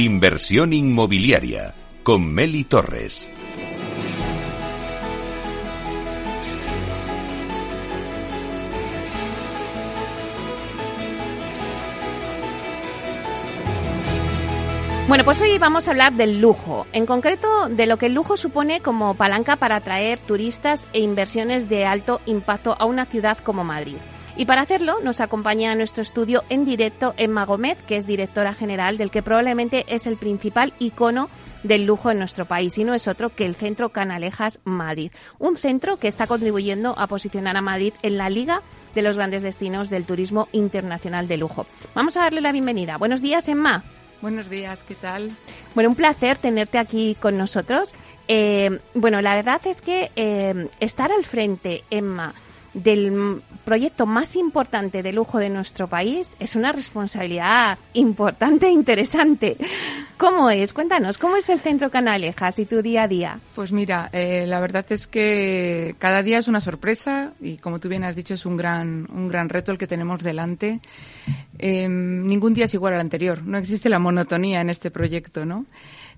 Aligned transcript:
Inversión 0.00 0.72
inmobiliaria 0.72 1.74
con 2.04 2.32
Meli 2.32 2.62
Torres. 2.62 3.28
Bueno, 15.08 15.24
pues 15.24 15.40
hoy 15.40 15.58
vamos 15.58 15.88
a 15.88 15.90
hablar 15.90 16.12
del 16.12 16.40
lujo, 16.40 16.86
en 16.92 17.04
concreto 17.04 17.68
de 17.68 17.86
lo 17.86 17.96
que 17.96 18.06
el 18.06 18.14
lujo 18.14 18.36
supone 18.36 18.80
como 18.80 19.16
palanca 19.16 19.56
para 19.56 19.74
atraer 19.74 20.20
turistas 20.20 20.86
e 20.92 21.00
inversiones 21.00 21.68
de 21.68 21.86
alto 21.86 22.20
impacto 22.24 22.76
a 22.78 22.84
una 22.84 23.04
ciudad 23.04 23.36
como 23.38 23.64
Madrid. 23.64 23.96
Y 24.38 24.46
para 24.46 24.62
hacerlo 24.62 25.00
nos 25.02 25.20
acompaña 25.20 25.72
a 25.72 25.74
nuestro 25.74 26.00
estudio 26.00 26.44
en 26.48 26.64
directo 26.64 27.12
Emma 27.16 27.44
Gómez, 27.44 27.76
que 27.88 27.96
es 27.96 28.06
directora 28.06 28.54
general 28.54 28.96
del 28.96 29.10
que 29.10 29.20
probablemente 29.20 29.84
es 29.88 30.06
el 30.06 30.16
principal 30.16 30.72
icono 30.78 31.28
del 31.64 31.86
lujo 31.86 32.12
en 32.12 32.20
nuestro 32.20 32.44
país 32.44 32.78
y 32.78 32.84
no 32.84 32.94
es 32.94 33.08
otro 33.08 33.34
que 33.34 33.44
el 33.44 33.56
Centro 33.56 33.88
Canalejas 33.88 34.60
Madrid. 34.62 35.10
Un 35.40 35.56
centro 35.56 35.96
que 35.96 36.06
está 36.06 36.28
contribuyendo 36.28 36.96
a 36.96 37.08
posicionar 37.08 37.56
a 37.56 37.62
Madrid 37.62 37.94
en 38.02 38.16
la 38.16 38.30
liga 38.30 38.62
de 38.94 39.02
los 39.02 39.16
grandes 39.16 39.42
destinos 39.42 39.90
del 39.90 40.04
turismo 40.04 40.46
internacional 40.52 41.26
de 41.26 41.36
lujo. 41.36 41.66
Vamos 41.96 42.16
a 42.16 42.20
darle 42.20 42.40
la 42.40 42.52
bienvenida. 42.52 42.96
Buenos 42.96 43.20
días, 43.20 43.48
Emma. 43.48 43.82
Buenos 44.22 44.48
días, 44.48 44.84
¿qué 44.84 44.94
tal? 44.94 45.32
Bueno, 45.74 45.90
un 45.90 45.96
placer 45.96 46.38
tenerte 46.38 46.78
aquí 46.78 47.16
con 47.20 47.36
nosotros. 47.36 47.92
Eh, 48.28 48.78
bueno, 48.94 49.20
la 49.20 49.34
verdad 49.34 49.60
es 49.66 49.82
que 49.82 50.12
eh, 50.14 50.68
estar 50.78 51.10
al 51.10 51.24
frente, 51.24 51.82
Emma, 51.90 52.34
del 52.74 53.42
proyecto 53.64 54.06
más 54.06 54.36
importante 54.36 55.02
de 55.02 55.12
lujo 55.12 55.38
de 55.38 55.48
nuestro 55.48 55.88
país 55.88 56.36
es 56.38 56.56
una 56.56 56.72
responsabilidad 56.72 57.78
importante 57.94 58.66
e 58.66 58.70
interesante. 58.70 59.56
¿Cómo 60.16 60.50
es? 60.50 60.72
Cuéntanos, 60.72 61.16
¿cómo 61.18 61.36
es 61.36 61.48
el 61.48 61.60
Centro 61.60 61.90
Canalejas 61.90 62.58
y 62.58 62.66
tu 62.66 62.82
día 62.82 63.04
a 63.04 63.08
día? 63.08 63.40
Pues 63.54 63.72
mira, 63.72 64.10
eh, 64.12 64.46
la 64.46 64.58
verdad 64.60 64.84
es 64.90 65.06
que 65.06 65.94
cada 65.98 66.22
día 66.22 66.38
es 66.38 66.48
una 66.48 66.60
sorpresa 66.60 67.32
y 67.40 67.58
como 67.58 67.78
tú 67.78 67.88
bien 67.88 68.04
has 68.04 68.16
dicho 68.16 68.34
es 68.34 68.44
un 68.44 68.56
gran, 68.56 69.06
un 69.12 69.28
gran 69.28 69.48
reto 69.48 69.70
el 69.70 69.78
que 69.78 69.86
tenemos 69.86 70.22
delante. 70.22 70.80
Em, 71.58 72.26
ningún 72.26 72.54
día 72.54 72.64
es 72.64 72.74
igual 72.74 72.94
al 72.94 73.00
anterior, 73.00 73.42
no 73.42 73.58
existe 73.58 73.88
la 73.88 73.98
monotonía 73.98 74.60
en 74.60 74.70
este 74.70 74.90
proyecto, 74.90 75.44
¿no? 75.44 75.66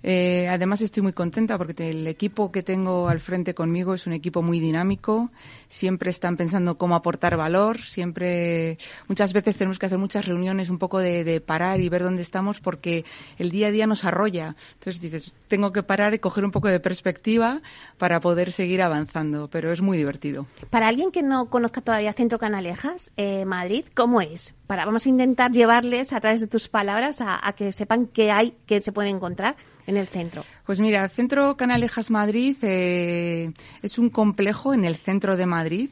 Eh, 0.03 0.49
además 0.49 0.81
estoy 0.81 1.03
muy 1.03 1.13
contenta 1.13 1.59
porque 1.59 1.91
el 1.91 2.07
equipo 2.07 2.51
que 2.51 2.63
tengo 2.63 3.09
al 3.09 3.21
frente 3.21 3.55
conmigo 3.55 3.95
es 3.95 4.07
un 4.07 4.13
equipo 4.13 4.43
muy 4.43 4.61
dinámico. 4.61 5.31
Siempre 5.69 6.11
están 6.11 6.37
pensando 6.37 6.79
cómo 6.79 6.95
aportar 6.95 7.37
valor. 7.37 7.81
Siempre, 7.83 8.79
muchas 9.09 9.33
veces 9.33 9.57
tenemos 9.57 9.79
que 9.79 9.87
hacer 9.87 9.99
muchas 9.99 10.27
reuniones 10.27 10.71
un 10.71 10.79
poco 10.79 10.99
de, 10.99 11.41
parar 11.41 11.81
y 11.81 11.89
ver 11.89 12.03
dónde 12.03 12.23
estamos 12.23 12.61
porque 12.61 13.05
el 13.39 13.51
día 13.51 13.69
a 13.69 13.71
día 13.71 13.87
nos 13.87 14.05
arrolla. 14.05 14.57
Entonces 14.75 15.01
dices, 15.01 15.35
tengo 15.49 15.73
que 15.73 15.83
parar 15.83 16.15
y 16.15 16.19
coger 16.19 16.45
un 16.45 16.51
poco 16.51 16.69
de 16.69 16.81
perspectiva 16.81 17.61
para 17.99 18.21
poder 18.21 18.53
seguir 18.53 18.83
avanzando. 18.83 19.49
Pero 19.49 19.73
es 19.73 19.81
muy 19.81 19.99
divertido. 19.99 20.47
Para 20.71 20.89
alguien 20.89 21.11
que 21.11 21.23
no 21.23 21.51
conozca 21.51 21.81
todavía 21.81 22.13
Centro 22.13 22.39
Canalejas, 22.39 23.13
eh, 23.17 23.45
Madrid, 23.45 23.85
¿cómo 23.95 24.21
es? 24.21 24.55
Para, 24.67 24.85
vamos 24.85 25.07
a 25.07 25.09
intentar 25.09 25.51
llevarles 25.51 26.13
a 26.13 26.21
través 26.21 26.41
de 26.41 26.47
tus 26.47 26.69
palabras 26.69 27.21
a, 27.21 27.47
a 27.47 27.53
que 27.55 27.73
sepan 27.73 28.07
qué 28.07 28.31
hay, 28.31 28.55
qué 28.67 28.81
se 28.81 28.93
puede 28.93 29.09
encontrar 29.09 29.57
en 29.87 29.97
el 29.97 30.07
centro? 30.09 30.45
Pues 30.65 30.81
mira, 30.81 31.05
el 31.05 31.11
Centro 31.11 31.57
Canalejas 31.57 32.11
Madrid 32.11 32.57
eh, 32.63 33.53
es 33.83 33.99
un 33.99 34.11
complejo 34.11 34.75
en 34.75 34.85
el 34.85 34.97
centro 34.97 35.37
de 35.37 35.47
Madrid 35.47 35.91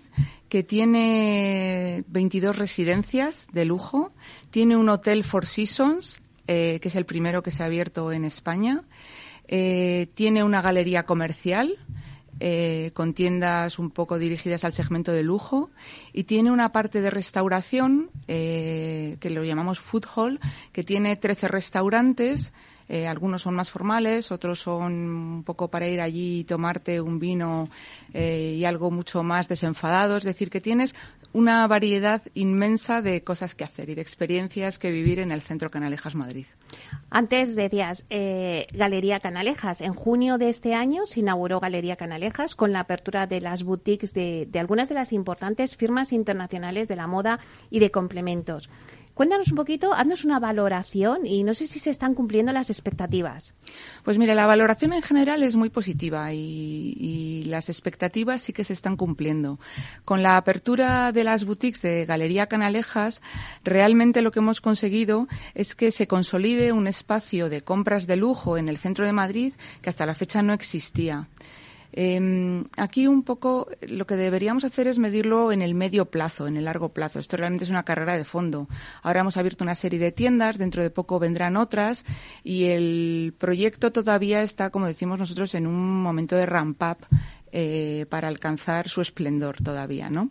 que 0.48 0.62
tiene 0.62 2.04
22 2.08 2.56
residencias 2.56 3.48
de 3.52 3.64
lujo, 3.64 4.12
tiene 4.50 4.76
un 4.76 4.88
hotel 4.88 5.24
Four 5.24 5.46
Seasons, 5.46 6.22
eh, 6.46 6.78
que 6.80 6.88
es 6.88 6.96
el 6.96 7.04
primero 7.04 7.42
que 7.42 7.50
se 7.50 7.62
ha 7.62 7.66
abierto 7.66 8.12
en 8.12 8.24
España, 8.24 8.82
eh, 9.46 10.08
tiene 10.14 10.42
una 10.42 10.62
galería 10.62 11.04
comercial, 11.04 11.76
con 12.94 13.14
tiendas 13.14 13.80
un 13.80 13.90
poco 13.90 14.16
dirigidas 14.16 14.62
al 14.62 14.72
segmento 14.72 15.10
de 15.10 15.24
lujo. 15.24 15.70
Y 16.12 16.22
tiene 16.22 16.52
una 16.52 16.70
parte 16.70 17.00
de 17.00 17.10
restauración 17.10 18.10
que 18.28 19.18
lo 19.24 19.42
llamamos 19.42 19.80
food 19.80 20.04
hall 20.14 20.38
que 20.70 20.84
tiene 20.84 21.16
13 21.16 21.48
restaurantes 21.48 22.52
eh, 22.88 23.06
algunos 23.06 23.42
son 23.42 23.54
más 23.54 23.70
formales, 23.70 24.32
otros 24.32 24.60
son 24.60 24.92
un 24.92 25.44
poco 25.44 25.68
para 25.68 25.88
ir 25.88 26.00
allí 26.00 26.40
y 26.40 26.44
tomarte 26.44 27.00
un 27.00 27.18
vino 27.18 27.68
eh, 28.14 28.54
y 28.56 28.64
algo 28.64 28.90
mucho 28.90 29.22
más 29.22 29.48
desenfadado. 29.48 30.16
Es 30.16 30.24
decir, 30.24 30.50
que 30.50 30.60
tienes 30.60 30.94
una 31.32 31.66
variedad 31.66 32.22
inmensa 32.34 33.02
de 33.02 33.22
cosas 33.22 33.54
que 33.54 33.64
hacer 33.64 33.90
y 33.90 33.94
de 33.94 34.00
experiencias 34.00 34.78
que 34.78 34.90
vivir 34.90 35.18
en 35.18 35.30
el 35.30 35.42
Centro 35.42 35.70
Canalejas 35.70 36.14
Madrid. 36.14 36.46
Antes 37.10 37.54
decías 37.54 38.06
eh, 38.08 38.66
Galería 38.72 39.20
Canalejas. 39.20 39.82
En 39.82 39.94
junio 39.94 40.38
de 40.38 40.48
este 40.48 40.74
año 40.74 41.06
se 41.06 41.20
inauguró 41.20 41.60
Galería 41.60 41.96
Canalejas 41.96 42.54
con 42.54 42.72
la 42.72 42.80
apertura 42.80 43.26
de 43.26 43.40
las 43.40 43.64
boutiques 43.64 44.14
de, 44.14 44.46
de 44.50 44.58
algunas 44.58 44.88
de 44.88 44.94
las 44.94 45.12
importantes 45.12 45.76
firmas 45.76 46.12
internacionales 46.12 46.88
de 46.88 46.96
la 46.96 47.06
moda 47.06 47.40
y 47.70 47.80
de 47.80 47.90
complementos. 47.90 48.70
Cuéntanos 49.18 49.50
un 49.50 49.56
poquito, 49.56 49.94
haznos 49.94 50.24
una 50.24 50.38
valoración 50.38 51.26
y 51.26 51.42
no 51.42 51.52
sé 51.52 51.66
si 51.66 51.80
se 51.80 51.90
están 51.90 52.14
cumpliendo 52.14 52.52
las 52.52 52.70
expectativas. 52.70 53.56
Pues 54.04 54.16
mire, 54.16 54.36
la 54.36 54.46
valoración 54.46 54.92
en 54.92 55.02
general 55.02 55.42
es 55.42 55.56
muy 55.56 55.70
positiva 55.70 56.32
y, 56.32 57.42
las 57.46 57.68
expectativas 57.68 58.42
sí 58.42 58.52
que 58.52 58.62
se 58.62 58.74
están 58.74 58.96
cumpliendo. 58.96 59.58
Con 60.04 60.22
la 60.22 60.36
apertura 60.36 61.10
de 61.10 61.24
las 61.24 61.44
boutiques 61.44 61.82
de 61.82 62.04
Galería 62.04 62.46
Canalejas, 62.46 63.20
realmente 63.64 64.22
lo 64.22 64.30
que 64.30 64.38
hemos 64.38 64.60
conseguido 64.60 65.26
es 65.54 65.74
que 65.74 65.90
se 65.90 66.06
consolide 66.06 66.70
un 66.70 66.86
espacio 66.86 67.48
de 67.48 67.62
compras 67.62 68.06
de 68.06 68.14
lujo 68.14 68.56
en 68.56 68.68
el 68.68 68.78
centro 68.78 69.04
de 69.04 69.12
Madrid 69.12 69.52
que 69.82 69.90
hasta 69.90 70.06
la 70.06 70.14
fecha 70.14 70.42
no 70.42 70.52
existía. 70.52 71.26
Eh, 72.00 72.62
aquí 72.76 73.08
un 73.08 73.24
poco 73.24 73.66
lo 73.80 74.06
que 74.06 74.14
deberíamos 74.14 74.62
hacer 74.62 74.86
es 74.86 75.00
medirlo 75.00 75.50
en 75.50 75.62
el 75.62 75.74
medio 75.74 76.04
plazo, 76.04 76.46
en 76.46 76.56
el 76.56 76.66
largo 76.66 76.90
plazo. 76.90 77.18
Esto 77.18 77.36
realmente 77.36 77.64
es 77.64 77.70
una 77.70 77.82
carrera 77.82 78.16
de 78.16 78.24
fondo. 78.24 78.68
Ahora 79.02 79.22
hemos 79.22 79.36
abierto 79.36 79.64
una 79.64 79.74
serie 79.74 79.98
de 79.98 80.12
tiendas, 80.12 80.58
dentro 80.58 80.80
de 80.80 80.90
poco 80.90 81.18
vendrán 81.18 81.56
otras 81.56 82.04
y 82.44 82.66
el 82.66 83.34
proyecto 83.36 83.90
todavía 83.90 84.42
está, 84.42 84.70
como 84.70 84.86
decimos 84.86 85.18
nosotros, 85.18 85.56
en 85.56 85.66
un 85.66 86.00
momento 86.00 86.36
de 86.36 86.46
ramp 86.46 86.80
up 86.84 86.98
eh, 87.52 88.06
para 88.08 88.28
alcanzar 88.28 88.88
su 88.88 89.00
esplendor 89.00 89.56
todavía, 89.62 90.10
¿no? 90.10 90.30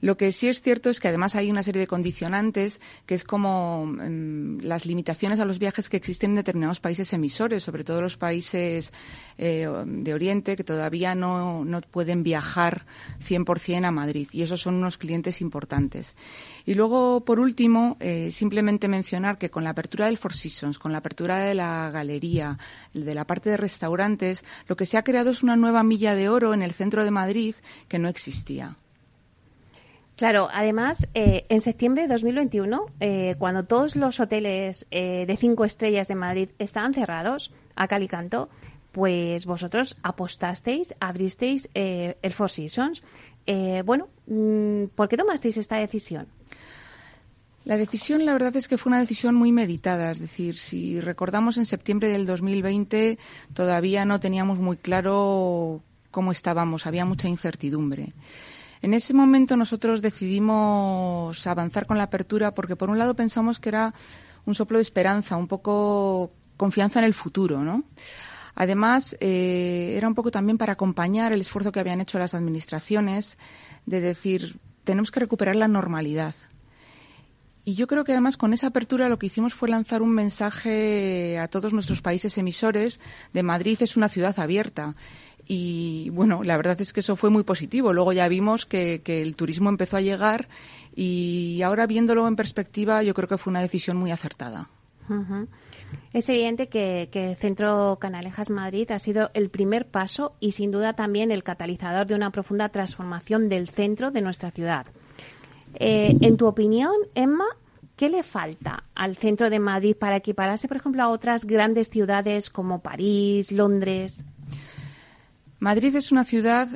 Lo 0.00 0.16
que 0.16 0.32
sí 0.32 0.48
es 0.48 0.60
cierto 0.62 0.90
es 0.90 1.00
que 1.00 1.08
además 1.08 1.34
hay 1.34 1.50
una 1.50 1.62
serie 1.62 1.80
de 1.80 1.86
condicionantes 1.86 2.80
que 3.06 3.14
es 3.14 3.24
como 3.24 3.86
mmm, 3.86 4.60
las 4.60 4.86
limitaciones 4.86 5.40
a 5.40 5.44
los 5.44 5.58
viajes 5.58 5.88
que 5.88 5.96
existen 5.96 6.30
en 6.30 6.36
determinados 6.36 6.80
países 6.80 7.12
emisores, 7.12 7.62
sobre 7.62 7.84
todo 7.84 8.00
los 8.00 8.16
países 8.16 8.92
eh, 9.38 9.68
de 9.86 10.14
Oriente 10.14 10.56
que 10.56 10.64
todavía 10.64 11.14
no, 11.14 11.64
no 11.64 11.80
pueden 11.80 12.22
viajar 12.22 12.86
100% 13.26 13.84
a 13.84 13.90
Madrid 13.90 14.28
y 14.32 14.42
esos 14.42 14.60
son 14.60 14.76
unos 14.76 14.98
clientes 14.98 15.40
importantes. 15.40 16.16
Y 16.64 16.74
luego, 16.74 17.24
por 17.24 17.40
último, 17.40 17.96
eh, 18.00 18.30
simplemente 18.30 18.88
mencionar 18.88 19.38
que 19.38 19.50
con 19.50 19.64
la 19.64 19.70
apertura 19.70 20.06
del 20.06 20.18
Four 20.18 20.34
Seasons, 20.34 20.78
con 20.78 20.92
la 20.92 20.98
apertura 20.98 21.38
de 21.38 21.54
la 21.54 21.90
galería, 21.90 22.58
de 22.92 23.14
la 23.14 23.26
parte 23.26 23.50
de 23.50 23.56
restaurantes, 23.56 24.44
lo 24.66 24.76
que 24.76 24.86
se 24.86 24.98
ha 24.98 25.02
creado 25.02 25.30
es 25.30 25.42
una 25.42 25.56
nueva 25.56 25.82
milla 25.82 26.14
de 26.14 26.28
oro 26.28 26.54
el 26.62 26.72
centro 26.72 27.04
de 27.04 27.10
Madrid 27.10 27.54
que 27.88 27.98
no 27.98 28.08
existía. 28.08 28.76
Claro, 30.18 30.48
además, 30.52 31.06
eh, 31.14 31.46
en 31.48 31.60
septiembre 31.60 32.02
de 32.02 32.08
2021, 32.08 32.86
eh, 32.98 33.36
cuando 33.38 33.66
todos 33.66 33.94
los 33.94 34.18
hoteles 34.18 34.88
eh, 34.90 35.26
de 35.26 35.36
cinco 35.36 35.64
estrellas 35.64 36.08
de 36.08 36.16
Madrid 36.16 36.50
estaban 36.58 36.92
cerrados, 36.92 37.52
a 37.76 37.86
cal 37.86 38.02
y 38.02 38.08
canto, 38.08 38.48
pues 38.90 39.46
vosotros 39.46 39.96
apostasteis, 40.02 40.96
abristeis 40.98 41.70
eh, 41.72 42.16
el 42.20 42.32
Four 42.32 42.50
Seasons. 42.50 43.04
Bueno, 43.84 44.08
mm, 44.26 44.86
¿por 44.96 45.08
qué 45.08 45.16
tomasteis 45.16 45.56
esta 45.56 45.76
decisión? 45.76 46.26
La 47.64 47.76
decisión, 47.76 48.24
la 48.24 48.32
verdad 48.32 48.56
es 48.56 48.66
que 48.66 48.76
fue 48.76 48.90
una 48.90 48.98
decisión 48.98 49.36
muy 49.36 49.52
meditada. 49.52 50.10
Es 50.10 50.18
decir, 50.18 50.56
si 50.56 51.00
recordamos 51.00 51.58
en 51.58 51.66
septiembre 51.66 52.08
del 52.10 52.26
2020, 52.26 53.18
todavía 53.54 54.04
no 54.04 54.18
teníamos 54.18 54.58
muy 54.58 54.78
claro 54.78 55.82
cómo 56.10 56.32
estábamos, 56.32 56.86
había 56.86 57.04
mucha 57.04 57.28
incertidumbre. 57.28 58.12
En 58.80 58.94
ese 58.94 59.12
momento 59.14 59.56
nosotros 59.56 60.02
decidimos 60.02 61.46
avanzar 61.46 61.86
con 61.86 61.98
la 61.98 62.04
apertura 62.04 62.54
porque 62.54 62.76
por 62.76 62.90
un 62.90 62.98
lado 62.98 63.14
pensamos 63.14 63.58
que 63.58 63.70
era 63.70 63.94
un 64.46 64.54
soplo 64.54 64.78
de 64.78 64.82
esperanza, 64.82 65.36
un 65.36 65.48
poco 65.48 66.32
confianza 66.56 67.00
en 67.00 67.04
el 67.04 67.14
futuro, 67.14 67.62
¿no? 67.62 67.84
Además, 68.54 69.16
eh, 69.20 69.94
era 69.96 70.08
un 70.08 70.14
poco 70.14 70.30
también 70.30 70.58
para 70.58 70.72
acompañar 70.72 71.32
el 71.32 71.40
esfuerzo 71.40 71.70
que 71.70 71.80
habían 71.80 72.00
hecho 72.00 72.18
las 72.18 72.34
administraciones 72.34 73.38
de 73.86 74.00
decir, 74.00 74.58
tenemos 74.84 75.10
que 75.10 75.20
recuperar 75.20 75.54
la 75.54 75.68
normalidad. 75.68 76.34
Y 77.64 77.74
yo 77.74 77.86
creo 77.86 78.02
que 78.02 78.12
además 78.12 78.36
con 78.36 78.54
esa 78.54 78.68
apertura 78.68 79.08
lo 79.08 79.18
que 79.18 79.26
hicimos 79.26 79.54
fue 79.54 79.68
lanzar 79.68 80.02
un 80.02 80.10
mensaje 80.10 81.38
a 81.38 81.48
todos 81.48 81.74
nuestros 81.74 82.00
países 82.00 82.38
emisores 82.38 82.98
de 83.34 83.42
Madrid 83.42 83.76
es 83.80 83.96
una 83.96 84.08
ciudad 84.08 84.40
abierta 84.40 84.96
y 85.48 86.10
bueno, 86.10 86.44
la 86.44 86.58
verdad 86.58 86.78
es 86.80 86.92
que 86.92 87.00
eso 87.00 87.16
fue 87.16 87.30
muy 87.30 87.42
positivo. 87.42 87.94
Luego 87.94 88.12
ya 88.12 88.28
vimos 88.28 88.66
que, 88.66 89.00
el 89.06 89.34
turismo 89.34 89.70
empezó 89.70 89.96
a 89.96 90.02
llegar 90.02 90.48
y 90.94 91.62
ahora 91.62 91.86
viéndolo 91.86 92.28
en 92.28 92.36
perspectiva 92.36 93.02
yo 93.02 93.14
creo 93.14 93.28
que 93.28 93.38
fue 93.38 93.50
una 93.50 93.62
decisión 93.62 93.96
muy 93.96 94.10
acertada. 94.10 94.68
Es 96.12 96.28
evidente 96.28 96.68
que, 96.68 97.08
que 97.10 97.34
Centro 97.34 97.96
Canalejas 97.98 98.50
Madrid 98.50 98.90
ha 98.90 98.98
sido 98.98 99.30
el 99.32 99.48
primer 99.48 99.86
paso 99.86 100.34
y 100.38 100.52
sin 100.52 100.70
duda 100.70 100.92
también 100.92 101.30
el 101.30 101.42
catalizador 101.42 102.06
de 102.06 102.14
una 102.14 102.30
profunda 102.30 102.68
transformación 102.68 103.48
del 103.48 103.70
centro 103.70 104.10
de 104.10 104.20
nuestra 104.20 104.50
ciudad. 104.50 104.86
Eh, 105.76 106.14
en 106.20 106.36
tu 106.36 106.46
opinión, 106.46 106.92
Emma, 107.14 107.46
¿qué 107.96 108.10
le 108.10 108.22
falta 108.22 108.84
al 108.94 109.16
centro 109.16 109.48
de 109.48 109.60
Madrid 109.60 109.96
para 109.96 110.16
equipararse, 110.16 110.68
por 110.68 110.76
ejemplo, 110.76 111.02
a 111.02 111.08
otras 111.08 111.46
grandes 111.46 111.88
ciudades 111.88 112.50
como 112.50 112.80
París, 112.82 113.50
Londres? 113.50 114.26
Madrid 115.58 115.94
es 115.96 116.12
una 116.12 116.24
ciudad 116.24 116.68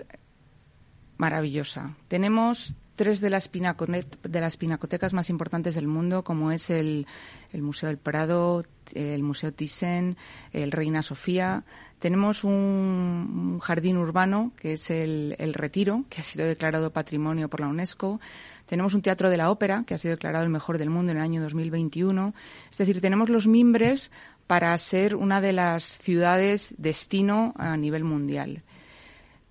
maravillosa. 1.17 1.94
Tenemos 2.08 2.75
tres 2.96 3.20
de 3.20 3.31
las, 3.31 3.50
de 3.50 4.40
las 4.40 4.56
pinacotecas 4.56 5.12
más 5.12 5.31
importantes 5.31 5.75
del 5.75 5.87
mundo, 5.87 6.25
como 6.25 6.52
es 6.52 6.69
el, 6.70 7.06
Museo 7.52 7.88
del 7.88 7.99
Prado, 7.99 8.64
el 8.94 9.23
Museo 9.23 9.52
Thyssen, 9.52 10.17
el 10.52 10.73
Reina 10.73 11.02
Sofía. 11.02 11.64
Tenemos 11.99 12.43
un, 12.43 13.61
jardín 13.61 13.96
urbano, 13.96 14.52
que 14.56 14.73
es 14.73 14.90
el, 14.90 15.37
el, 15.38 15.55
Retiro, 15.55 16.05
que 16.11 16.20
ha 16.20 16.25
sido 16.25 16.46
declarado 16.46 16.93
Patrimonio 16.93 17.49
por 17.49 17.61
la 17.61 17.69
UNESCO. 17.69 18.20
Tenemos 18.67 18.94
un 18.94 19.02
teatro 19.02 19.31
de 19.31 19.37
la 19.37 19.50
ópera, 19.50 19.85
que 19.87 19.94
ha 19.94 19.99
sido 19.99 20.14
declarado 20.14 20.44
el 20.44 20.50
mejor 20.50 20.78
del 20.78 20.90
mundo 20.90 21.12
en 21.12 21.19
el 21.19 21.23
año 21.23 21.43
2021. 21.43 22.35
Es 22.70 22.78
decir, 22.78 23.00
tenemos 23.00 23.28
los 23.28 23.46
mimbres 23.46 24.11
para 24.46 24.76
ser 24.78 25.14
una 25.14 25.40
de 25.40 25.52
las 25.52 25.96
ciudades 25.99 26.75
destino 26.78 27.55
a 27.56 27.76
nivel 27.76 28.05
mundial. 28.05 28.62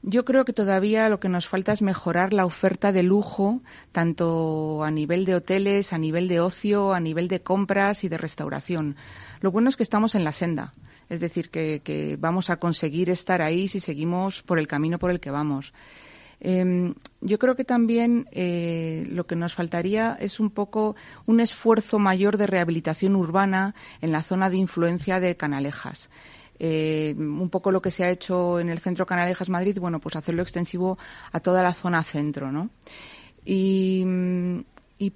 Yo 0.03 0.25
creo 0.25 0.45
que 0.45 0.53
todavía 0.53 1.09
lo 1.09 1.19
que 1.19 1.30
nos 1.30 1.48
falta 1.48 1.74
es 1.74 1.83
mejorar 1.83 2.33
la 2.33 2.45
oferta 2.45 2.92
de 2.92 3.03
lujo, 3.03 3.62
tanto 3.92 4.83
a 4.83 4.89
nivel 4.89 5.25
de 5.25 5.36
hoteles, 5.36 5.94
a 5.94 6.00
nivel 6.00 6.27
de 6.27 6.39
ocio, 6.39 6.94
a 6.94 7.00
nivel 7.00 7.27
de 7.27 7.42
compras 7.42 8.03
y 8.03 8.09
de 8.09 8.18
restauración. 8.18 8.95
Lo 9.42 9.51
bueno 9.51 9.69
es 9.69 9.77
que 9.77 9.83
estamos 9.83 10.15
en 10.15 10.24
la 10.24 10.31
senda, 10.31 10.74
es 11.07 11.19
decir, 11.19 11.51
que, 11.51 12.18
vamos 12.19 12.50
a 12.50 12.57
conseguir 12.57 13.12
estar 13.12 13.44
ahí 13.44 13.68
si 13.68 13.80
seguimos 13.80 14.42
por 14.42 14.57
el 14.57 14.68
camino 14.68 14.98
por 14.98 15.12
el 15.12 15.19
que 15.19 15.30
vamos. 15.30 15.71
Em, 16.39 16.95
yo 17.19 17.38
creo 17.38 17.56
que 17.56 17.63
también 17.63 18.27
eh, 18.31 19.06
lo 19.07 19.27
que 19.27 19.36
nos 19.36 19.53
faltaría 19.53 20.18
es 20.19 20.39
un 20.39 20.50
poco 20.50 20.95
un 21.27 21.39
esfuerzo 21.39 22.00
mayor 22.00 22.38
de 22.38 22.48
rehabilitación 22.48 23.15
urbana 23.15 23.75
en 24.01 24.12
la 24.12 24.24
zona 24.24 24.50
de 24.50 24.57
influencia 24.57 25.19
de 25.19 25.38
Canalejas. 25.38 26.09
Eh, 26.63 27.16
un 27.18 27.50
poco 27.50 27.72
lo 27.72 27.81
que 27.81 27.90
se 27.90 28.04
ha 28.04 28.12
hecho 28.12 28.60
en 28.60 28.69
el 28.69 28.78
centro 28.78 29.08
Canalejas 29.08 29.50
Madrid, 29.50 29.80
bueno, 29.80 30.00
pues 30.00 30.16
hacerlo 30.16 30.44
extensivo 30.44 31.00
a 31.31 31.40
toda 31.40 31.63
la 31.63 31.74
zona 31.74 32.04
centro, 32.04 32.52
¿no? 32.52 32.69
Y, 33.44 34.06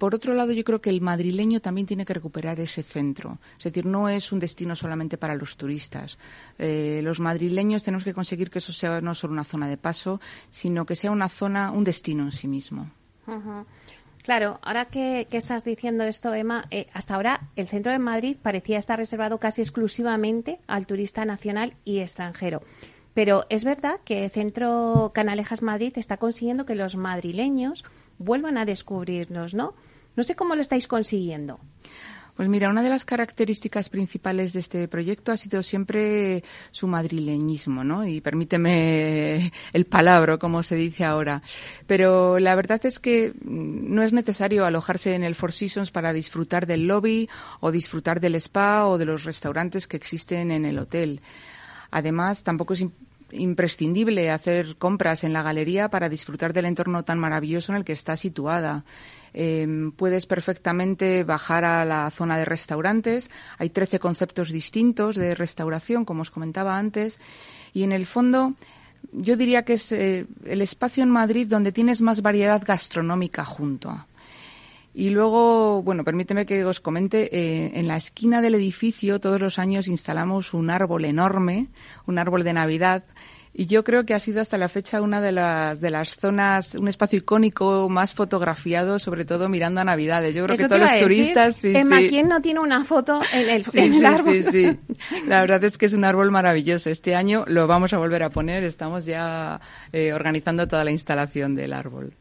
por 0.00 0.16
otro 0.16 0.34
lado, 0.34 0.50
yo 0.50 0.64
creo 0.64 0.80
que 0.80 0.90
el 0.90 1.00
madrileño 1.00 1.60
también 1.60 1.86
tiene 1.86 2.04
que 2.04 2.14
recuperar 2.14 2.58
ese 2.58 2.82
centro. 2.82 3.38
Es 3.58 3.62
decir, 3.62 3.86
no 3.86 4.08
es 4.08 4.32
un 4.32 4.40
destino 4.40 4.74
solamente 4.74 5.18
para 5.18 5.36
los 5.36 5.56
turistas. 5.56 6.18
Eh, 6.58 7.00
los 7.04 7.20
madrileños 7.20 7.84
tenemos 7.84 8.02
que 8.02 8.12
conseguir 8.12 8.50
que 8.50 8.58
eso 8.58 8.72
sea 8.72 9.00
no 9.00 9.14
solo 9.14 9.32
una 9.32 9.44
zona 9.44 9.68
de 9.68 9.76
paso, 9.76 10.20
sino 10.50 10.84
que 10.84 10.96
sea 10.96 11.12
una 11.12 11.28
zona, 11.28 11.70
un 11.70 11.84
destino 11.84 12.24
en 12.24 12.32
sí 12.32 12.48
mismo. 12.48 12.90
Claro, 14.26 14.58
ahora 14.62 14.86
que, 14.86 15.28
estás 15.30 15.62
diciendo 15.62 16.02
esto, 16.02 16.34
Emma, 16.34 16.66
eh, 16.72 16.88
hasta 16.92 17.14
ahora 17.14 17.48
el 17.54 17.68
centro 17.68 17.92
de 17.92 18.00
Madrid 18.00 18.36
parecía 18.42 18.76
estar 18.76 18.98
reservado 18.98 19.38
casi 19.38 19.62
exclusivamente 19.62 20.58
al 20.66 20.88
turista 20.88 21.24
nacional 21.24 21.74
y 21.84 22.00
extranjero. 22.00 22.60
Pero 23.14 23.46
es 23.50 23.62
verdad 23.62 24.00
que 24.04 24.24
el 24.24 24.30
Centro 24.32 25.12
Canalejas 25.14 25.62
Madrid 25.62 25.92
está 25.94 26.16
consiguiendo 26.16 26.66
que 26.66 26.74
los 26.74 26.96
madrileños 26.96 27.84
vuelvan 28.18 28.58
a 28.58 28.64
descubrirnos, 28.64 29.54
¿no? 29.54 29.74
No 30.16 30.24
sé 30.24 30.34
cómo 30.34 30.56
lo 30.56 30.60
estáis 30.60 30.88
consiguiendo. 30.88 31.60
Pues 32.36 32.50
mira, 32.50 32.68
una 32.68 32.82
de 32.82 32.90
las 32.90 33.06
características 33.06 33.88
principales 33.88 34.52
de 34.52 34.60
este 34.60 34.88
proyecto 34.88 35.32
ha 35.32 35.38
sido 35.38 35.62
siempre 35.62 36.44
su 36.70 36.86
madrileñismo, 36.86 37.82
¿no? 37.82 38.06
Y 38.06 38.20
permíteme 38.20 39.52
el 39.72 39.86
palabra, 39.86 40.36
como 40.36 40.62
se 40.62 40.76
dice 40.76 41.04
ahora. 41.04 41.40
Pero 41.86 42.38
la 42.38 42.54
verdad 42.54 42.84
es 42.84 42.98
que 42.98 43.32
no 43.42 44.02
es 44.02 44.12
necesario 44.12 44.66
alojarse 44.66 45.14
en 45.14 45.24
el 45.24 45.34
Four 45.34 45.52
Seasons 45.52 45.90
para 45.90 46.12
disfrutar 46.12 46.66
del 46.66 46.86
lobby 46.86 47.26
o 47.60 47.72
disfrutar 47.72 48.20
del 48.20 48.34
spa 48.34 48.86
o 48.86 48.98
de 48.98 49.06
los 49.06 49.24
restaurantes 49.24 49.86
que 49.86 49.96
existen 49.96 50.50
en 50.50 50.66
el 50.66 50.78
hotel. 50.78 51.22
Además, 51.90 52.44
tampoco 52.44 52.74
es 52.74 52.84
imprescindible 53.32 54.30
hacer 54.30 54.76
compras 54.76 55.24
en 55.24 55.32
la 55.32 55.42
galería 55.42 55.88
para 55.88 56.08
disfrutar 56.08 56.52
del 56.52 56.66
entorno 56.66 57.04
tan 57.04 57.18
maravilloso 57.18 57.72
en 57.72 57.78
el 57.78 57.84
que 57.84 57.92
está 57.92 58.16
situada. 58.16 58.84
Em, 59.38 59.92
puedes 59.92 60.24
perfectamente 60.24 61.22
bajar 61.22 61.66
a 61.66 61.84
la 61.84 62.10
zona 62.10 62.38
de 62.38 62.46
restaurantes. 62.46 63.30
Hay 63.58 63.68
13 63.68 63.98
conceptos 63.98 64.50
distintos 64.50 65.14
de 65.14 65.34
restauración, 65.34 66.06
como 66.06 66.22
os 66.22 66.30
comentaba 66.30 66.78
antes. 66.78 67.20
Y 67.74 67.82
en 67.82 67.92
el 67.92 68.06
fondo, 68.06 68.54
yo 69.12 69.36
diría 69.36 69.62
que 69.62 69.74
es 69.74 69.92
eh, 69.92 70.24
el 70.46 70.62
espacio 70.62 71.02
en 71.02 71.10
Madrid 71.10 71.46
donde 71.46 71.70
tienes 71.70 72.00
más 72.00 72.22
variedad 72.22 72.62
gastronómica 72.64 73.44
junto. 73.44 74.06
Y 74.94 75.10
luego, 75.10 75.82
bueno, 75.82 76.02
permíteme 76.02 76.46
que 76.46 76.64
os 76.64 76.80
comente, 76.80 77.28
eh, 77.30 77.72
en 77.74 77.88
la 77.88 77.98
esquina 77.98 78.40
del 78.40 78.54
edificio 78.54 79.20
todos 79.20 79.38
los 79.38 79.58
años 79.58 79.88
instalamos 79.88 80.54
un 80.54 80.70
árbol 80.70 81.04
enorme, 81.04 81.68
un 82.06 82.18
árbol 82.18 82.42
de 82.42 82.54
Navidad, 82.54 83.04
y 83.58 83.64
yo 83.64 83.84
creo 83.84 84.04
que 84.04 84.12
ha 84.12 84.20
sido 84.20 84.42
hasta 84.42 84.58
la 84.58 84.68
fecha 84.68 85.00
una 85.00 85.22
de 85.22 85.32
las, 85.32 85.80
de 85.80 85.88
las 85.88 86.16
zonas, 86.16 86.74
un 86.74 86.88
espacio 86.88 87.20
icónico 87.20 87.88
más 87.88 88.12
fotografiado, 88.12 88.98
sobre 88.98 89.24
todo 89.24 89.48
mirando 89.48 89.80
a 89.80 89.84
Navidades. 89.84 90.34
Yo 90.34 90.44
creo 90.44 90.58
que 90.58 90.68
todos 90.68 90.82
los 90.82 91.00
turistas... 91.00 91.56
Sí, 91.56 91.72
Emma, 91.74 92.00
¿quién 92.06 92.28
no 92.28 92.42
tiene 92.42 92.60
una 92.60 92.84
foto 92.84 93.18
en 93.32 93.48
el, 93.48 93.64
sí, 93.64 94.04
árbol? 94.04 94.42
Sí, 94.42 94.42
sí, 94.42 94.78
La 95.26 95.40
verdad 95.40 95.64
es 95.64 95.78
que 95.78 95.86
es 95.86 95.94
un 95.94 96.04
árbol 96.04 96.30
maravilloso. 96.30 96.90
Este 96.90 97.14
año 97.14 97.44
lo 97.46 97.66
vamos 97.66 97.94
a 97.94 97.98
volver 97.98 98.24
a 98.24 98.28
poner. 98.28 98.62
Estamos 98.62 99.06
ya 99.06 99.58
eh, 99.90 100.12
organizando 100.12 100.68
toda 100.68 100.84
la 100.84 100.90
instalación 100.90 101.54
del 101.54 101.72
árbol. 101.72 102.12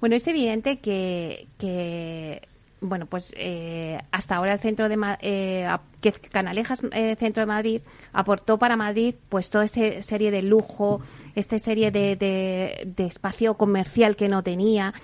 Bueno, 0.00 0.16
es 0.16 0.26
evidente 0.26 0.78
que, 0.78 1.48
que 1.58 2.48
bueno, 2.80 3.06
pues 3.06 3.34
eh, 3.36 3.98
hasta 4.10 4.36
ahora 4.36 4.54
el 4.54 4.60
centro 4.60 4.88
de 4.88 4.98
eh, 5.20 5.68
que 6.00 6.12
Canalejas 6.12 6.82
eh, 6.92 7.14
Centro 7.18 7.42
de 7.42 7.46
Madrid 7.46 7.82
aportó 8.12 8.58
para 8.58 8.76
Madrid 8.76 9.14
pues 9.28 9.50
toda 9.50 9.64
esa 9.64 10.02
serie 10.02 10.30
de 10.30 10.42
lujo, 10.42 11.00
esta 11.34 11.58
serie 11.58 11.90
de, 11.90 12.16
de, 12.16 13.04
espacio 13.04 13.54
comercial 13.54 14.16
que 14.16 14.28
no 14.28 14.42
tenía. 14.42 14.94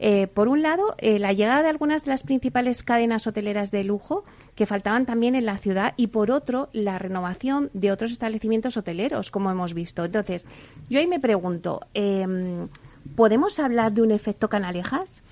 Eh, 0.00 0.26
por 0.26 0.48
un 0.48 0.62
lado, 0.62 0.96
la 1.00 1.32
llegada 1.32 1.62
de 1.62 1.68
algunas 1.68 2.04
de 2.04 2.10
las 2.10 2.24
principales 2.24 2.82
cadenas 2.82 3.26
hoteleras 3.26 3.70
de 3.70 3.84
lujo 3.84 4.24
que 4.54 4.66
faltaban 4.66 5.06
también 5.06 5.34
en 5.34 5.46
la 5.46 5.56
ciudad 5.56 5.94
y 5.96 6.08
por 6.08 6.30
otro, 6.30 6.68
la 6.72 6.98
renovación 6.98 7.70
de 7.74 7.92
otros 7.92 8.12
establecimientos 8.12 8.76
hoteleros, 8.76 9.30
como 9.30 9.50
hemos 9.50 9.72
visto. 9.72 10.04
Entonces, 10.04 10.46
yo 10.88 10.98
ahí 10.98 11.06
me 11.06 11.20
pregunto, 11.20 11.80
em, 11.94 12.68
¿podemos 13.16 13.58
hablar 13.58 13.92
de 13.92 14.02
un 14.02 14.10
efecto 14.10 14.48
Canalejas? 14.48 15.22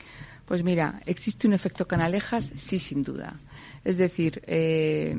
Pues 0.53 0.65
mira, 0.65 1.01
¿existe 1.07 1.47
un 1.47 1.55
efecto 1.55 1.89
canalejas? 1.89 2.53
Sí, 2.57 2.79
sin 2.79 3.03
duda. 3.03 3.41
Es 3.85 3.97
decir, 3.97 4.43
eh, 4.47 5.17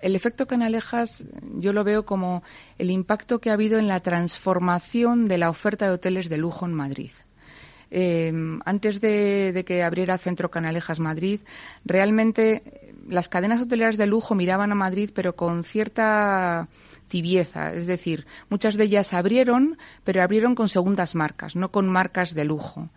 el 0.00 0.14
efecto 0.14 0.46
canalejas 0.46 1.24
yo 1.56 1.72
lo 1.72 1.82
veo 1.82 2.06
como 2.06 2.44
el 2.78 2.92
impacto 2.92 3.40
que 3.40 3.50
ha 3.50 3.54
habido 3.54 3.80
en 3.80 3.88
la 3.88 3.98
transformación 3.98 5.26
de 5.26 5.38
la 5.38 5.50
oferta 5.50 5.86
de 5.86 5.94
hoteles 5.94 6.28
de 6.28 6.36
lujo 6.36 6.66
en 6.66 6.74
Madrid. 6.74 7.10
Eh, 7.90 8.32
antes 8.64 9.00
de, 9.00 9.64
que 9.66 9.82
abriera 9.82 10.18
Centro 10.18 10.52
Canalejas 10.52 11.00
Madrid, 11.00 11.40
realmente 11.84 12.92
las 13.08 13.28
cadenas 13.28 13.60
hoteleras 13.60 13.96
de 13.96 14.06
lujo 14.06 14.36
miraban 14.36 14.70
a 14.70 14.76
Madrid, 14.76 15.10
pero 15.12 15.34
con 15.34 15.64
cierta 15.64 16.68
tibieza. 17.08 17.72
Es 17.74 17.88
decir, 17.88 18.24
muchas 18.48 18.76
de 18.76 18.84
ellas 18.84 19.14
abrieron, 19.14 19.78
pero 20.04 20.22
abrieron 20.22 20.54
con 20.54 20.68
segundas 20.68 21.16
marcas, 21.16 21.56
no 21.56 21.72
con 21.72 21.88
marcas 21.88 22.34
de 22.36 22.44
lujo. 22.44 22.88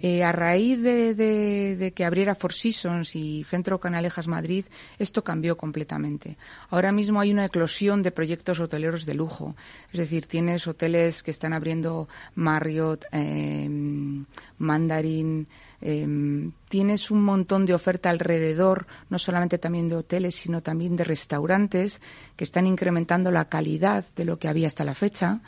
Eh, 0.00 0.22
a 0.22 0.32
raíz 0.32 0.82
de, 0.82 1.92
que 1.94 2.04
abriera 2.04 2.34
Four 2.34 2.52
Seasons 2.52 3.16
y 3.16 3.44
Centro 3.44 3.80
Canalejas 3.80 4.28
Madrid, 4.28 4.66
esto 4.98 5.24
cambió 5.24 5.56
completamente. 5.56 6.36
Ahora 6.68 6.92
mismo 6.92 7.20
hay 7.20 7.32
una 7.32 7.46
eclosión 7.46 8.02
de 8.02 8.10
proyectos 8.10 8.60
hoteleros 8.60 9.06
de 9.06 9.14
lujo. 9.14 9.56
Es 9.92 9.98
decir, 9.98 10.26
tienes 10.26 10.66
hoteles 10.66 11.22
que 11.22 11.30
están 11.30 11.54
abriendo 11.54 12.08
Marriott, 12.34 13.06
em, 13.10 14.26
Mandarin, 14.58 15.46
em, 15.80 16.52
tienes 16.68 17.10
un 17.10 17.22
montón 17.22 17.64
de 17.64 17.74
oferta 17.74 18.10
alrededor, 18.10 18.86
no 19.08 19.18
solamente 19.18 19.58
también 19.58 19.88
de 19.88 19.96
hoteles, 19.96 20.34
sino 20.34 20.62
también 20.62 20.96
de 20.96 21.04
restaurantes 21.04 22.02
que 22.36 22.44
están 22.44 22.66
incrementando 22.66 23.30
la 23.30 23.48
calidad 23.48 24.04
de 24.14 24.24
lo 24.26 24.38
que 24.38 24.48
había 24.48 24.66
hasta 24.66 24.84
la 24.84 24.94
fecha, 24.94 25.40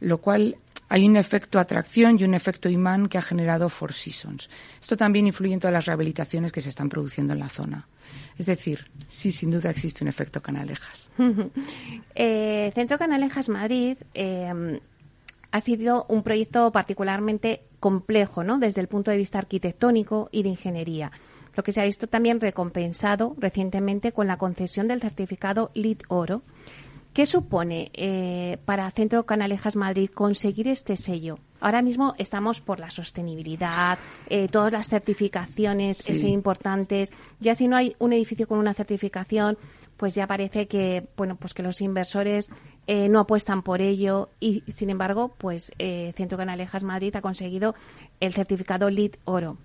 lo 0.00 0.18
cual 0.18 0.56
hay 0.88 1.06
un 1.06 1.16
efecto 1.16 1.58
atracción 1.58 2.16
y 2.18 2.24
un 2.24 2.34
efecto 2.34 2.68
imán 2.68 3.08
que 3.08 3.18
ha 3.18 3.22
generado 3.22 3.68
Four 3.68 3.92
Seasons. 3.92 4.48
Esto 4.80 4.96
también 4.96 5.26
influye 5.26 5.52
en 5.52 5.60
todas 5.60 5.72
las 5.72 5.86
rehabilitaciones 5.86 6.52
que 6.52 6.60
se 6.60 6.68
están 6.68 6.88
produciendo 6.88 7.32
en 7.32 7.40
la 7.40 7.48
zona. 7.48 7.86
Es 8.38 8.46
decir, 8.46 8.90
sí, 9.08 9.32
sin 9.32 9.50
duda 9.50 9.70
existe 9.70 10.04
un 10.04 10.08
efecto 10.08 10.40
Canalejas. 10.40 11.10
eh, 12.14 12.70
Centro 12.74 12.98
Canalejas 12.98 13.48
Madrid 13.48 13.96
eh, 14.14 14.80
ha 15.50 15.60
sido 15.60 16.06
un 16.08 16.22
proyecto 16.22 16.70
particularmente 16.70 17.62
complejo, 17.80 18.44
¿no? 18.44 18.58
Desde 18.58 18.80
el 18.80 18.88
punto 18.88 19.10
de 19.10 19.16
vista 19.16 19.38
arquitectónico 19.38 20.28
y 20.30 20.42
de 20.42 20.50
ingeniería. 20.50 21.10
lo 21.54 21.62
que 21.62 21.72
se 21.72 21.80
ha 21.80 21.84
visto 21.84 22.06
también 22.06 22.38
recompensado 22.38 23.34
recientemente 23.38 24.12
con 24.12 24.26
la 24.26 24.36
concesión 24.36 24.88
del 24.88 25.00
certificado 25.00 25.70
LEED 25.72 26.00
Oro. 26.08 26.42
¿Qué 27.16 27.24
supone 27.24 27.90
eh, 27.94 28.58
para 28.66 28.90
Centro 28.90 29.24
Canalejas 29.24 29.74
Madrid 29.74 30.10
conseguir 30.12 30.68
este 30.68 30.98
sello? 30.98 31.38
Ahora 31.60 31.80
mismo 31.80 32.14
estamos 32.18 32.60
por 32.60 32.78
la 32.78 32.90
sostenibilidad, 32.90 33.98
eh, 34.28 34.48
todas 34.48 34.70
las 34.70 34.90
certificaciones 34.90 35.96
son 35.96 36.28
importantes. 36.28 37.14
Ya 37.40 37.54
si 37.54 37.68
no 37.68 37.76
hay 37.78 37.96
un 38.00 38.12
edificio 38.12 38.46
con 38.46 38.58
una 38.58 38.74
certificación, 38.74 39.56
pues 39.96 40.14
ya 40.14 40.26
parece 40.26 40.68
que 40.68 41.08
bueno 41.16 41.36
pues 41.36 41.54
que 41.54 41.62
los 41.62 41.80
inversores 41.80 42.50
eh, 42.86 43.08
no 43.08 43.20
apuestan 43.20 43.62
por 43.62 43.80
ello 43.80 44.28
y 44.38 44.62
sin 44.68 44.90
embargo 44.90 45.34
pues 45.38 45.72
eh, 45.78 46.12
Centro 46.18 46.36
Canalejas 46.36 46.84
Madrid 46.84 47.16
ha 47.16 47.22
conseguido 47.22 47.74
el 48.20 48.34
certificado 48.34 48.90
LEED 48.90 49.12
Oro. 49.24 49.56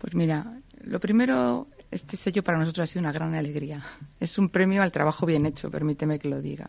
Pues 0.00 0.16
mira, 0.16 0.60
lo 0.82 0.98
primero 0.98 1.68
este 1.94 2.16
sello 2.16 2.42
para 2.42 2.58
nosotros 2.58 2.84
ha 2.84 2.92
sido 2.92 3.00
una 3.00 3.12
gran 3.12 3.34
alegría. 3.34 3.84
Es 4.18 4.36
un 4.38 4.48
premio 4.48 4.82
al 4.82 4.92
trabajo 4.92 5.26
bien 5.26 5.46
hecho, 5.46 5.70
permíteme 5.70 6.18
que 6.18 6.28
lo 6.28 6.40
diga. 6.40 6.68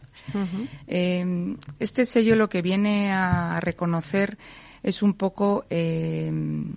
Em, 0.87 1.57
este 1.79 2.05
sello 2.05 2.35
lo 2.35 2.47
que 2.47 2.61
viene 2.61 3.11
a 3.11 3.59
reconocer 3.59 4.37
es 4.83 5.01
un 5.01 5.15
poco 5.15 5.65
em, 5.69 6.73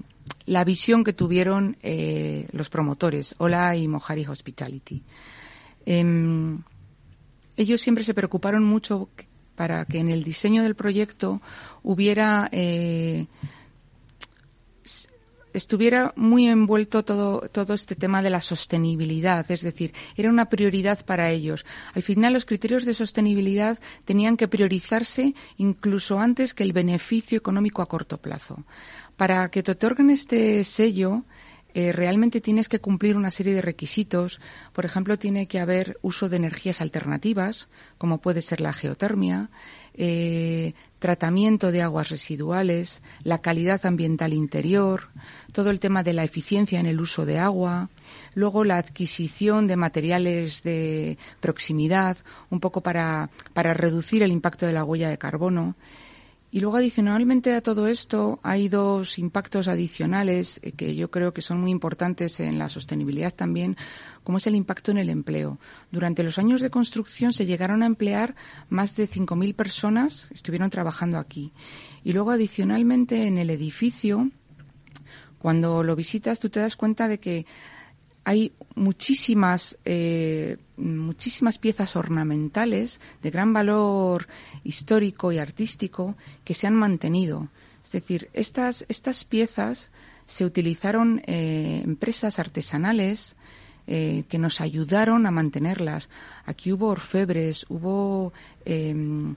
la 0.46 0.64
visión 0.64 1.04
que 1.04 1.12
tuvieron 1.12 1.76
eh, 1.82 2.48
los 2.52 2.70
promotores, 2.70 3.34
Ola 3.38 3.76
y 3.76 3.86
Mojari 3.86 4.26
Hospitality. 4.26 5.02
Em, 5.84 6.62
ellos 7.56 7.80
siempre 7.80 8.04
se 8.04 8.14
preocuparon 8.14 8.64
mucho 8.64 9.10
para 9.56 9.84
que 9.84 9.98
en 9.98 10.08
el 10.08 10.24
diseño 10.24 10.62
del 10.62 10.74
proyecto 10.74 11.42
hubiera 11.82 12.48
eh, 12.52 13.26
estuviera 15.52 16.12
muy 16.16 16.48
envuelto 16.48 17.04
todo, 17.04 17.48
todo 17.48 17.74
este 17.74 17.94
tema 17.94 18.22
de 18.22 18.30
la 18.30 18.40
sostenibilidad, 18.40 19.50
es 19.50 19.62
decir, 19.62 19.94
era 20.16 20.30
una 20.30 20.48
prioridad 20.48 21.04
para 21.04 21.30
ellos. 21.30 21.64
Al 21.94 22.02
final, 22.02 22.32
los 22.32 22.44
criterios 22.44 22.84
de 22.84 22.94
sostenibilidad 22.94 23.78
tenían 24.04 24.36
que 24.36 24.48
priorizarse 24.48 25.34
incluso 25.56 26.20
antes 26.20 26.54
que 26.54 26.62
el 26.64 26.72
beneficio 26.72 27.38
económico 27.38 27.82
a 27.82 27.88
corto 27.88 28.18
plazo. 28.18 28.64
Para 29.16 29.50
que 29.50 29.62
te 29.62 29.72
otorguen 29.72 30.10
este 30.10 30.62
sello, 30.64 31.24
eh, 31.74 31.92
realmente 31.92 32.40
tienes 32.40 32.68
que 32.68 32.80
cumplir 32.80 33.16
una 33.16 33.30
serie 33.30 33.54
de 33.54 33.62
requisitos. 33.62 34.40
Por 34.72 34.84
ejemplo, 34.84 35.18
tiene 35.18 35.46
que 35.46 35.60
haber 35.60 35.98
uso 36.02 36.28
de 36.28 36.36
energías 36.36 36.80
alternativas, 36.80 37.68
como 37.98 38.20
puede 38.20 38.42
ser 38.42 38.60
la 38.60 38.72
geotermia, 38.72 39.50
eh, 40.00 40.74
tratamiento 41.00 41.72
de 41.72 41.82
aguas 41.82 42.08
residuales, 42.08 43.02
la 43.24 43.38
calidad 43.38 43.84
ambiental 43.84 44.32
interior, 44.32 45.08
todo 45.52 45.70
el 45.70 45.80
tema 45.80 46.02
de 46.02 46.12
la 46.12 46.24
eficiencia 46.24 46.78
en 46.78 46.86
el 46.86 47.00
uso 47.00 47.26
de 47.26 47.38
agua, 47.38 47.90
luego 48.34 48.62
la 48.62 48.76
adquisición 48.76 49.66
de 49.66 49.76
materiales 49.76 50.62
de 50.62 51.18
proximidad, 51.40 52.16
un 52.48 52.60
poco 52.60 52.80
para, 52.80 53.30
para 53.52 53.74
reducir 53.74 54.22
el 54.22 54.32
impacto 54.32 54.66
de 54.66 54.72
la 54.72 54.84
huella 54.84 55.08
de 55.08 55.18
carbono. 55.18 55.74
Y 56.50 56.60
luego, 56.60 56.78
adicionalmente 56.78 57.54
a 57.54 57.60
todo 57.60 57.88
esto, 57.88 58.40
hay 58.42 58.68
dos 58.68 59.18
impactos 59.18 59.68
adicionales 59.68 60.60
eh, 60.62 60.72
que 60.72 60.94
yo 60.94 61.10
creo 61.10 61.34
que 61.34 61.42
son 61.42 61.60
muy 61.60 61.70
importantes 61.70 62.40
en 62.40 62.58
la 62.58 62.70
sostenibilidad 62.70 63.34
también, 63.34 63.76
como 64.24 64.38
es 64.38 64.46
el 64.46 64.54
impacto 64.54 64.90
en 64.90 64.96
el 64.96 65.10
empleo. 65.10 65.58
Durante 65.90 66.22
los 66.22 66.38
años 66.38 66.62
de 66.62 66.70
construcción 66.70 67.34
se 67.34 67.44
llegaron 67.44 67.82
a 67.82 67.86
emplear 67.86 68.34
más 68.70 68.96
de 68.96 69.06
5.000 69.06 69.54
personas, 69.54 70.30
estuvieron 70.32 70.70
trabajando 70.70 71.18
aquí. 71.18 71.52
Y 72.02 72.14
luego, 72.14 72.30
adicionalmente, 72.30 73.26
en 73.26 73.36
el 73.36 73.50
edificio, 73.50 74.30
cuando 75.38 75.82
lo 75.82 75.96
visitas, 75.96 76.40
tú 76.40 76.48
te 76.48 76.60
das 76.60 76.76
cuenta 76.76 77.08
de 77.08 77.20
que 77.20 77.44
hay 78.28 78.52
muchísimas, 78.74 79.78
eh, 79.86 80.58
muchísimas 80.76 81.56
piezas 81.56 81.96
ornamentales 81.96 83.00
de 83.22 83.30
gran 83.30 83.54
valor 83.54 84.28
histórico 84.64 85.32
y 85.32 85.38
artístico 85.38 86.14
que 86.44 86.52
se 86.52 86.66
han 86.66 86.74
mantenido. 86.74 87.48
Es 87.82 87.92
decir, 87.92 88.28
estas, 88.34 88.84
estas 88.90 89.24
piezas 89.24 89.90
se 90.26 90.44
utilizaron 90.44 91.22
eh, 91.24 91.80
empresas 91.82 92.38
artesanales 92.38 93.36
eh, 93.90 94.24
que 94.28 94.38
nos 94.38 94.60
ayudaron 94.60 95.24
a 95.24 95.30
mantenerlas. 95.30 96.10
Aquí 96.44 96.74
hubo 96.74 96.88
orfebres, 96.88 97.64
hubo 97.70 98.34
em, 98.66 99.34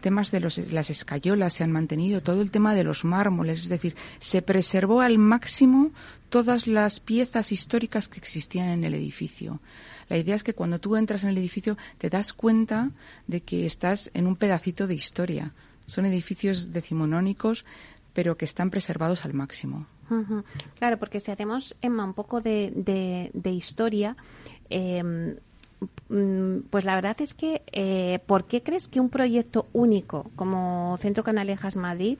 temas 0.00 0.30
de 0.30 0.40
los, 0.40 0.56
las 0.72 0.88
escayolas, 0.88 1.52
se 1.52 1.64
han 1.64 1.70
mantenido, 1.70 2.22
todo 2.22 2.40
el 2.40 2.50
tema 2.50 2.74
de 2.74 2.82
los 2.82 3.04
mármoles, 3.04 3.60
es 3.60 3.68
decir, 3.68 3.94
se 4.18 4.40
preservó 4.40 5.02
al 5.02 5.18
máximo 5.18 5.90
todas 6.30 6.66
las 6.66 6.98
piezas 6.98 7.52
históricas 7.52 8.08
que 8.08 8.18
existían 8.18 8.70
en 8.70 8.84
el 8.84 8.94
edificio. 8.94 9.60
La 10.08 10.16
idea 10.16 10.34
es 10.34 10.44
que 10.44 10.54
cuando 10.54 10.78
tú 10.78 10.96
entras 10.96 11.24
en 11.24 11.28
el 11.28 11.36
edificio 11.36 11.76
te 11.98 12.08
das 12.08 12.32
cuenta 12.32 12.92
de 13.26 13.42
que 13.42 13.66
estás 13.66 14.10
en 14.14 14.26
un 14.26 14.36
pedacito 14.36 14.86
de 14.86 14.94
historia. 14.94 15.52
Son 15.84 16.06
edificios 16.06 16.72
decimonónicos, 16.72 17.66
pero 18.14 18.38
que 18.38 18.46
están 18.46 18.70
preservados 18.70 19.26
al 19.26 19.34
máximo. 19.34 19.86
Claro, 20.78 20.98
porque 20.98 21.20
si 21.20 21.30
hacemos, 21.30 21.76
Emma, 21.80 22.04
un 22.04 22.14
poco 22.14 22.40
de, 22.40 23.30
historia, 23.44 24.16
em, 24.68 25.36
mm, 26.08 26.62
pues 26.70 26.84
la 26.84 26.94
verdad 26.94 27.16
es 27.20 27.34
que, 27.34 27.62
eh, 27.72 28.20
¿por 28.26 28.44
qué 28.44 28.62
crees 28.62 28.88
que 28.88 29.00
un 29.00 29.08
proyecto 29.08 29.68
único 29.72 30.30
como 30.36 30.96
Centro 30.98 31.24
Canalejas 31.24 31.76
Madrid, 31.76 32.18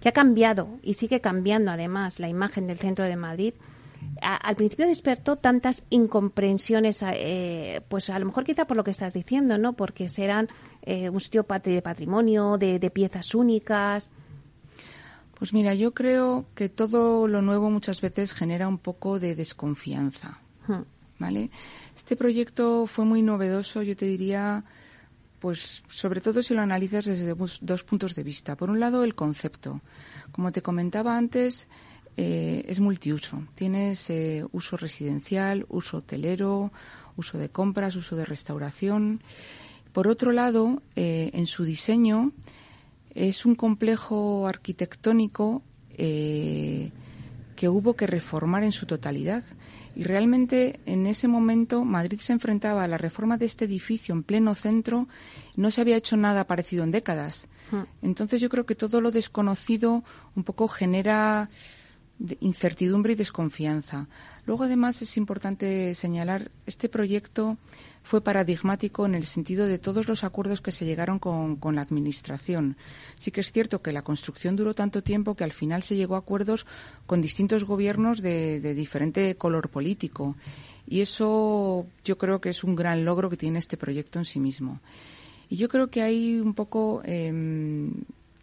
que 0.00 0.08
ha 0.08 0.12
cambiado 0.12 0.68
y 0.82 0.94
sigue 0.94 1.20
cambiando 1.20 1.70
además 1.70 2.20
la 2.20 2.28
imagen 2.28 2.66
del 2.66 2.78
centro 2.78 3.06
de 3.06 3.16
Madrid, 3.16 3.54
al 4.20 4.56
principio 4.56 4.86
despertó 4.86 5.36
tantas 5.36 5.84
incomprensiones, 5.90 7.02
eh, 7.02 7.80
pues 7.88 8.10
a 8.10 8.18
lo 8.18 8.26
mejor 8.26 8.44
quizá 8.44 8.66
por 8.66 8.76
lo 8.76 8.84
que 8.84 8.90
estás 8.90 9.12
diciendo, 9.12 9.58
¿no? 9.58 9.74
Porque 9.74 10.08
serán 10.08 10.48
eh, 10.82 11.08
un 11.08 11.20
sitio 11.20 11.46
de 11.64 11.82
patrimonio, 11.82 12.58
de, 12.58 12.78
de 12.78 12.90
piezas 12.90 13.34
únicas. 13.34 14.10
Pues 15.38 15.52
mira, 15.52 15.74
yo 15.74 15.92
creo 15.92 16.46
que 16.54 16.68
todo 16.68 17.28
lo 17.28 17.42
nuevo 17.42 17.70
muchas 17.70 18.00
veces 18.00 18.32
genera 18.32 18.68
un 18.68 18.78
poco 18.78 19.18
de 19.18 19.34
desconfianza. 19.34 20.38
Hmm. 20.66 20.82
¿Vale? 21.18 21.50
Este 21.96 22.16
proyecto 22.16 22.86
fue 22.86 23.04
muy 23.04 23.22
novedoso, 23.22 23.82
yo 23.82 23.96
te 23.96 24.06
diría, 24.06 24.64
pues 25.38 25.84
sobre 25.88 26.20
todo 26.20 26.42
si 26.42 26.54
lo 26.54 26.60
analizas 26.60 27.04
desde 27.04 27.34
dos 27.34 27.84
puntos 27.84 28.14
de 28.14 28.22
vista. 28.22 28.56
Por 28.56 28.70
un 28.70 28.80
lado, 28.80 29.04
el 29.04 29.14
concepto. 29.14 29.80
Como 30.32 30.50
te 30.50 30.62
comentaba 30.62 31.16
antes, 31.16 31.68
eh, 32.16 32.64
es 32.68 32.80
multiuso. 32.80 33.42
Tienes 33.54 34.08
eh, 34.10 34.44
uso 34.52 34.76
residencial, 34.76 35.66
uso 35.68 35.98
hotelero, 35.98 36.72
uso 37.16 37.38
de 37.38 37.48
compras, 37.48 37.96
uso 37.96 38.16
de 38.16 38.24
restauración. 38.24 39.20
Por 39.92 40.08
otro 40.08 40.32
lado, 40.32 40.82
eh, 40.96 41.30
en 41.34 41.46
su 41.46 41.64
diseño 41.64 42.32
es 43.14 43.46
un 43.46 43.54
complejo 43.54 44.46
arquitectónico 44.46 45.62
eh, 45.96 46.90
que 47.56 47.68
hubo 47.68 47.94
que 47.94 48.06
reformar 48.06 48.64
en 48.64 48.72
su 48.72 48.86
totalidad. 48.86 49.44
Y 49.94 50.02
realmente 50.02 50.80
en 50.86 51.06
ese 51.06 51.28
momento 51.28 51.84
Madrid 51.84 52.18
se 52.18 52.32
enfrentaba 52.32 52.82
a 52.82 52.88
la 52.88 52.98
reforma 52.98 53.36
de 53.36 53.46
este 53.46 53.66
edificio 53.66 54.12
en 54.12 54.24
pleno 54.24 54.56
centro. 54.56 55.06
No 55.56 55.70
se 55.70 55.80
había 55.80 55.96
hecho 55.96 56.16
nada 56.16 56.48
parecido 56.48 56.82
en 56.82 56.90
décadas. 56.90 57.48
Hmm. 57.70 57.82
Entonces 58.02 58.40
yo 58.40 58.48
creo 58.48 58.66
que 58.66 58.74
todo 58.74 59.00
lo 59.00 59.12
desconocido 59.12 60.02
un 60.34 60.42
poco 60.42 60.66
genera 60.66 61.48
incertidumbre 62.40 63.12
y 63.12 63.16
desconfianza. 63.16 64.08
Luego 64.46 64.64
además 64.64 65.00
es 65.02 65.16
importante 65.16 65.94
señalar 65.94 66.50
este 66.66 66.88
proyecto 66.88 67.56
fue 68.04 68.20
paradigmático 68.20 69.06
en 69.06 69.14
el 69.14 69.24
sentido 69.24 69.66
de 69.66 69.78
todos 69.78 70.08
los 70.08 70.24
acuerdos 70.24 70.60
que 70.60 70.72
se 70.72 70.84
llegaron 70.84 71.18
con, 71.18 71.58
la 71.74 71.80
Administración. 71.80 72.76
Sí 73.16 73.30
que 73.30 73.40
es 73.40 73.50
cierto 73.50 73.80
que 73.80 73.92
la 73.92 74.02
construcción 74.02 74.56
duró 74.56 74.74
tanto 74.74 75.02
tiempo 75.02 75.34
que 75.34 75.42
al 75.42 75.52
final 75.52 75.82
se 75.82 75.96
llegó 75.96 76.14
a 76.14 76.18
acuerdos 76.18 76.66
con 77.06 77.22
distintos 77.22 77.64
gobiernos 77.64 78.20
de, 78.20 78.74
diferente 78.74 79.36
color 79.36 79.70
político. 79.70 80.36
Y 80.86 81.00
eso 81.00 81.86
yo 82.04 82.18
creo 82.18 82.42
que 82.42 82.50
es 82.50 82.62
un 82.62 82.76
gran 82.76 83.06
logro 83.06 83.30
que 83.30 83.38
tiene 83.38 83.58
este 83.58 83.78
proyecto 83.78 84.18
en 84.18 84.26
sí 84.26 84.38
mismo. 84.38 84.80
Y 85.48 85.56
yo 85.56 85.70
creo 85.70 85.88
que 85.88 86.02
hay 86.02 86.38
un 86.38 86.52
poco. 86.52 87.00
Em, 87.06 87.90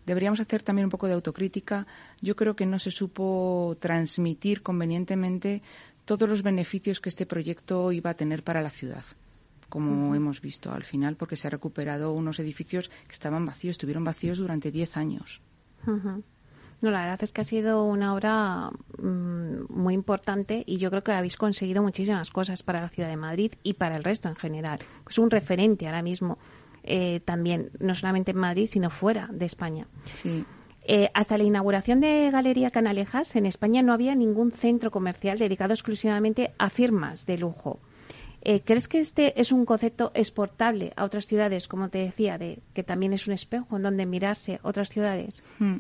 deberíamos 0.07 0.39
hacer 0.39 0.63
también 0.63 0.85
un 0.87 0.91
poco 0.91 1.05
de 1.05 1.13
autocrítica. 1.13 1.85
Yo 2.19 2.35
creo 2.35 2.55
que 2.55 2.65
no 2.65 2.79
se 2.79 2.89
supo 2.89 3.77
transmitir 3.79 4.63
convenientemente 4.63 5.61
todos 6.05 6.27
los 6.27 6.41
beneficios 6.41 6.99
que 6.99 7.09
este 7.09 7.27
proyecto 7.27 7.91
iba 7.91 8.09
a 8.09 8.15
tener 8.15 8.43
para 8.43 8.63
la 8.63 8.71
ciudad 8.71 9.05
como 9.71 10.13
hemos 10.15 10.41
visto 10.41 10.69
al 10.69 10.83
final, 10.83 11.15
porque 11.15 11.37
se 11.37 11.47
ha 11.47 11.49
recuperado 11.49 12.11
unos 12.11 12.39
edificios 12.39 12.89
que 13.07 13.13
estaban 13.13 13.45
vacíos, 13.45 13.71
estuvieron 13.71 14.03
vacíos 14.03 14.37
durante 14.37 14.69
10 14.69 14.97
años. 14.97 15.41
No, 15.85 16.91
la 16.91 16.99
verdad 17.03 17.23
es 17.23 17.31
que 17.31 17.39
ha 17.39 17.45
sido 17.45 17.85
una 17.85 18.13
obra 18.13 18.69
mm, 19.01 19.71
muy 19.71 19.93
importante 19.93 20.63
y 20.67 20.77
yo 20.77 20.89
creo 20.89 21.05
que 21.05 21.13
habéis 21.13 21.37
conseguido 21.37 21.81
muchísimas 21.81 22.31
cosas 22.31 22.63
para 22.63 22.81
la 22.81 22.89
ciudad 22.89 23.07
de 23.07 23.15
Madrid 23.15 23.53
y 23.63 23.75
para 23.75 23.95
el 23.95 24.03
resto 24.03 24.27
en 24.27 24.35
general. 24.35 24.79
Es 25.09 25.17
un 25.17 25.31
referente 25.31 25.85
ahora 25.85 26.01
mismo 26.01 26.37
eh, 26.83 27.21
también, 27.23 27.71
no 27.79 27.95
solamente 27.95 28.31
en 28.31 28.37
Madrid, 28.37 28.67
sino 28.67 28.89
fuera 28.89 29.29
de 29.31 29.45
España. 29.45 29.87
Sí. 30.13 30.43
Eh, 30.83 31.09
hasta 31.13 31.37
la 31.37 31.45
inauguración 31.45 32.01
de 32.01 32.29
Galería 32.29 32.71
Canalejas, 32.71 33.37
en 33.37 33.45
España 33.45 33.81
no 33.83 33.93
había 33.93 34.15
ningún 34.15 34.51
centro 34.51 34.91
comercial 34.91 35.39
dedicado 35.39 35.73
exclusivamente 35.73 36.51
a 36.57 36.69
firmas 36.69 37.25
de 37.25 37.37
lujo. 37.37 37.79
Eh, 38.43 38.61
¿Crees 38.61 38.87
que 38.87 38.99
este 38.99 39.39
es 39.39 39.51
un 39.51 39.65
concepto 39.65 40.11
exportable 40.15 40.93
a 40.95 41.03
otras 41.03 41.27
ciudades, 41.27 41.67
como 41.67 41.89
te 41.89 41.99
decía, 41.99 42.37
de 42.37 42.59
que 42.73 42.83
también 42.83 43.13
es 43.13 43.27
un 43.27 43.33
espejo 43.33 43.77
en 43.77 43.83
donde 43.83 44.05
mirarse 44.05 44.59
otras 44.63 44.89
ciudades? 44.89 45.43
Hmm. 45.59 45.79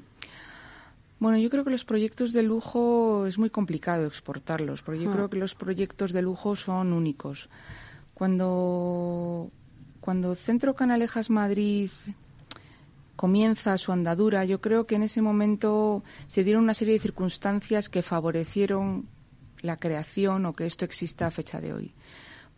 Bueno, 1.19 1.37
yo 1.37 1.49
creo 1.49 1.63
que 1.63 1.71
los 1.71 1.85
proyectos 1.85 2.33
de 2.33 2.43
lujo 2.43 3.25
es 3.25 3.37
muy 3.37 3.49
complicado 3.49 4.05
exportarlos, 4.05 4.81
porque 4.83 5.01
yo 5.01 5.09
hmm. 5.09 5.13
creo 5.13 5.29
que 5.29 5.37
los 5.37 5.55
proyectos 5.55 6.13
de 6.13 6.21
lujo 6.21 6.55
son 6.55 6.93
únicos. 6.93 7.49
Cuando, 8.13 9.49
cuando 9.99 10.35
Centro 10.35 10.75
Canalejas 10.75 11.31
Madrid 11.31 11.89
comienza 13.15 13.77
su 13.77 13.91
andadura, 13.91 14.45
yo 14.45 14.61
creo 14.61 14.85
que 14.85 14.95
en 14.95 15.03
ese 15.03 15.21
momento 15.21 16.03
se 16.27 16.43
dieron 16.43 16.63
una 16.63 16.73
serie 16.75 16.95
de 16.95 16.99
circunstancias 16.99 17.89
que 17.89 18.03
favorecieron 18.03 19.07
la 19.61 19.77
creación 19.77 20.45
o 20.45 20.53
que 20.53 20.65
esto 20.65 20.85
exista 20.85 21.27
a 21.27 21.31
fecha 21.31 21.61
de 21.61 21.73
hoy. 21.73 21.93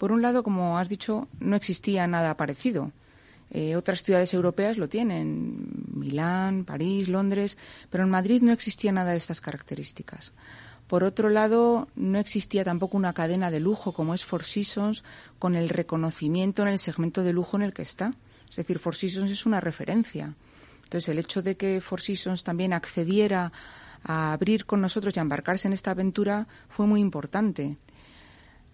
Por 0.04 0.12
un 0.12 0.22
lado, 0.22 0.44
como 0.44 0.78
has 0.80 0.90
dicho, 0.90 1.30
no 1.40 1.56
existía 1.56 2.06
nada 2.08 2.36
parecido. 2.36 2.92
Eh, 3.52 3.78
otras 3.78 4.04
ciudades 4.04 4.34
europeas 4.34 4.78
lo 4.78 4.90
tienen, 4.90 5.86
Milán, 5.94 6.66
París, 6.66 7.08
Londres, 7.08 7.58
pero 7.90 8.04
en 8.04 8.10
Madrid 8.10 8.42
no 8.42 8.52
existía 8.52 8.92
nada 8.92 9.12
de 9.12 9.18
estas 9.18 9.40
características. 9.40 10.34
Por 10.88 11.06
otro 11.06 11.30
lado, 11.30 11.88
no 11.96 12.20
existía 12.20 12.66
tampoco 12.66 12.98
una 12.98 13.14
cadena 13.14 13.50
de 13.50 13.62
lujo 13.62 13.94
como 13.94 14.14
es 14.14 14.26
Four 14.26 14.44
Seasons 14.44 15.06
con 15.40 15.56
el 15.56 15.70
reconocimiento 15.70 16.64
en 16.64 16.68
el 16.68 16.80
segmento 16.80 17.24
de 17.24 17.32
lujo 17.32 17.56
en 17.56 17.64
el 17.64 17.74
que 17.74 17.84
está. 17.84 18.14
Es 18.50 18.58
decir, 18.58 18.80
Four 18.80 18.98
Seasons 18.98 19.32
es 19.32 19.46
una 19.46 19.62
referencia. 19.62 20.36
Entonces, 20.84 21.08
el 21.08 21.20
hecho 21.20 21.42
de 21.42 21.56
que 21.56 21.80
Four 21.80 22.02
Seasons 22.02 22.44
también 22.44 22.74
accediera 22.74 23.54
a 24.04 24.34
abrir 24.34 24.66
con 24.66 24.82
nosotros 24.82 25.16
y 25.16 25.20
a 25.20 25.22
embarcarse 25.22 25.70
en 25.70 25.74
esta 25.74 25.92
aventura 25.92 26.46
fue 26.68 26.88
muy 26.88 27.00
importante. 27.00 27.78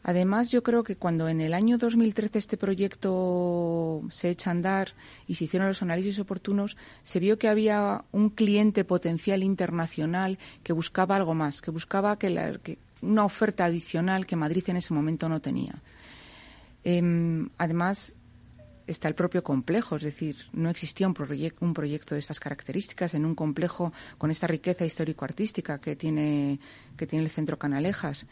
Además, 0.04 0.50
yo 0.50 0.64
creo 0.64 0.84
que 0.84 0.96
cuando 0.96 1.28
en 1.28 1.42
el 1.42 1.54
año 1.54 1.78
2013 1.78 2.40
este 2.40 2.58
proyecto 2.58 4.02
se 4.10 4.30
echa 4.30 4.50
a 4.50 4.52
andar 4.52 4.94
y 5.28 5.36
se 5.36 5.44
hicieron 5.44 5.68
los 5.68 5.82
análisis 5.82 6.20
oportunos, 6.20 6.78
se 7.04 7.20
vio 7.20 7.38
que 7.38 7.50
había 7.50 8.06
un 8.12 8.30
cliente 8.30 8.86
potencial 8.86 9.44
internacional 9.44 10.40
que 10.64 10.74
buscaba 10.74 11.16
algo 11.16 11.34
más, 11.34 11.62
que 11.62 11.72
buscaba 11.72 12.18
que, 12.18 12.80
una 13.02 13.26
oferta 13.26 13.66
adicional 13.66 14.26
que 14.26 14.36
Madrid 14.36 14.64
en 14.68 14.78
ese 14.78 14.94
momento 14.94 15.28
no 15.28 15.42
tenía. 15.42 15.82
Em, 16.84 17.50
además, 17.58 18.14
está 18.88 19.10
el 19.10 19.16
propio 19.16 19.44
complejo, 19.44 19.98
es 19.98 20.04
decir, 20.04 20.38
no 20.54 20.70
existía 20.70 21.08
un, 21.08 21.16
un, 21.60 21.74
proyecto 21.74 22.16
de 22.16 22.20
estas 22.20 22.40
características 22.40 23.14
en 23.14 23.26
un 23.26 23.36
complejo 23.36 23.92
con 24.18 24.32
esta 24.32 24.48
riqueza 24.48 24.86
histórico-artística 24.86 25.80
que 25.80 25.96
tiene, 25.96 26.60
que 26.98 27.06
tiene 27.06 27.26
el 27.26 27.30
Centro 27.30 27.60
Canalejas. 27.60 28.26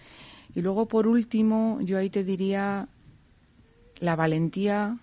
Y 0.57 0.63
luego, 0.63 0.87
por 0.87 1.05
último, 1.05 1.77
yo 1.83 1.99
ahí 1.99 2.09
te 2.09 2.23
diría 2.23 2.87
la 3.99 4.15
valentía 4.15 4.97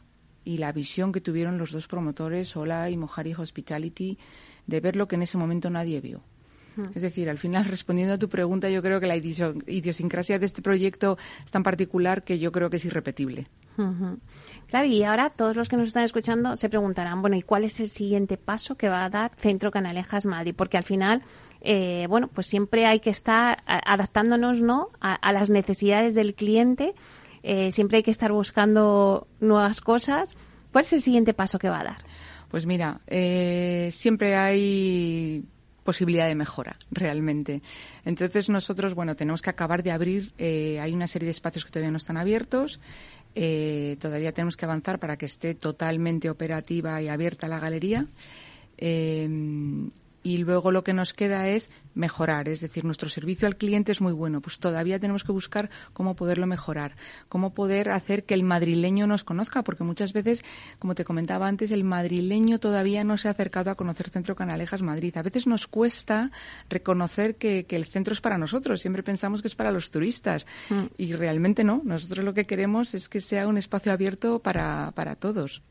y 0.45 0.59
la 0.59 0.73
visión 0.73 1.13
que 1.13 1.21
tuvieron 1.21 1.59
los 1.59 1.71
dos 1.71 1.87
promotores, 1.87 2.57
Ola 2.57 2.91
y 2.91 2.97
Mojari 2.97 3.35
Hospitality, 3.35 4.19
de 4.67 4.81
ver 4.81 4.97
lo 4.97 5.07
que 5.07 5.15
en 5.15 5.23
ese 5.23 5.39
momento 5.39 5.71
nadie 5.71 6.01
vio. 6.01 6.23
Es 6.93 7.03
decir, 7.03 7.31
al 7.31 7.39
final, 7.39 7.65
respondiendo 7.71 8.15
a 8.15 8.19
tu 8.19 8.29
pregunta, 8.29 8.69
yo 8.69 8.83
creo 8.83 8.99
que 8.99 9.07
la 9.07 9.15
idiosincrasia 9.15 10.41
de 10.41 10.47
este 10.47 10.61
proyecto 10.61 11.19
es 11.45 11.53
tan 11.53 11.63
particular 11.63 12.25
que 12.25 12.41
yo 12.41 12.51
creo 12.51 12.69
que 12.69 12.79
es 12.79 12.85
irrepetible. 12.85 13.47
Claro, 14.67 14.89
y 14.89 15.05
ahora 15.05 15.31
todos 15.31 15.55
los 15.55 15.69
que 15.69 15.77
nos 15.77 15.87
están 15.87 16.03
escuchando 16.03 16.57
se 16.57 16.69
preguntarán, 16.69 17.21
bueno, 17.21 17.37
¿y 17.37 17.43
cuál 17.43 17.63
es 17.63 17.79
el 17.79 17.91
siguiente 17.91 18.39
paso 18.39 18.77
que 18.77 18.89
va 18.89 19.05
a 19.05 19.09
dar 19.09 19.31
Centro 19.37 19.71
Canalejas 19.71 20.27
Madrid? 20.27 20.55
Porque 20.57 20.77
al 20.77 20.85
final 20.85 21.23
eh, 21.67 22.07
bueno, 22.11 22.29
pues 22.29 22.47
siempre 22.47 22.85
hay 22.85 23.01
que 23.01 23.09
estar 23.09 23.63
adaptándonos, 23.67 24.61
¿no? 24.61 24.91
A, 25.01 25.33
las 25.33 25.49
necesidades 25.49 26.15
del 26.15 26.35
cliente. 26.35 26.95
Eh, 27.43 27.73
siempre 27.73 27.97
hay 27.97 28.03
que 28.03 28.11
estar 28.11 28.31
buscando 28.33 29.27
nuevas 29.41 29.81
cosas. 29.81 30.37
¿Cuál 30.73 30.85
es 30.85 30.93
el 30.93 31.01
siguiente 31.01 31.33
paso 31.33 31.59
que 31.59 31.71
va 31.71 31.81
a 31.81 31.85
dar? 31.85 32.05
Pues 32.51 32.67
mira, 32.67 33.01
eh, 33.07 33.89
siempre 33.93 34.37
hay 34.37 35.43
posibilidad 35.85 36.27
de 36.27 36.35
mejora, 36.35 36.77
realmente. 36.91 37.63
Entonces 38.05 38.51
nosotros, 38.51 38.95
bueno, 38.95 39.17
tenemos 39.17 39.41
que 39.41 39.51
acabar 39.51 39.83
de 39.83 39.91
abrir, 39.91 40.33
hay 40.39 40.93
una 40.93 41.07
serie 41.07 41.27
de 41.27 41.33
espacios 41.33 41.65
que 41.65 41.71
todavía 41.71 41.91
no 41.91 41.99
están 41.99 42.17
abiertos, 42.17 42.81
todavía 43.35 44.33
tenemos 44.33 44.57
que 44.57 44.65
avanzar 44.65 44.99
para 44.99 45.17
que 45.19 45.27
esté 45.27 45.55
totalmente 45.55 46.31
operativa 46.31 47.03
y 47.03 47.09
abierta 47.09 47.49
la 47.49 47.59
galería 47.59 48.07
y 50.25 50.39
luego 50.39 50.73
lo 50.73 50.83
que 50.83 50.95
nos 50.95 51.13
queda 51.13 51.47
es 51.49 51.71
mejorar, 51.95 52.49
es 52.49 52.61
decir, 52.61 52.85
nuestro 52.85 53.09
servicio 53.09 53.47
al 53.47 53.57
cliente 53.57 53.93
es 53.93 54.01
muy 54.01 54.13
bueno, 54.13 54.41
pues 54.41 54.59
todavía 54.59 54.99
tenemos 54.99 55.23
que 55.23 55.31
buscar 55.31 55.71
cómo 55.93 56.17
poderlo 56.17 56.47
mejorar, 56.47 56.97
cómo 57.29 57.55
poder 57.55 57.91
hacer 57.91 58.25
que 58.25 58.35
el 58.35 58.43
madrileño 58.43 59.07
nos 59.07 59.23
conozca, 59.23 59.63
porque 59.63 59.85
muchas 59.85 60.15
veces, 60.15 60.43
como 60.79 60.95
te 60.95 61.05
comentaba 61.05 61.47
antes, 61.47 61.71
el 61.71 61.85
madrileño 61.85 62.59
todavía 62.59 63.05
no 63.05 63.19
se 63.19 63.29
ha 63.29 63.33
acercado 63.33 63.71
a 63.71 63.75
conocer 63.75 64.09
Centro 64.09 64.35
Canalejas 64.35 64.83
Madrid. 64.83 65.17
A 65.19 65.23
veces 65.23 65.47
nos 65.47 65.67
cuesta 65.67 66.33
reconocer 66.69 67.37
que, 67.37 67.67
el 67.69 67.85
centro 67.85 68.15
es 68.15 68.21
para 68.21 68.39
nosotros, 68.39 68.81
siempre 68.81 69.03
pensamos 69.03 69.43
que 69.43 69.49
es 69.49 69.55
para 69.55 69.73
los 69.73 69.91
turistas 69.91 70.47
mm. 70.71 70.85
y 70.97 71.13
realmente 71.13 71.65
no, 71.65 71.83
nosotros 71.85 72.25
lo 72.25 72.33
que 72.33 72.45
queremos 72.45 72.95
es 72.95 73.09
que 73.11 73.21
sea 73.21 73.47
un 73.47 73.59
espacio 73.59 73.93
abierto 73.93 74.39
para, 74.39 74.93
para 74.93 75.17
todos. 75.17 75.63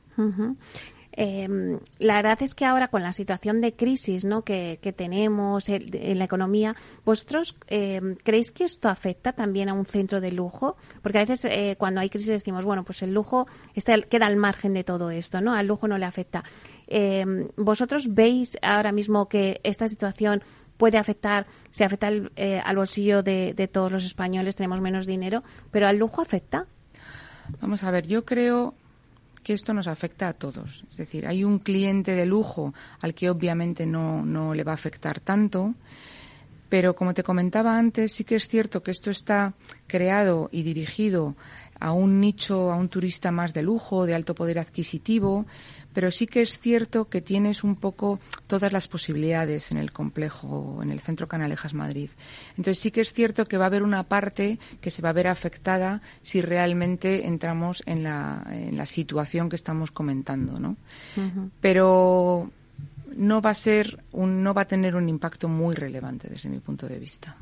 Eh, 1.16 1.78
la 2.00 2.16
verdad 2.16 2.42
es 2.42 2.56
que 2.56 2.66
ahora 2.66 2.88
con 2.88 3.04
la 3.04 3.14
situación 3.14 3.62
de 3.62 3.74
crisis 3.74 4.26
¿no? 4.26 4.44
que, 4.44 4.78
tenemos 4.96 5.70
en, 5.70 6.18
la 6.18 6.26
economía, 6.26 6.76
¿vosotros 7.06 7.56
em, 7.68 8.16
creéis 8.16 8.52
que 8.52 8.64
esto 8.64 8.90
afecta 8.90 9.34
también 9.34 9.70
a 9.70 9.74
un 9.74 9.86
centro 9.86 10.22
de 10.22 10.32
lujo? 10.32 10.76
Porque 11.02 11.20
a 11.20 11.22
veces 11.22 11.46
eh, 11.46 11.76
cuando 11.78 12.02
hay 12.02 12.10
crisis 12.10 12.30
decimos, 12.30 12.66
bueno, 12.66 12.84
pues 12.84 13.04
el 13.04 13.14
lujo 13.14 13.48
está, 13.76 14.00
queda 14.02 14.26
al 14.26 14.38
margen 14.38 14.74
de 14.74 14.84
todo 14.84 15.12
esto, 15.12 15.40
¿no? 15.40 15.54
Al 15.54 15.68
lujo 15.68 15.88
no 15.88 15.98
le 15.98 16.06
afecta. 16.06 16.44
Em, 16.88 17.48
¿Vosotros 17.58 18.14
veis 18.14 18.58
ahora 18.62 18.92
mismo 18.92 19.30
que 19.30 19.62
esta 19.64 19.88
situación 19.88 20.44
puede 20.78 20.98
afectar, 20.98 21.46
se 21.72 21.84
afecta 21.84 22.10
eh, 22.36 22.60
al 22.64 22.76
bolsillo 22.76 23.22
de, 23.22 23.54
de 23.54 23.68
todos 23.68 23.92
los 23.92 24.04
españoles, 24.04 24.56
tenemos 24.56 24.82
menos 24.82 25.06
dinero, 25.06 25.44
pero 25.72 25.88
al 25.88 25.98
lujo 25.98 26.22
afecta? 26.22 26.66
Vamos 27.62 27.84
a 27.84 27.92
ver, 27.92 28.08
yo 28.08 28.26
creo 28.26 28.74
que 29.44 29.54
esto 29.54 29.74
nos 29.74 29.88
afecta 29.88 30.28
a 30.28 30.34
todos. 30.34 30.86
Es 30.90 30.98
decir, 30.98 31.28
hay 31.28 31.44
un 31.44 31.60
cliente 31.60 32.16
de 32.16 32.26
lujo 32.26 32.74
al 33.02 33.14
que 33.14 33.30
obviamente 33.30 33.86
no, 33.86 34.26
no 34.26 34.54
le 34.54 34.64
va 34.64 34.72
a 34.72 34.76
afectar 34.76 35.20
tanto, 35.20 35.76
pero 36.70 36.96
como 36.96 37.14
te 37.14 37.24
comentaba 37.24 37.78
antes, 37.78 38.14
sí 38.14 38.24
que 38.24 38.36
es 38.36 38.48
cierto 38.48 38.82
que 38.82 38.92
esto 38.92 39.12
está 39.12 39.54
creado 39.86 40.50
y 40.52 40.64
dirigido 40.64 41.36
a 41.80 41.92
un 41.92 42.20
nicho, 42.20 42.72
a 42.72 42.76
un 42.76 42.90
turista 42.90 43.32
más 43.32 43.54
de 43.54 43.62
lujo, 43.62 44.06
de 44.06 44.16
alto 44.16 44.34
poder 44.34 44.58
adquisitivo, 44.58 45.46
pero 45.94 46.12
sí 46.12 46.28
que 46.28 46.42
es 46.42 46.60
cierto 46.60 47.06
que 47.06 47.22
tienes 47.22 47.64
un 47.64 47.76
poco 47.76 48.20
todas 48.48 48.74
las 48.74 48.88
posibilidades 48.88 49.72
en 49.72 49.78
el 49.78 49.92
complejo, 49.92 50.80
en 50.82 50.92
el 50.92 51.00
centro 51.00 51.28
Canalejas 51.28 51.74
Madrid. 51.74 52.10
Entonces 52.58 52.80
sí 52.80 52.92
que 52.92 53.02
es 53.02 53.14
cierto 53.14 53.46
que 53.46 53.58
va 53.58 53.66
a 53.66 53.68
haber 53.68 53.84
una 53.84 54.04
parte 54.04 54.60
que 54.82 54.92
se 54.92 55.02
va 55.02 55.10
a 55.10 55.14
ver 55.14 55.28
afectada 55.28 56.02
si 56.22 56.42
realmente 56.42 57.28
entramos 57.28 57.84
en 57.86 58.04
la, 58.04 58.46
en 58.50 58.78
la 58.78 58.86
situación 58.86 59.50
que 59.50 59.56
estamos 59.56 59.92
comentando, 59.92 60.60
¿no? 60.60 60.76
Pero 61.62 62.52
no 63.16 63.42
va 63.42 63.52
a 63.52 63.54
ser 63.54 64.04
un, 64.12 64.44
no 64.44 64.54
va 64.54 64.64
a 64.64 64.66
tener 64.66 64.96
un 64.96 65.10
impacto 65.10 65.48
muy 65.48 65.76
relevante 65.76 66.28
desde 66.30 66.50
mi 66.50 66.60
punto 66.60 66.88
de 66.88 67.00
vista. 67.00 67.36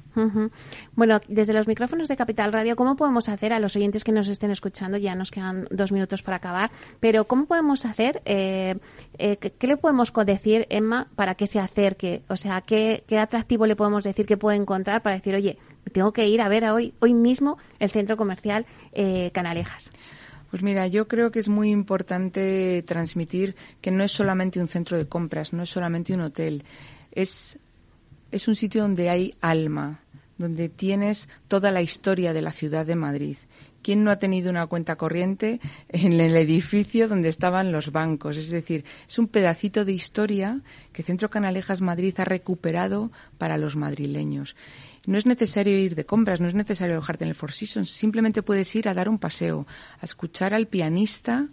Bueno, 0.96 1.20
desde 1.28 1.54
los 1.54 1.68
micrófonos 1.68 2.08
de 2.08 2.18
Capital 2.18 2.52
Radio, 2.52 2.76
¿cómo 2.76 2.96
podemos 2.96 3.30
hacer 3.30 3.54
a 3.54 3.60
los 3.60 3.76
oyentes 3.76 4.04
que 4.04 4.12
nos 4.12 4.28
estén 4.28 4.52
escuchando? 4.52 4.98
Ya 4.98 5.16
nos 5.16 5.32
quedan 5.32 5.68
dos 5.72 5.92
minutos 5.92 6.22
para 6.22 6.38
acabar, 6.38 6.72
pero 7.00 7.26
¿cómo 7.26 7.46
podemos 7.46 7.86
hacer? 7.86 8.22
Eh, 8.26 8.78
eh, 9.18 9.38
¿Qué 9.38 9.68
le 9.68 9.78
podemos 9.78 10.12
decir, 10.26 10.68
Emma, 10.70 11.08
para 11.16 11.36
que 11.36 11.48
se 11.48 11.60
acerque? 11.60 12.24
O 12.28 12.36
sea, 12.36 12.62
¿qué, 12.62 13.04
¿qué 13.08 13.18
atractivo 13.18 13.66
le 13.66 13.76
podemos 13.76 14.04
decir 14.04 14.26
que 14.26 14.38
puede 14.38 14.58
encontrar 14.58 15.02
para 15.02 15.16
decir, 15.16 15.36
oye, 15.36 15.58
tengo 15.94 16.14
que 16.14 16.28
ir 16.28 16.42
a 16.42 16.50
ver 16.50 16.66
hoy, 16.66 16.94
hoy 17.00 17.14
mismo 17.14 17.58
el 17.80 17.92
centro 17.92 18.18
comercial 18.18 18.66
eh, 18.94 19.32
Canalejas? 19.34 19.92
Pues 20.52 20.64
mira, 20.64 20.86
yo 20.88 21.08
creo 21.08 21.32
que 21.32 21.40
es 21.40 21.48
muy 21.48 21.72
importante 21.72 22.84
transmitir 22.86 23.56
que 23.80 23.90
no 23.90 24.04
es 24.04 24.12
solamente 24.12 24.60
un 24.60 24.68
centro 24.68 24.98
de 24.98 25.08
compras, 25.08 25.54
no 25.54 25.64
es 25.64 25.70
solamente 25.70 26.14
un 26.14 26.20
hotel, 26.20 26.66
es, 27.14 27.58
es 28.32 28.50
un 28.50 28.56
sitio 28.56 28.82
donde 28.82 29.10
hay 29.10 29.34
alma, 29.40 30.02
donde 30.38 30.68
tienes 30.68 31.30
toda 31.48 31.72
la 31.72 31.82
historia 31.82 32.34
de 32.34 32.42
la 32.42 32.52
ciudad 32.52 32.86
de 32.86 32.98
Madrid. 32.98 33.38
¿Quién 33.82 34.04
no 34.04 34.12
ha 34.12 34.20
tenido 34.20 34.50
una 34.50 34.68
cuenta 34.68 34.98
corriente 34.98 35.62
en 35.88 36.20
el 36.20 36.36
edificio 36.36 37.08
donde 37.08 37.30
estaban 37.30 37.72
los 37.72 37.94
bancos? 37.94 38.36
Es 38.36 38.50
decir, 38.50 38.84
es 39.08 39.18
un 39.18 39.30
pedacito 39.30 39.86
de 39.86 39.94
historia 39.94 40.60
que 40.92 41.02
Centro 41.02 41.30
Canalejas 41.30 41.82
Madrid 41.82 42.14
ha 42.20 42.26
recuperado 42.26 43.10
para 43.38 43.58
los 43.58 43.78
madrileños. 43.78 44.58
No 45.08 45.18
es 45.18 45.26
necesario 45.26 45.78
ir 45.80 45.96
de 45.96 46.06
compras, 46.06 46.40
no 46.40 46.48
es 46.48 46.54
necesario 46.54 46.96
alojarte 46.96 47.24
en 47.24 47.30
el 47.30 47.36
Four 47.36 47.54
Seasons, 47.54 47.90
simplemente 47.90 48.44
puedes 48.44 48.76
ir 48.76 48.88
a 48.88 48.94
dar 48.94 49.10
un 49.10 49.18
paseo, 49.18 49.66
a 50.00 50.06
escuchar 50.06 50.54
al 50.54 50.68
pianista 50.68 51.48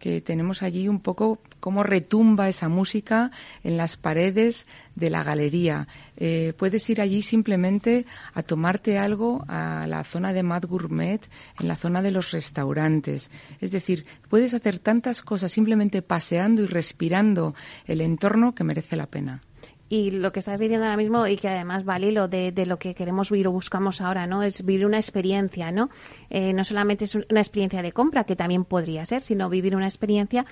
que 0.00 0.20
tenemos 0.22 0.62
allí 0.62 0.88
un 0.88 0.98
poco 0.98 1.40
cómo 1.60 1.82
retumba 1.82 2.48
esa 2.48 2.68
música 2.68 3.30
en 3.62 3.76
las 3.76 3.98
paredes 3.98 4.66
de 4.96 5.10
la 5.10 5.22
galería. 5.22 5.86
Eh, 6.16 6.54
puedes 6.56 6.88
ir 6.88 7.02
allí 7.02 7.22
simplemente 7.22 8.06
a 8.32 8.42
tomarte 8.42 8.98
algo 8.98 9.44
a 9.46 9.86
la 9.86 10.02
zona 10.02 10.32
de 10.32 10.42
Mad 10.42 10.64
Gourmet, 10.64 11.20
en 11.60 11.68
la 11.68 11.76
zona 11.76 12.00
de 12.00 12.10
los 12.10 12.32
restaurantes. 12.32 13.30
Es 13.60 13.72
decir, 13.72 14.06
puedes 14.28 14.54
hacer 14.54 14.78
tantas 14.78 15.20
cosas 15.20 15.52
simplemente 15.52 16.00
paseando 16.00 16.62
y 16.62 16.66
respirando 16.66 17.54
el 17.84 18.00
entorno 18.00 18.54
que 18.54 18.64
merece 18.64 18.96
la 18.96 19.06
pena 19.06 19.42
y 19.90 20.12
lo 20.12 20.30
que 20.30 20.38
estás 20.38 20.60
diciendo 20.60 20.86
ahora 20.86 20.96
mismo 20.96 21.26
y 21.26 21.36
que 21.36 21.48
además 21.48 21.84
vale 21.84 22.12
lo 22.12 22.28
de, 22.28 22.52
lo 22.64 22.78
que 22.78 22.94
queremos 22.94 23.28
vivir 23.28 23.48
o 23.48 23.52
buscamos 23.52 24.00
ahora, 24.00 24.24
¿no? 24.24 24.44
Es 24.44 24.64
vivir 24.64 24.86
una 24.86 24.98
experiencia, 24.98 25.72
¿no? 25.72 25.90
Eh, 26.30 26.52
no 26.52 26.64
solamente 26.64 27.04
es 27.04 27.16
una 27.16 27.40
experiencia 27.40 27.82
de 27.82 27.90
compra, 27.90 28.22
que 28.22 28.36
también 28.36 28.64
podría 28.64 29.04
ser, 29.04 29.22
sino 29.22 29.50
vivir 29.50 29.74
una 29.74 29.88
experiencia 29.88 30.46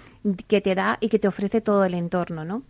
que 0.48 0.60
te 0.60 0.74
da 0.74 0.98
y 1.00 1.08
que 1.08 1.20
te 1.20 1.28
ofrece 1.28 1.60
todo 1.60 1.84
el 1.84 1.94
entorno, 1.94 2.44
¿no? 2.44 2.64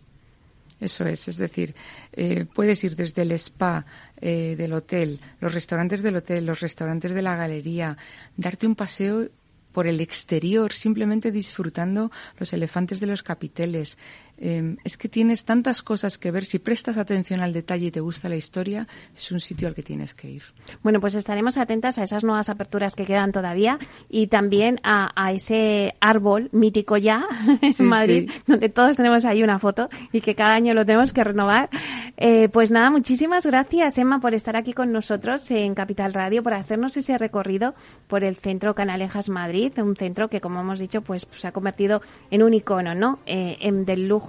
Eso 0.79 1.05
es, 1.05 1.27
es 1.27 1.37
decir, 1.37 1.73
eh, 2.13 2.45
puedes 2.53 2.83
ir 2.83 2.95
desde 2.95 3.23
el 3.23 3.31
spa 3.31 3.85
eh, 4.21 4.55
del 4.55 4.73
hotel, 4.73 5.19
los 5.41 5.53
restaurantes 5.53 6.03
del 6.03 6.17
hotel, 6.17 6.45
los 6.45 6.59
restaurantes 6.59 7.13
de 7.13 7.21
la 7.23 7.35
galería, 7.35 7.97
darte 8.37 8.67
un 8.67 8.75
paseo 8.75 9.27
por 9.71 9.87
el 9.87 10.01
exterior, 10.01 10.73
simplemente 10.73 11.31
disfrutando 11.31 12.11
los 12.37 12.53
elefantes 12.53 12.99
de 12.99 13.07
los 13.07 13.23
capiteles, 13.23 13.97
Em, 14.41 14.77
es 14.85 14.97
que 14.97 15.09
tienes 15.09 15.43
tantas 15.43 15.81
cosas 15.81 16.17
que 16.17 16.31
ver. 16.31 16.45
Si 16.45 16.59
prestas 16.59 16.97
atención 16.97 17.41
al 17.41 17.51
detalle 17.51 17.87
y 17.87 17.91
te 17.91 17.99
gusta 17.99 18.29
la 18.29 18.37
historia, 18.37 18.87
es 19.15 19.31
un 19.33 19.41
sitio 19.41 19.67
al 19.67 19.75
que 19.75 19.83
tienes 19.83 20.13
que 20.13 20.29
ir. 20.29 20.43
Bueno, 20.81 21.01
pues 21.01 21.15
estaremos 21.15 21.57
atentas 21.57 21.97
a 21.97 22.03
esas 22.03 22.23
nuevas 22.23 22.47
aperturas 22.47 22.95
que 22.95 23.05
quedan 23.05 23.33
todavía 23.33 23.79
y 24.07 24.27
también 24.27 24.79
a, 24.83 25.09
ese 25.33 25.93
árbol 25.99 26.49
mítico 26.53 26.95
ya 26.97 27.27
en 27.61 27.85
Madrid, 27.85 28.31
donde 28.47 28.69
todos 28.69 28.95
tenemos 28.95 29.25
ahí 29.25 29.43
una 29.43 29.59
foto 29.59 29.89
y 30.13 30.21
que 30.21 30.35
cada 30.35 30.53
año 30.53 30.73
lo 30.73 30.85
tenemos 30.85 31.11
que 31.11 31.23
renovar. 31.23 31.69
Eh, 32.15 32.47
pues 32.49 32.71
nada, 32.71 32.89
muchísimas 32.91 33.45
gracias, 33.45 33.97
Emma, 33.97 34.19
por 34.19 34.33
estar 34.33 34.55
aquí 34.55 34.73
con 34.73 34.91
nosotros 34.91 35.51
en 35.51 35.75
Capital 35.75 36.13
Radio, 36.13 36.43
por 36.43 36.53
hacernos 36.53 36.95
ese 36.95 37.17
recorrido 37.17 37.75
por 38.07 38.23
el 38.23 38.37
centro 38.37 38.73
Canalejas 38.73 39.29
Madrid, 39.29 39.73
un 39.79 39.95
centro 39.95 40.29
que, 40.29 40.39
como 40.39 40.61
hemos 40.61 40.79
dicho, 40.79 41.01
pues 41.01 41.27
se 41.35 41.47
ha 41.47 41.51
convertido 41.51 42.01
en 42.31 42.43
un 42.43 42.53
icono, 42.53 42.95
¿no? 42.95 43.19
Eh, 43.25 43.57
en, 43.61 43.85
del 43.85 44.07
lujo 44.07 44.28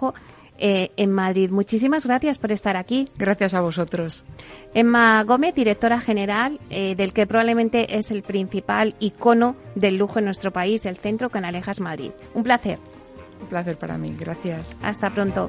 eh, 0.63 0.91
en 0.97 1.11
Madrid. 1.11 1.51
Muchísimas 1.51 2.05
gracias 2.07 2.37
por 2.37 2.53
estar 2.53 2.77
aquí. 2.77 3.07
Gracias 3.17 3.55
a 3.55 3.63
vosotros. 3.63 4.25
Emma 4.75 5.25
Gómez, 5.25 5.55
directora 5.55 6.01
general 6.01 6.61
eh, 6.69 6.95
del 6.97 7.15
que 7.15 7.27
probablemente 7.27 7.97
es 7.97 8.11
el 8.11 8.23
principal 8.23 8.95
icono 9.01 9.57
del 9.75 9.97
lujo 9.97 10.19
en 10.19 10.27
nuestro 10.27 10.53
país, 10.53 10.85
el 10.85 10.99
Centro 10.99 11.31
Canalejas 11.31 11.81
Madrid. 11.81 12.11
Un 12.35 12.43
placer. 12.43 12.79
Un 13.41 13.47
placer 13.49 13.79
para 13.79 13.97
mí. 13.97 14.15
Gracias. 14.19 14.77
Hasta 14.83 15.09
pronto. 15.11 15.49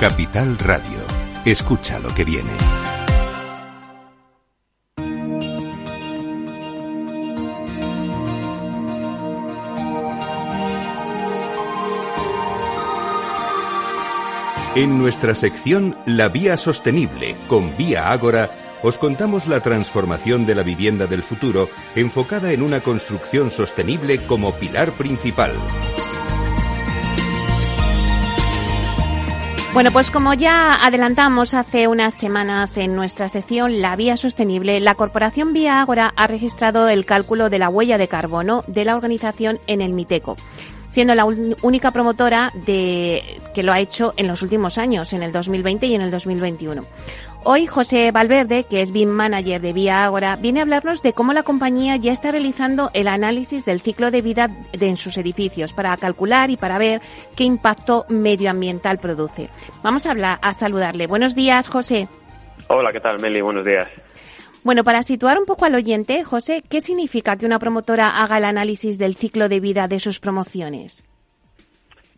Capital 0.00 0.56
Radio. 0.58 1.00
Escucha 1.44 1.98
lo 1.98 2.14
que 2.14 2.24
viene. 2.24 2.52
En 14.76 14.98
nuestra 14.98 15.34
sección 15.34 15.96
La 16.06 16.28
Vía 16.28 16.56
Sostenible 16.56 17.34
con 17.48 17.76
Vía 17.76 18.12
Ágora, 18.12 18.50
os 18.84 18.98
contamos 18.98 19.48
la 19.48 19.58
transformación 19.58 20.46
de 20.46 20.54
la 20.54 20.62
vivienda 20.62 21.08
del 21.08 21.24
futuro 21.24 21.68
enfocada 21.96 22.52
en 22.52 22.62
una 22.62 22.78
construcción 22.78 23.50
sostenible 23.50 24.18
como 24.18 24.52
pilar 24.52 24.92
principal. 24.92 25.50
Bueno, 29.74 29.92
pues 29.92 30.10
como 30.10 30.32
ya 30.34 30.84
adelantamos 30.84 31.52
hace 31.52 31.88
unas 31.88 32.14
semanas 32.14 32.76
en 32.78 32.96
nuestra 32.96 33.28
sección 33.28 33.80
La 33.80 33.96
Vía 33.96 34.16
Sostenible, 34.16 34.80
la 34.80 34.94
Corporación 34.94 35.52
Vía 35.52 35.80
Ágora 35.80 36.12
ha 36.16 36.26
registrado 36.26 36.88
el 36.88 37.04
cálculo 37.04 37.50
de 37.50 37.58
la 37.58 37.68
huella 37.68 37.98
de 37.98 38.08
carbono 38.08 38.64
de 38.66 38.84
la 38.84 38.96
organización 38.96 39.60
en 39.66 39.82
el 39.82 39.92
Miteco 39.92 40.36
siendo 40.90 41.14
la 41.14 41.24
única 41.24 41.90
promotora 41.90 42.52
de, 42.66 43.22
que 43.54 43.62
lo 43.62 43.72
ha 43.72 43.80
hecho 43.80 44.14
en 44.16 44.26
los 44.26 44.42
últimos 44.42 44.78
años, 44.78 45.12
en 45.12 45.22
el 45.22 45.32
2020 45.32 45.86
y 45.86 45.94
en 45.94 46.02
el 46.02 46.10
2021. 46.10 46.84
Hoy 47.44 47.66
José 47.66 48.10
Valverde, 48.10 48.64
que 48.64 48.82
es 48.82 48.90
BIM 48.90 49.08
Manager 49.08 49.60
de 49.60 49.72
Vía 49.72 50.04
Ágora, 50.04 50.36
viene 50.36 50.60
a 50.60 50.64
hablarnos 50.64 51.02
de 51.02 51.12
cómo 51.12 51.32
la 51.32 51.44
compañía 51.44 51.96
ya 51.96 52.12
está 52.12 52.32
realizando 52.32 52.90
el 52.94 53.08
análisis 53.08 53.64
del 53.64 53.80
ciclo 53.80 54.10
de 54.10 54.22
vida 54.22 54.50
de, 54.72 54.88
en 54.88 54.96
sus 54.96 55.16
edificios 55.16 55.72
para 55.72 55.96
calcular 55.96 56.50
y 56.50 56.56
para 56.56 56.78
ver 56.78 57.00
qué 57.36 57.44
impacto 57.44 58.04
medioambiental 58.08 58.98
produce. 58.98 59.48
Vamos 59.82 60.04
a, 60.06 60.10
hablar, 60.10 60.38
a 60.42 60.52
saludarle. 60.52 61.06
Buenos 61.06 61.34
días, 61.34 61.68
José. 61.68 62.08
Hola, 62.68 62.92
¿qué 62.92 63.00
tal, 63.00 63.20
Meli? 63.20 63.40
Buenos 63.40 63.64
días. 63.64 63.88
Bueno, 64.68 64.84
para 64.84 65.00
situar 65.00 65.38
un 65.38 65.46
poco 65.46 65.64
al 65.64 65.74
oyente, 65.74 66.22
José, 66.24 66.62
¿qué 66.68 66.82
significa 66.82 67.38
que 67.38 67.46
una 67.46 67.58
promotora 67.58 68.22
haga 68.22 68.36
el 68.36 68.44
análisis 68.44 68.98
del 68.98 69.14
ciclo 69.14 69.48
de 69.48 69.60
vida 69.60 69.88
de 69.88 69.98
sus 69.98 70.20
promociones? 70.20 71.08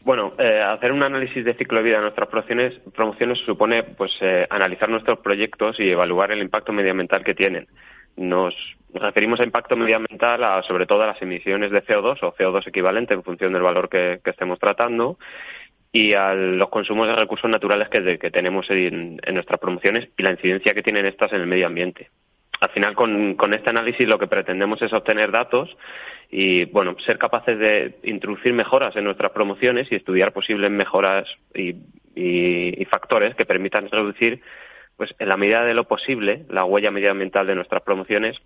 Bueno, 0.04 0.32
eh, 0.36 0.58
hacer 0.60 0.90
un 0.90 1.04
análisis 1.04 1.44
de 1.44 1.54
ciclo 1.54 1.78
de 1.78 1.84
vida 1.84 1.98
de 1.98 2.02
nuestras 2.02 2.28
promociones, 2.28 2.76
promociones 2.92 3.38
supone 3.46 3.84
pues 3.84 4.10
eh, 4.20 4.48
analizar 4.50 4.88
nuestros 4.88 5.20
proyectos 5.20 5.78
y 5.78 5.90
evaluar 5.90 6.32
el 6.32 6.40
impacto 6.40 6.72
medioambiental 6.72 7.22
que 7.22 7.36
tienen. 7.36 7.68
Nos 8.16 8.52
referimos 8.92 9.38
a 9.38 9.44
impacto 9.44 9.76
medioambiental 9.76 10.42
a, 10.42 10.60
sobre 10.64 10.86
todo 10.86 11.04
a 11.04 11.06
las 11.06 11.22
emisiones 11.22 11.70
de 11.70 11.84
CO2 11.84 12.18
o 12.22 12.34
CO2 12.34 12.66
equivalente 12.66 13.14
en 13.14 13.22
función 13.22 13.52
del 13.52 13.62
valor 13.62 13.88
que, 13.88 14.20
estemos 14.24 14.58
tratando 14.58 15.20
y 15.92 16.14
a 16.14 16.34
los 16.34 16.68
consumos 16.68 17.06
de 17.06 17.14
recursos 17.14 17.48
naturales 17.48 17.88
que, 17.88 18.18
tenemos 18.32 18.68
en, 18.70 19.20
en, 19.22 19.34
nuestras 19.34 19.60
promociones 19.60 20.08
y 20.18 20.22
la 20.24 20.32
incidencia 20.32 20.74
que 20.74 20.82
tienen 20.82 21.06
estas 21.06 21.32
en 21.32 21.42
el 21.42 21.46
medio 21.46 21.68
ambiente 21.68 22.10
al 22.60 22.70
final 22.70 22.94
con, 22.94 23.34
con, 23.34 23.54
este 23.54 23.70
análisis 23.70 24.06
lo 24.06 24.18
que 24.18 24.26
pretendemos 24.26 24.80
es 24.82 24.92
obtener 24.92 25.30
datos 25.30 25.76
y 26.30 26.66
bueno 26.66 26.94
ser 27.04 27.18
capaces 27.18 27.58
de 27.58 27.98
introducir 28.04 28.52
mejoras 28.52 28.94
en 28.96 29.04
nuestras 29.04 29.32
promociones 29.32 29.90
y 29.90 29.96
estudiar 29.96 30.32
posibles 30.32 30.70
mejoras 30.70 31.26
y, 31.54 31.76
y, 32.14 32.84
factores 32.84 33.34
que 33.34 33.46
permitan 33.46 33.88
reducir 33.90 34.42
pues 34.96 35.14
en 35.18 35.28
la 35.28 35.38
medida 35.38 35.64
de 35.64 35.74
lo 35.74 35.84
posible 35.84 36.44
la 36.50 36.64
huella 36.64 36.90
medioambiental 36.90 37.46
de 37.46 37.54
nuestras 37.54 37.82
promociones 37.82 38.36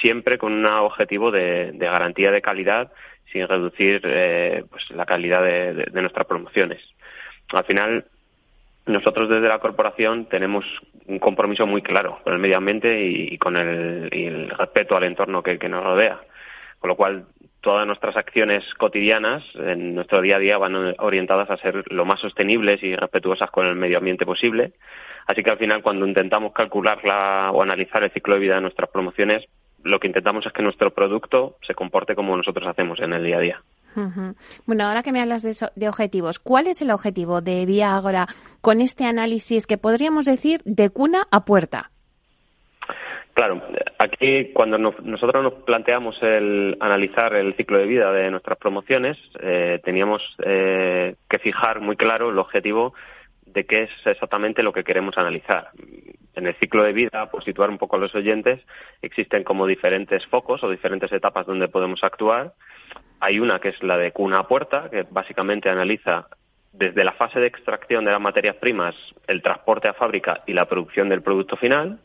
siempre 0.00 0.38
con 0.38 0.52
un 0.52 0.66
objetivo 0.66 1.30
de, 1.30 1.72
garantía 1.78 2.30
de 2.30 2.42
calidad 2.42 2.92
sin 3.32 3.48
reducir 3.48 4.02
eh, 4.04 4.64
pues 4.70 4.88
la 4.90 5.06
calidad 5.06 5.42
de 5.42 6.00
nuestras 6.00 6.26
promociones. 6.26 6.80
Al 7.52 7.64
final 7.64 8.04
nosotros 8.86 9.28
desde 9.28 9.48
la 9.48 9.58
corporación 9.58 10.26
tenemos 10.26 10.64
un 11.06 11.18
compromiso 11.18 11.66
muy 11.66 11.82
claro 11.82 12.18
con 12.22 12.34
el 12.34 12.38
medio 12.38 12.58
ambiente 12.58 13.02
y, 13.02 13.38
con 13.38 13.56
el, 13.56 14.50
respeto 14.50 14.96
al 14.96 15.04
entorno 15.04 15.42
que, 15.42 15.56
nos 15.68 15.82
rodea. 15.82 16.20
Con 16.78 16.88
lo 16.88 16.96
cual, 16.96 17.26
todas 17.60 17.86
nuestras 17.86 18.16
acciones 18.16 18.62
cotidianas 18.74 19.42
en 19.54 19.94
nuestro 19.94 20.20
día 20.20 20.36
a 20.36 20.38
día 20.38 20.58
van 20.58 20.94
orientadas 20.98 21.50
a 21.50 21.56
ser 21.56 21.82
lo 21.90 22.04
más 22.04 22.20
sostenibles 22.20 22.82
y 22.82 22.94
respetuosas 22.94 23.50
con 23.50 23.66
el 23.66 23.74
medio 23.74 23.98
ambiente 23.98 24.26
posible. 24.26 24.72
Así 25.26 25.42
que 25.42 25.50
al 25.50 25.58
final, 25.58 25.82
cuando 25.82 26.06
intentamos 26.06 26.52
calcular 26.52 26.98
o 27.52 27.62
analizar 27.62 28.04
el 28.04 28.10
ciclo 28.10 28.34
de 28.34 28.40
vida 28.40 28.56
de 28.56 28.60
nuestras 28.60 28.90
promociones, 28.90 29.46
lo 29.82 29.98
que 29.98 30.08
intentamos 30.08 30.44
es 30.44 30.52
que 30.52 30.62
nuestro 30.62 30.92
producto 30.92 31.56
se 31.62 31.74
comporte 31.74 32.14
como 32.14 32.36
nosotros 32.36 32.66
hacemos 32.66 33.00
en 33.00 33.14
el 33.14 33.24
día 33.24 33.36
a 33.38 33.40
día. 33.40 33.62
Bueno, 34.66 34.86
ahora 34.86 35.02
que 35.02 35.12
me 35.12 35.20
hablas 35.20 35.42
de, 35.42 35.88
objetivos, 35.88 36.38
¿cuál 36.38 36.66
es 36.66 36.82
el 36.82 36.90
objetivo 36.90 37.40
de 37.40 37.64
Vía 37.66 37.96
Agora 37.96 38.26
con 38.60 38.80
este 38.80 39.04
análisis 39.04 39.66
que 39.66 39.78
podríamos 39.78 40.24
decir 40.26 40.60
de 40.64 40.90
cuna 40.90 41.26
a 41.30 41.44
puerta? 41.44 41.90
Claro, 43.34 43.62
aquí 43.98 44.52
cuando 44.52 44.78
nosotros 44.78 45.42
nos 45.42 45.54
planteamos 45.64 46.22
el 46.22 46.76
analizar 46.78 47.34
el 47.34 47.54
ciclo 47.56 47.78
de 47.78 47.86
vida 47.86 48.12
de 48.12 48.30
nuestras 48.30 48.58
promociones, 48.58 49.18
eh, 49.40 49.80
teníamos 49.84 50.22
eh, 50.44 51.16
que 51.28 51.38
fijar 51.40 51.80
muy 51.80 51.96
claro 51.96 52.30
el 52.30 52.38
objetivo 52.38 52.94
de 53.46 53.66
qué 53.66 53.84
es 53.84 53.90
exactamente 54.04 54.62
lo 54.62 54.72
que 54.72 54.84
queremos 54.84 55.18
analizar. 55.18 55.70
En 56.34 56.46
el 56.46 56.54
ciclo 56.56 56.82
de 56.84 56.92
vida, 56.92 57.30
por 57.30 57.44
situar 57.44 57.70
un 57.70 57.78
poco 57.78 57.96
a 57.96 57.98
los 57.98 58.14
oyentes, 58.14 58.60
existen 59.02 59.44
como 59.44 59.66
diferentes 59.66 60.24
focos 60.26 60.62
o 60.62 60.70
diferentes 60.70 61.12
etapas 61.12 61.46
donde 61.46 61.68
podemos 61.68 62.02
actuar 62.02 62.52
hay 63.24 63.40
una 63.40 63.58
que 63.58 63.70
es 63.70 63.82
la 63.82 63.96
de 63.96 64.12
cuna 64.12 64.40
a 64.40 64.46
puerta, 64.46 64.90
que 64.90 65.06
básicamente 65.10 65.70
analiza 65.70 66.26
desde 66.72 67.04
la 67.04 67.12
fase 67.12 67.40
de 67.40 67.46
extracción 67.46 68.04
de 68.04 68.10
las 68.10 68.20
materias 68.20 68.56
primas, 68.56 68.94
el 69.26 69.40
transporte 69.40 69.88
a 69.88 69.94
fábrica 69.94 70.42
y 70.46 70.52
la 70.52 70.66
producción 70.66 71.08
del 71.08 71.22
producto 71.22 71.56
final. 71.56 72.00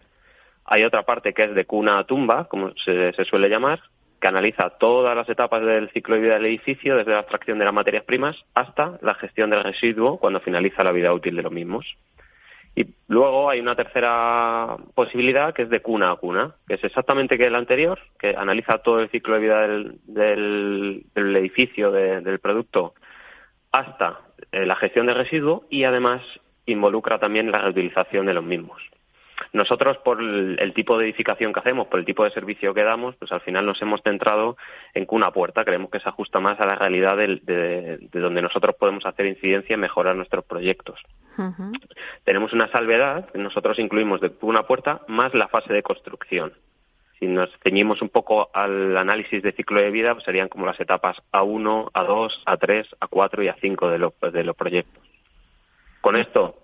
Hay 0.64 0.86
otra 0.86 1.04
parte 1.04 1.34
que 1.34 1.44
es 1.44 1.56
de 1.56 1.66
cuna 1.66 2.00
a 2.00 2.06
tumba, 2.06 2.46
como 2.46 2.72
se, 2.86 3.12
suele 3.26 3.50
llamar, 3.50 3.82
que 4.22 4.28
analiza 4.30 4.70
todas 4.70 5.14
las 5.14 5.28
etapas 5.28 5.62
del 5.62 5.90
ciclo 5.90 6.16
de 6.16 6.22
vida 6.22 6.34
del 6.36 6.46
edificio, 6.46 6.96
desde 6.96 7.12
la 7.12 7.20
extracción 7.20 7.60
de 7.60 7.66
las 7.66 7.74
materias 7.74 8.06
primas 8.06 8.38
hasta 8.54 8.98
la 9.02 9.16
gestión 9.16 9.50
del 9.50 9.64
residuo 9.64 10.20
cuando 10.20 10.40
finaliza 10.40 10.86
la 10.86 10.94
vida 10.94 11.12
útil 11.12 11.36
de 11.36 11.44
los 11.44 11.52
mismos. 11.52 11.86
Y 12.80 12.96
luego 13.10 13.50
hay 13.50 13.60
una 13.60 13.76
tercera 13.76 14.78
posibilidad 14.96 15.54
que 15.54 15.64
es 15.64 15.70
de 15.70 15.82
cuna 15.82 16.12
a 16.12 16.16
cuna, 16.16 16.56
que 16.66 16.76
es 16.76 16.84
exactamente 16.86 17.38
que 17.38 17.48
el 17.48 17.56
anterior, 17.56 18.00
que 18.18 18.30
analiza 18.38 18.78
todo 18.78 19.02
el 19.02 19.10
ciclo 19.10 19.34
de 19.34 19.42
vida 19.42 19.68
del, 19.68 21.06
edificio, 21.14 21.92
del 21.92 22.40
producto, 22.40 22.94
hasta 23.74 24.22
eh, 24.54 24.66
la 24.66 24.78
gestión 24.78 25.08
de 25.08 25.14
residuos 25.14 25.64
y 25.70 25.84
además 25.84 26.22
involucra 26.68 27.20
también 27.20 27.52
la 27.52 27.60
reutilización 27.60 28.28
de 28.28 28.34
los 28.34 28.46
mismos. 28.46 28.82
Nosotros, 29.54 29.98
por 29.98 30.22
el, 30.22 30.74
tipo 30.74 30.98
de 30.98 31.06
edificación 31.06 31.54
que 31.54 31.60
hacemos, 31.60 31.88
por 31.88 32.00
el 32.00 32.06
tipo 32.06 32.24
de 32.24 32.32
servicio 32.32 32.74
que 32.74 32.84
damos, 32.84 33.16
pues 33.16 33.32
al 33.32 33.42
final 33.42 33.66
nos 33.66 33.82
hemos 33.82 34.02
centrado 34.02 34.58
en 34.94 35.06
cuna 35.06 35.32
puerta. 35.32 35.66
Creemos 35.66 35.90
que 35.90 36.00
se 36.00 36.10
ajusta 36.10 36.40
más 36.40 36.60
a 36.60 36.66
la 36.66 36.76
realidad 36.76 37.18
de, 37.18 38.00
donde 38.12 38.42
nosotros 38.42 38.76
podemos 38.76 39.06
hacer 39.06 39.26
incidencia 39.26 39.74
y 39.74 39.78
mejorar 39.78 40.16
nuestros 40.16 40.46
proyectos. 40.46 41.00
Tenemos 42.26 42.54
una 42.54 42.70
salvedad, 42.70 43.34
nosotros 43.34 43.80
incluimos 43.80 44.20
de 44.22 44.30
cuna 44.30 44.64
puerta 44.64 45.02
más 45.08 45.34
la 45.34 45.48
fase 45.48 45.74
de 45.74 45.84
construcción. 45.84 46.54
Si 47.18 47.28
nos 47.28 47.50
ceñimos 47.64 48.02
un 48.02 48.10
poco 48.10 48.50
al 48.54 48.96
análisis 48.98 49.42
de 49.44 49.52
ciclo 49.52 49.82
de 49.82 49.92
vida, 49.92 50.14
pues 50.14 50.24
serían 50.24 50.48
como 50.48 50.66
las 50.66 50.80
etapas 50.80 51.18
A1, 51.34 51.92
A2, 51.92 52.44
A3, 52.46 52.88
A4 53.00 53.44
y 53.44 53.48
A5 53.48 53.90
de, 53.90 53.98
los 53.98 54.14
de 54.34 54.44
los 54.44 54.56
proyectos. 54.56 55.04
Con 56.02 56.16
esto 56.16 56.64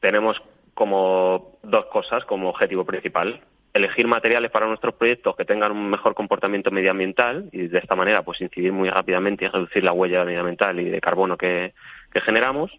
tenemos 0.00 0.40
como 0.76 1.58
dos 1.62 1.86
cosas 1.86 2.24
como 2.26 2.50
objetivo 2.50 2.84
principal. 2.84 3.40
Elegir 3.72 4.06
materiales 4.06 4.50
para 4.50 4.66
nuestros 4.66 4.94
proyectos 4.94 5.34
que 5.34 5.46
tengan 5.46 5.72
un 5.72 5.88
mejor 5.88 6.14
comportamiento 6.14 6.70
medioambiental 6.70 7.48
y 7.50 7.68
de 7.68 7.78
esta 7.78 7.96
manera 7.96 8.22
pues 8.22 8.42
incidir 8.42 8.72
muy 8.72 8.90
rápidamente 8.90 9.46
y 9.46 9.48
reducir 9.48 9.82
la 9.82 9.92
huella 9.92 10.24
medioambiental 10.26 10.78
y 10.78 10.90
de 10.90 11.00
carbono 11.00 11.38
que, 11.38 11.72
generamos 12.24 12.70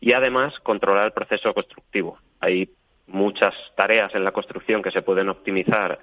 y 0.00 0.12
además 0.12 0.58
controlar 0.60 1.06
el 1.06 1.12
proceso 1.12 1.54
constructivo. 1.54 2.18
Hay 2.40 2.70
muchas 3.06 3.54
tareas 3.76 4.14
en 4.14 4.24
la 4.24 4.32
construcción 4.32 4.82
que 4.82 4.90
se 4.90 5.02
pueden 5.02 5.30
optimizar 5.30 6.00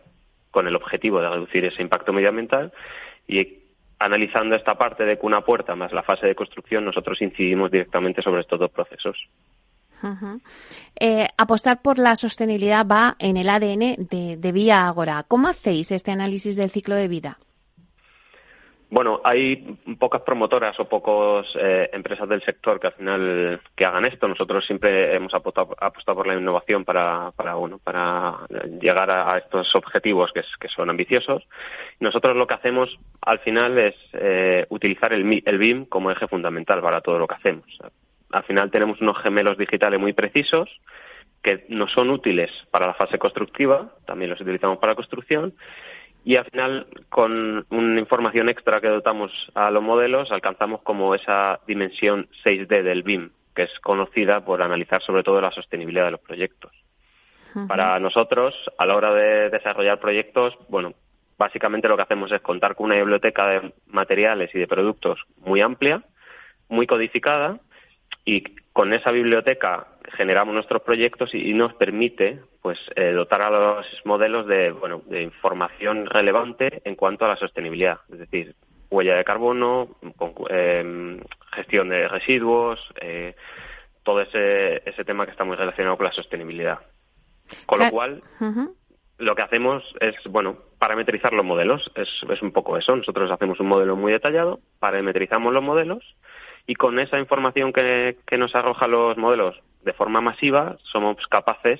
con 0.49 0.67
el 0.67 0.75
objetivo 0.75 1.21
de 1.21 1.29
reducir 1.29 1.63
ese 1.65 1.83
impacto 1.83 2.11
medioambiental 2.11 2.73
y 3.27 3.59
analizando 3.99 4.55
esta 4.55 4.75
parte 4.75 5.05
de 5.05 5.17
cuna 5.17 5.41
puerta 5.41 5.75
más 5.75 5.93
la 5.93 6.03
fase 6.03 6.25
de 6.25 6.35
construcción 6.35 6.85
nosotros 6.85 7.21
incidimos 7.21 7.69
directamente 7.69 8.23
sobre 8.23 8.41
estos 8.41 8.59
dos 8.59 8.71
procesos. 8.71 9.17
Eh, 10.99 11.27
apostar 11.37 11.81
por 11.81 11.99
la 11.99 12.15
sostenibilidad 12.15 12.85
va 12.85 13.15
en 13.19 13.37
el 13.37 13.49
ADN 13.49 14.07
de, 14.09 14.51
Vía 14.51 14.87
Agora. 14.87 15.25
¿Cómo 15.27 15.47
hacéis 15.47 15.91
este 15.91 16.11
análisis 16.11 16.55
del 16.55 16.69
ciclo 16.69 16.95
de 16.95 17.07
vida? 17.07 17.37
Bueno, 18.87 19.19
hay 19.23 19.77
pocas 19.99 20.21
promotoras 20.21 20.79
o 20.79 20.87
pocas 20.87 21.47
eh, 21.59 21.89
empresas 21.91 22.29
del 22.29 22.43
sector 22.43 22.79
que 22.79 22.87
al 22.87 22.93
final 22.93 23.61
que 23.75 23.83
hagan 23.83 24.05
esto. 24.05 24.27
Nosotros 24.27 24.65
siempre 24.65 25.13
hemos 25.15 25.33
apostado, 25.33 25.75
por 26.15 26.27
la 26.27 26.35
innovación 26.35 26.85
para, 26.85 27.31
para, 27.31 27.55
bueno, 27.55 27.79
para 27.83 28.45
llegar 28.79 29.09
a, 29.09 29.37
estos 29.39 29.75
objetivos 29.75 30.31
que, 30.31 30.69
son 30.69 30.89
ambiciosos. 30.89 31.43
Nosotros 31.99 32.37
lo 32.37 32.47
que 32.47 32.53
hacemos 32.53 32.97
al 33.21 33.39
final 33.39 33.77
es 33.79 33.95
eh, 34.13 34.65
utilizar 34.69 35.11
el, 35.13 35.43
el 35.45 35.57
BIM 35.57 35.85
como 35.85 36.11
eje 36.11 36.27
fundamental 36.27 36.81
para 36.81 37.01
todo 37.01 37.17
lo 37.19 37.27
que 37.27 37.35
hacemos 37.35 37.65
Al 38.31 38.43
final 38.43 38.71
tenemos 38.71 39.01
unos 39.01 39.17
gemelos 39.21 39.57
digitales 39.57 39.99
muy 39.99 40.13
precisos 40.13 40.69
que 41.41 41.65
no 41.69 41.87
son 41.87 42.09
útiles 42.09 42.51
para 42.71 42.87
la 42.87 42.95
fase 42.95 43.19
constructiva, 43.19 43.91
también 44.05 44.31
los 44.31 44.41
utilizamos 44.41 44.79
para 44.79 44.95
construcción, 44.95 45.53
y 46.23 46.37
al 46.37 46.45
final 46.45 46.87
con 47.09 47.67
una 47.69 47.99
información 47.99 48.49
extra 48.49 48.81
que 48.81 48.87
dotamos 48.87 49.31
a 49.53 49.69
los 49.69 49.83
modelos 49.83 50.31
alcanzamos 50.31 50.81
como 50.81 51.13
esa 51.13 51.59
dimensión 51.67 52.27
6D 52.43 52.81
del 52.81 53.03
BIM, 53.03 53.29
que 53.55 53.63
es 53.63 53.79
conocida 53.79 54.43
por 54.43 54.63
analizar 54.63 55.03
sobre 55.03 55.21
todo 55.21 55.39
la 55.39 55.51
sostenibilidad 55.51 56.05
de 56.05 56.11
los 56.11 56.21
proyectos. 56.21 56.71
Para 57.69 57.97
nosotros, 58.01 58.53
a 58.77 58.85
la 58.85 58.97
hora 58.97 59.13
de 59.13 59.49
desarrollar 59.49 59.99
proyectos, 59.99 60.57
bueno, 60.67 60.93
básicamente 61.37 61.87
lo 61.87 61.95
que 61.95 62.03
hacemos 62.03 62.29
es 62.31 62.41
contar 62.41 62.75
con 62.75 62.87
una 62.87 62.95
biblioteca 62.95 63.47
de 63.47 63.73
materiales 63.87 64.53
y 64.53 64.59
de 64.59 64.67
productos 64.67 65.21
muy 65.37 65.61
amplia, 65.61 66.03
muy 66.67 66.85
codificada, 66.85 67.59
y 68.25 68.43
con 68.73 68.91
esa 68.91 69.11
biblioteca 69.11 69.87
generamos 70.17 70.53
nuestros 70.53 70.81
proyectos 70.81 71.33
y, 71.33 71.53
nos 71.53 71.73
permite 71.75 72.41
pues 72.61 72.79
eh, 72.95 73.11
dotar 73.11 73.41
a 73.43 73.49
los 73.49 73.85
modelos 74.03 74.47
de 74.47 74.71
bueno 74.71 75.01
de 75.05 75.21
información 75.21 76.07
relevante 76.07 76.81
en 76.83 76.95
cuanto 76.95 77.25
a 77.25 77.29
la 77.29 77.37
sostenibilidad. 77.37 77.99
Es 78.11 78.19
decir 78.19 78.55
huella 78.89 79.15
de 79.15 79.23
carbono 79.23 79.95
em, 80.49 81.19
gestión 81.53 81.89
de 81.89 82.07
residuos 82.07 82.79
eh, 83.01 83.35
todo 84.03 84.21
ese, 84.21 84.87
ese 84.89 85.03
tema 85.03 85.25
que 85.25 85.31
está 85.31 85.43
muy 85.43 85.55
relacionado 85.55 85.97
con 85.97 86.05
la 86.05 86.11
sostenibilidad. 86.11 86.79
Con 87.65 87.79
lo 87.79 87.89
cual 87.91 88.23
lo 89.17 89.35
que 89.35 89.41
hacemos 89.41 89.83
es 89.99 90.15
bueno 90.29 90.57
parametrizar 90.79 91.33
los 91.33 91.45
modelos. 91.45 91.91
Es, 91.95 92.09
es 92.29 92.41
un 92.41 92.51
poco 92.51 92.77
eso. 92.77 92.95
Nosotros 92.95 93.31
hacemos 93.31 93.59
un 93.59 93.67
modelo 93.67 93.95
muy 93.95 94.11
detallado 94.11 94.59
parametrizamos 94.79 95.53
los 95.53 95.63
modelos 95.63 96.03
y 96.67 96.75
con 96.75 96.99
esa 96.99 97.19
información 97.19 97.73
que, 97.73 98.17
nos 98.37 98.55
arroja 98.55 98.87
los 98.87 99.17
modelos 99.17 99.59
de 99.83 99.93
forma 99.93 100.21
masiva 100.21 100.77
somos 100.83 101.17
capaces 101.27 101.79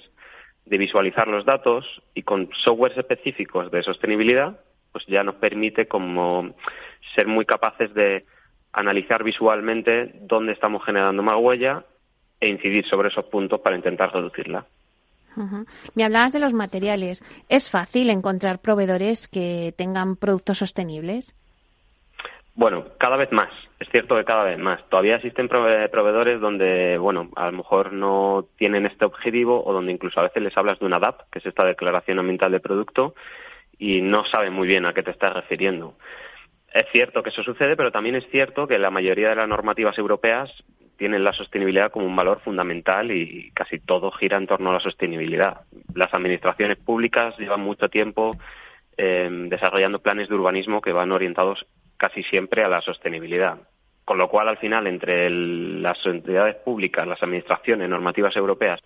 de 0.65 0.77
visualizar 0.77 1.27
los 1.27 1.45
datos 1.45 2.01
y 2.13 2.23
con 2.23 2.49
softwares 2.63 2.97
específicos 2.97 3.71
de 3.71 3.83
sostenibilidad 3.83 4.59
pues 4.91 5.05
ya 5.07 5.23
nos 5.23 5.35
permite 5.35 5.87
como 5.87 6.55
ser 7.13 7.27
muy 7.27 7.45
capaces 7.45 7.93
de 7.93 8.25
analizar 8.71 9.23
visualmente 9.23 10.11
dónde 10.21 10.53
estamos 10.53 10.83
generando 10.85 11.23
más 11.23 11.37
huella 11.37 11.83
e 12.39 12.47
incidir 12.47 12.85
sobre 12.85 13.09
esos 13.09 13.25
puntos 13.25 13.59
para 13.61 13.75
intentar 13.75 14.13
reducirla. 14.13 14.65
Me 15.95 16.03
hablabas 16.03 16.33
de 16.33 16.39
los 16.39 16.53
materiales. 16.53 17.23
¿Es 17.49 17.69
fácil 17.69 18.09
encontrar 18.09 18.59
proveedores 18.59 19.27
que 19.27 19.73
tengan 19.77 20.15
productos 20.15 20.59
sostenibles? 20.59 21.35
Bueno, 22.55 22.85
cada 22.97 23.17
vez 23.17 23.31
más. 23.33 23.49
Es 23.79 23.89
cierto 23.89 24.15
que 24.15 24.23
cada 24.23 24.45
vez 24.45 24.57
más. 24.57 24.81
Todavía 24.89 25.17
existen 25.17 25.49
proveedores 25.49 26.39
donde, 26.39 26.97
bueno, 26.97 27.29
a 27.35 27.47
lo 27.47 27.51
mejor 27.51 27.91
no 27.91 28.47
tienen 28.57 28.85
este 28.85 29.03
objetivo 29.03 29.61
o 29.65 29.73
donde 29.73 29.91
incluso 29.91 30.19
a 30.19 30.23
veces 30.23 30.41
les 30.41 30.55
hablas 30.57 30.79
de 30.79 30.85
una 30.85 30.99
DAP, 30.99 31.29
que 31.31 31.39
es 31.39 31.45
esta 31.45 31.65
declaración 31.65 32.17
ambiental 32.17 32.53
de 32.53 32.61
producto, 32.61 33.13
y 33.77 34.01
no 34.01 34.23
saben 34.25 34.53
muy 34.53 34.69
bien 34.69 34.85
a 34.85 34.93
qué 34.93 35.03
te 35.03 35.11
estás 35.11 35.33
refiriendo. 35.33 35.95
Es 36.73 36.85
cierto 36.93 37.23
que 37.23 37.29
eso 37.29 37.43
sucede, 37.43 37.75
pero 37.75 37.91
también 37.91 38.15
es 38.15 38.27
cierto 38.29 38.67
que 38.67 38.79
la 38.79 38.89
mayoría 38.89 39.29
de 39.29 39.35
las 39.35 39.49
normativas 39.49 39.97
europeas 39.97 40.49
tienen 40.97 41.25
la 41.25 41.33
sostenibilidad 41.33 41.91
como 41.91 42.05
un 42.05 42.15
valor 42.15 42.39
fundamental 42.39 43.11
y 43.11 43.51
casi 43.51 43.79
todo 43.79 44.11
gira 44.11 44.37
en 44.37 44.47
torno 44.47 44.69
a 44.69 44.73
la 44.73 44.79
sostenibilidad. 44.79 45.61
Las 45.93 46.13
administraciones 46.13 46.77
públicas 46.77 47.37
llevan 47.37 47.59
mucho 47.59 47.89
tiempo 47.89 48.37
eh, 48.97 49.29
desarrollando 49.49 49.99
planes 49.99 50.29
de 50.29 50.35
urbanismo 50.35 50.79
que 50.79 50.93
van 50.93 51.11
orientados 51.11 51.65
casi 51.97 52.23
siempre 52.23 52.63
a 52.63 52.69
la 52.69 52.81
sostenibilidad. 52.81 53.58
Con 54.03 54.19
lo 54.19 54.29
cual, 54.29 54.49
al 54.49 54.58
final, 54.58 54.86
entre 54.86 55.29
las 55.29 56.05
entidades 56.05 56.55
públicas, 56.58 57.08
las 57.08 57.23
administraciones, 57.23 57.89
normativas 57.89 58.36
europeas 58.36 58.79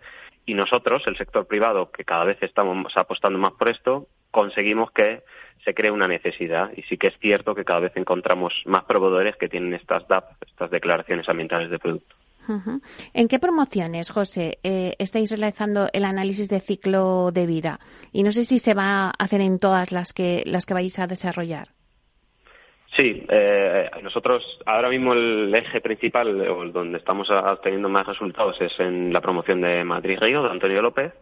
y 0.45 0.54
nosotros, 0.54 1.04
el 1.08 1.17
sector 1.17 1.45
privado, 1.45 1.91
que 1.91 2.06
cada 2.06 2.24
vez 2.24 2.41
estamos 2.41 2.95
apostando 2.95 3.38
más 3.38 3.54
por 3.54 3.69
esto, 3.69 4.08
conseguimos 4.32 4.91
que 4.91 5.24
se 5.65 5.74
cree 5.74 5.91
una 5.91 6.08
necesidad. 6.08 6.72
Y 6.76 6.84
sí 6.84 6.98
que 6.98 7.08
es 7.08 7.19
cierto 7.19 7.54
que 7.54 7.65
cada 7.65 7.82
vez 7.82 7.91
encontramos 7.98 8.54
más 8.65 8.86
proveedores 8.86 9.36
que 9.36 9.50
tienen 9.50 9.74
estas 9.74 10.08
DAP, 10.08 10.41
estas 10.48 10.72
declaraciones 10.72 11.28
ambientales 11.28 11.69
de 11.69 11.80
producto. 11.80 12.15
¿En 13.13 13.28
qué 13.28 13.38
promociones, 13.38 14.10
José, 14.10 14.58
eh, 14.63 14.95
estáis 14.98 15.30
realizando 15.30 15.88
el 15.93 16.04
análisis 16.04 16.50
de 16.50 16.60
ciclo 16.60 17.32
de 17.32 17.45
vida? 17.45 17.80
Y 18.12 18.24
no 18.24 18.32
sé 18.32 18.43
si 18.43 18.58
se 18.58 18.74
va 18.74 19.08
a 19.08 19.13
hacer 19.19 19.41
en 19.41 19.60
todas 19.60 19.91
las 19.91 20.13
que, 20.13 20.41
las 20.48 20.65
que 20.65 20.74
vais 20.74 20.98
a 20.98 21.06
desarrollar. 21.06 21.69
Sí, 22.95 23.23
eh, 23.30 23.89
nosotros 24.02 24.60
ahora 24.65 24.89
mismo 24.89 25.13
el 25.13 25.54
eje 25.54 25.80
principal, 25.80 26.41
o 26.49 26.65
donde 26.69 26.97
estamos 26.97 27.30
obteniendo 27.30 27.88
más 27.88 28.08
resultados, 28.08 28.60
es 28.62 28.80
en 28.80 29.13
la 29.13 29.21
promoción 29.21 29.62
de 29.62 29.84
Madrid 29.84 30.17
Río, 30.19 30.43
de 30.43 30.49
Antonio 30.49 30.82
López. 30.82 31.13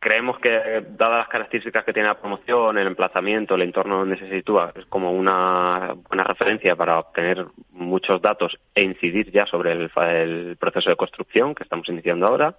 Creemos 0.00 0.38
que, 0.38 0.84
dadas 0.90 1.18
las 1.18 1.28
características 1.28 1.84
que 1.84 1.92
tiene 1.92 2.08
la 2.08 2.20
promoción, 2.20 2.78
el 2.78 2.86
emplazamiento, 2.86 3.56
el 3.56 3.62
entorno 3.62 3.98
donde 3.98 4.16
se 4.16 4.30
sitúa, 4.30 4.72
es 4.76 4.86
como 4.86 5.10
una 5.10 5.96
buena 6.08 6.22
referencia 6.22 6.76
para 6.76 7.00
obtener 7.00 7.44
muchos 7.72 8.22
datos 8.22 8.56
e 8.76 8.84
incidir 8.84 9.32
ya 9.32 9.46
sobre 9.46 9.72
el, 9.72 10.56
proceso 10.60 10.90
de 10.90 10.96
construcción 10.96 11.56
que 11.56 11.64
estamos 11.64 11.88
iniciando 11.88 12.28
ahora. 12.28 12.54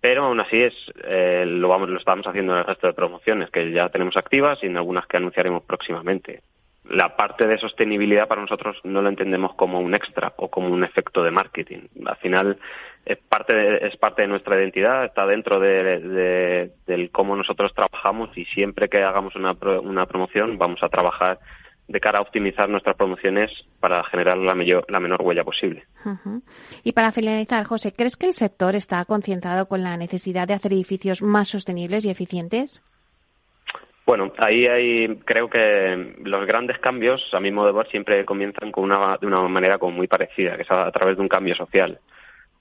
Pero 0.00 0.24
aún 0.24 0.40
así 0.40 0.62
es, 0.62 0.74
eh, 1.04 1.44
lo, 1.46 1.68
vamos, 1.68 1.90
lo 1.90 1.98
estamos 1.98 2.26
haciendo 2.26 2.54
en 2.54 2.60
el 2.60 2.64
resto 2.64 2.86
de 2.86 2.94
promociones 2.94 3.50
que 3.50 3.70
ya 3.70 3.90
tenemos 3.90 4.16
activas 4.16 4.62
y 4.62 4.66
en 4.66 4.76
algunas 4.78 5.06
que 5.06 5.18
anunciaremos 5.18 5.64
próximamente 5.64 6.40
la 6.90 7.16
parte 7.16 7.46
de 7.46 7.58
sostenibilidad 7.58 8.28
para 8.28 8.40
nosotros 8.40 8.76
no 8.84 9.02
lo 9.02 9.08
entendemos 9.08 9.54
como 9.54 9.80
un 9.80 9.94
extra 9.94 10.32
o 10.36 10.48
como 10.48 10.68
un 10.68 10.84
efecto 10.84 11.22
de 11.22 11.30
marketing. 11.30 11.88
Al 12.06 12.16
final 12.16 12.58
es 13.04 13.18
parte 13.18 13.52
de, 13.52 13.86
es 13.86 13.96
parte 13.96 14.22
de 14.22 14.28
nuestra 14.28 14.56
identidad, 14.56 15.04
está 15.04 15.26
dentro 15.26 15.60
de, 15.60 16.70
cómo 17.12 17.36
nosotros 17.36 17.72
trabajamos 17.74 18.36
y 18.36 18.44
siempre 18.46 18.88
que 18.88 19.02
hagamos 19.02 19.34
una, 19.36 19.56
una 19.82 20.06
promoción 20.06 20.58
vamos 20.58 20.82
a 20.82 20.88
trabajar 20.88 21.38
de 21.88 22.00
cara 22.00 22.18
a 22.18 22.22
optimizar 22.22 22.68
nuestras 22.68 22.96
promociones 22.96 23.50
para 23.80 24.04
generar 24.04 24.36
la, 24.36 24.54
la 24.88 25.00
menor 25.00 25.22
huella 25.22 25.42
posible. 25.42 25.84
Y 26.84 26.92
para 26.92 27.12
finalizar, 27.12 27.64
José, 27.64 27.94
¿crees 27.96 28.16
que 28.16 28.26
el 28.26 28.34
sector 28.34 28.74
está 28.74 29.02
concientado 29.06 29.68
con 29.68 29.82
la 29.82 29.96
necesidad 29.96 30.46
de 30.46 30.54
hacer 30.54 30.74
edificios 30.74 31.22
más 31.22 31.48
sostenibles 31.48 32.04
y 32.04 32.10
eficientes? 32.10 32.82
Bueno, 34.08 34.32
ahí 34.38 34.66
hay, 34.66 35.16
creo 35.26 35.50
que 35.50 36.14
los 36.24 36.46
grandes 36.46 36.78
cambios, 36.78 37.22
a 37.34 37.40
mi 37.40 37.50
modo 37.50 37.66
de 37.66 37.72
ver, 37.74 37.88
siempre 37.88 38.24
comienzan 38.24 38.72
con 38.72 38.84
una, 38.84 39.18
de 39.18 39.26
una 39.26 39.42
manera 39.42 39.76
como 39.76 39.94
muy 39.94 40.06
parecida, 40.06 40.56
que 40.56 40.62
es 40.62 40.70
a, 40.70 40.90
través 40.92 41.16
de 41.16 41.20
un 41.20 41.28
cambio 41.28 41.54
social. 41.54 42.00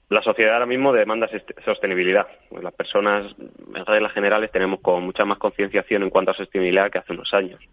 La 0.10 0.22
sociedad 0.22 0.56
ahora 0.56 0.66
mismo 0.66 0.92
demanda 0.92 1.30
sostenibilidad. 1.64 2.28
Pues 2.50 2.62
las 2.62 2.74
personas, 2.74 3.34
en 3.74 3.86
reglas 3.86 4.12
generales, 4.12 4.52
tenemos 4.52 4.82
con 4.82 5.02
mucha 5.06 5.24
más 5.24 5.38
concienciación 5.38 6.04
en 6.04 6.10
cuanto 6.10 6.32
a 6.32 6.34
sostenibilidad 6.34 6.92
que 6.92 6.98
hace 6.98 7.14
unos 7.14 7.34
años. 7.34 7.64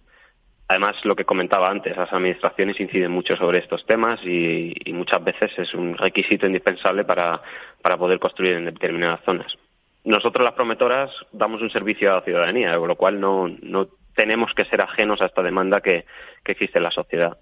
Además, 0.68 1.04
lo 1.04 1.16
que 1.16 1.24
comentaba 1.24 1.68
antes, 1.68 1.96
las 1.96 2.12
administraciones 2.12 2.78
inciden 2.78 3.10
mucho 3.10 3.34
sobre 3.34 3.58
estos 3.58 3.84
temas 3.86 4.20
y, 4.24 4.72
y 4.84 4.92
muchas 4.92 5.24
veces 5.24 5.50
es 5.58 5.74
un 5.74 5.98
requisito 5.98 6.46
indispensable 6.46 7.04
para, 7.04 7.42
para 7.82 7.96
poder 7.96 8.20
construir 8.20 8.52
en 8.52 8.66
determinadas 8.66 9.24
zonas 9.24 9.58
nosotros 10.04 10.44
las 10.44 10.54
promotoras 10.54 11.10
damos 11.32 11.62
un 11.62 11.70
servicio 11.70 12.10
a 12.12 12.16
la 12.16 12.22
ciudadanía, 12.22 12.78
con 12.78 12.88
lo 12.88 12.96
cual 12.96 13.20
no, 13.20 13.48
no 13.62 13.88
tenemos 14.14 14.52
que 14.54 14.64
ser 14.66 14.80
ajenos 14.80 15.20
a 15.20 15.26
esta 15.26 15.42
demanda 15.42 15.80
que, 15.80 16.04
existe 16.44 16.78
en 16.78 16.84
la 16.84 16.90
sociedad. 16.90 17.38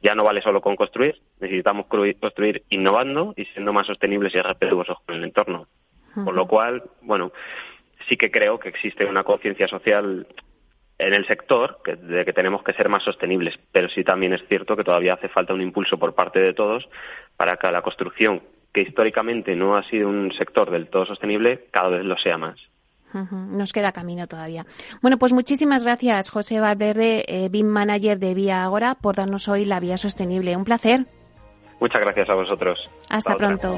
Ya 0.00 0.14
no 0.14 0.24
vale 0.24 0.40
solo 0.40 0.60
con 0.60 0.76
construir, 0.76 1.20
necesitamos 1.40 1.86
construir 1.86 2.62
innovando 2.70 3.34
y 3.36 3.44
siendo 3.46 3.72
más 3.72 3.86
sostenibles 3.86 4.34
y 4.34 4.40
respetuosos 4.40 4.98
con 5.04 5.16
el 5.16 5.24
entorno. 5.24 5.66
Con 6.14 6.34
lo 6.34 6.48
cual, 6.48 6.82
bueno, 7.02 7.30
sí 8.08 8.16
que 8.16 8.30
creo 8.30 8.58
que 8.58 8.70
existe 8.70 9.04
una 9.04 9.22
conciencia 9.22 9.68
social 9.68 10.26
en 10.98 11.14
el 11.14 11.26
sector 11.26 11.80
de 11.84 12.24
que 12.24 12.32
tenemos 12.32 12.64
que 12.64 12.72
ser 12.72 12.88
más 12.88 13.04
sostenibles, 13.04 13.56
pero 13.70 13.88
sí 13.88 14.02
también 14.02 14.32
es 14.32 14.44
cierto 14.48 14.76
que 14.76 14.82
todavía 14.82 15.14
hace 15.14 15.28
falta 15.28 15.54
un 15.54 15.60
impulso 15.60 15.98
por 15.98 16.14
parte 16.14 16.40
de 16.40 16.54
todos 16.54 16.88
para 17.36 17.56
que 17.56 17.70
la 17.70 17.82
construcción 17.82 18.42
que 18.72 18.82
históricamente 18.82 19.54
no 19.56 19.76
ha 19.76 19.82
sido 19.84 20.08
un 20.08 20.32
sector 20.32 20.70
del 20.70 20.88
todo 20.88 21.06
sostenible, 21.06 21.66
cada 21.70 21.90
vez 21.90 22.04
lo 22.04 22.16
sea 22.18 22.38
más. 22.38 22.58
Nos 23.12 23.72
queda 23.72 23.92
camino 23.92 24.26
todavía. 24.26 24.66
Bueno, 25.00 25.16
pues 25.16 25.32
muchísimas 25.32 25.84
gracias, 25.84 26.28
José 26.28 26.60
Valverde, 26.60 27.24
eh, 27.26 27.48
BIM 27.48 27.66
Manager 27.66 28.18
de 28.18 28.34
Vía 28.34 28.64
Agora, 28.64 28.96
por 28.96 29.16
darnos 29.16 29.48
hoy 29.48 29.64
la 29.64 29.80
vía 29.80 29.96
sostenible. 29.96 30.56
Un 30.56 30.64
placer. 30.64 31.06
Muchas 31.80 32.02
gracias 32.02 32.28
a 32.28 32.34
vosotros. 32.34 32.90
Hasta 33.08 33.34
pronto. 33.34 33.74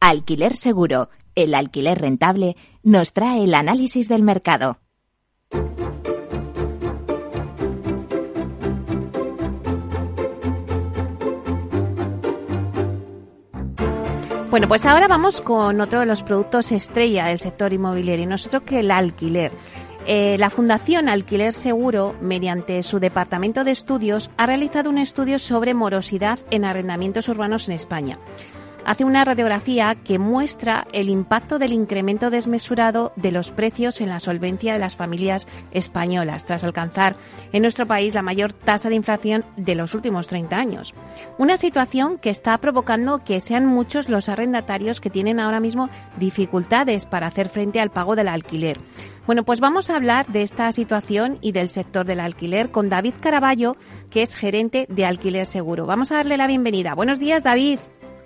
Alquiler 0.00 0.54
Seguro, 0.54 1.08
el 1.34 1.54
alquiler 1.54 2.00
rentable, 2.00 2.56
nos 2.82 3.12
trae 3.12 3.44
el 3.44 3.54
análisis 3.54 4.08
del 4.08 4.22
mercado. 4.22 4.78
Bueno, 14.52 14.68
pues 14.68 14.84
ahora 14.84 15.08
vamos 15.08 15.40
con 15.40 15.80
otro 15.80 16.00
de 16.00 16.04
los 16.04 16.22
productos 16.22 16.72
estrella 16.72 17.24
del 17.24 17.38
sector 17.38 17.72
inmobiliario, 17.72 18.26
nosotros 18.26 18.64
que 18.64 18.80
el 18.80 18.90
alquiler. 18.90 19.50
Eh, 20.04 20.36
la 20.36 20.50
Fundación 20.50 21.08
Alquiler 21.08 21.54
Seguro, 21.54 22.14
mediante 22.20 22.82
su 22.82 23.00
departamento 23.00 23.64
de 23.64 23.70
estudios, 23.70 24.30
ha 24.36 24.44
realizado 24.44 24.90
un 24.90 24.98
estudio 24.98 25.38
sobre 25.38 25.72
morosidad 25.72 26.38
en 26.50 26.66
arrendamientos 26.66 27.30
urbanos 27.30 27.66
en 27.70 27.76
España 27.76 28.18
hace 28.84 29.04
una 29.04 29.24
radiografía 29.24 29.94
que 29.94 30.18
muestra 30.18 30.86
el 30.92 31.08
impacto 31.08 31.58
del 31.58 31.72
incremento 31.72 32.30
desmesurado 32.30 33.12
de 33.16 33.32
los 33.32 33.50
precios 33.50 34.00
en 34.00 34.08
la 34.08 34.20
solvencia 34.20 34.72
de 34.72 34.78
las 34.78 34.96
familias 34.96 35.46
españolas, 35.70 36.44
tras 36.44 36.64
alcanzar 36.64 37.16
en 37.52 37.62
nuestro 37.62 37.86
país 37.86 38.14
la 38.14 38.22
mayor 38.22 38.52
tasa 38.52 38.88
de 38.88 38.94
inflación 38.94 39.44
de 39.56 39.74
los 39.74 39.94
últimos 39.94 40.26
30 40.26 40.56
años. 40.56 40.94
Una 41.38 41.56
situación 41.56 42.18
que 42.18 42.30
está 42.30 42.58
provocando 42.58 43.24
que 43.24 43.40
sean 43.40 43.66
muchos 43.66 44.08
los 44.08 44.28
arrendatarios 44.28 45.00
que 45.00 45.10
tienen 45.10 45.40
ahora 45.40 45.60
mismo 45.60 45.88
dificultades 46.18 47.06
para 47.06 47.28
hacer 47.28 47.48
frente 47.48 47.80
al 47.80 47.90
pago 47.90 48.16
del 48.16 48.28
alquiler. 48.28 48.78
Bueno, 49.26 49.44
pues 49.44 49.60
vamos 49.60 49.88
a 49.88 49.96
hablar 49.96 50.26
de 50.26 50.42
esta 50.42 50.72
situación 50.72 51.38
y 51.40 51.52
del 51.52 51.68
sector 51.68 52.04
del 52.04 52.20
alquiler 52.20 52.70
con 52.70 52.88
David 52.88 53.14
Caraballo, 53.20 53.76
que 54.10 54.22
es 54.22 54.34
gerente 54.34 54.86
de 54.88 55.06
Alquiler 55.06 55.46
Seguro. 55.46 55.86
Vamos 55.86 56.10
a 56.10 56.16
darle 56.16 56.36
la 56.36 56.48
bienvenida. 56.48 56.94
Buenos 56.94 57.20
días, 57.20 57.44
David. 57.44 57.78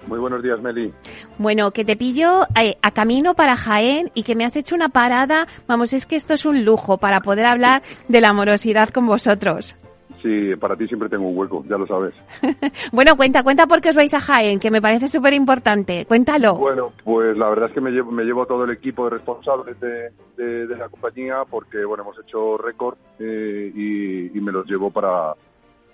Muy 0.07 0.21
buenos 0.21 0.43
días, 0.43 0.61
Meli. 0.61 0.93
Bueno, 1.39 1.73
que 1.73 1.85
te 1.85 1.97
pillo 1.97 2.45
eh, 2.61 2.77
a 2.81 2.91
camino 2.93 3.35
para 3.35 3.57
Jaén 3.57 4.11
y 4.15 4.23
que 4.23 4.37
me 4.37 4.45
has 4.45 4.57
hecho 4.57 4.75
una 4.75 4.89
parada. 4.89 5.49
Vamos, 5.67 5.93
es 5.93 6.07
que 6.07 6.17
esto 6.17 6.35
es 6.35 6.47
un 6.47 6.65
lujo 6.65 6.99
para 6.99 7.21
poder 7.21 7.47
hablar 7.47 7.83
de 8.09 8.21
la 8.21 8.29
amorosidad 8.29 8.91
con 8.91 9.07
vosotros. 9.07 9.77
Sí, 10.23 10.57
para 10.57 10.77
ti 10.77 10.87
siempre 10.87 11.09
tengo 11.09 11.29
un 11.29 11.37
hueco, 11.37 11.65
ya 11.69 11.77
lo 11.77 11.87
sabes. 11.87 12.15
bueno, 12.93 13.17
cuenta, 13.17 13.43
cuenta 13.43 13.67
por 13.67 13.81
qué 13.81 13.91
os 13.91 13.97
vais 13.97 14.15
a 14.15 14.21
Jaén, 14.21 14.59
que 14.59 14.71
me 14.71 14.81
parece 14.81 15.09
súper 15.09 15.35
importante. 15.35 16.07
Cuéntalo. 16.07 16.55
Bueno, 16.55 16.93
pues 17.05 17.37
la 17.37 17.49
verdad 17.49 17.69
es 17.69 17.75
que 17.75 17.81
me 17.81 17.91
llevo, 17.91 18.11
me 18.11 18.25
llevo 18.25 18.47
todo 18.47 18.65
el 18.65 18.71
equipo 18.71 19.05
de 19.05 19.11
responsables 19.11 19.79
de, 19.81 20.67
la 20.77 20.89
compañía 20.89 21.45
porque, 21.49 21.85
bueno, 21.85 22.05
hemos 22.05 22.19
hecho 22.19 22.57
récord 22.57 22.97
eh, 23.19 23.73
y, 23.75 24.37
y 24.37 24.41
me 24.41 24.53
los 24.53 24.67
llevo 24.67 24.91
para, 24.91 25.35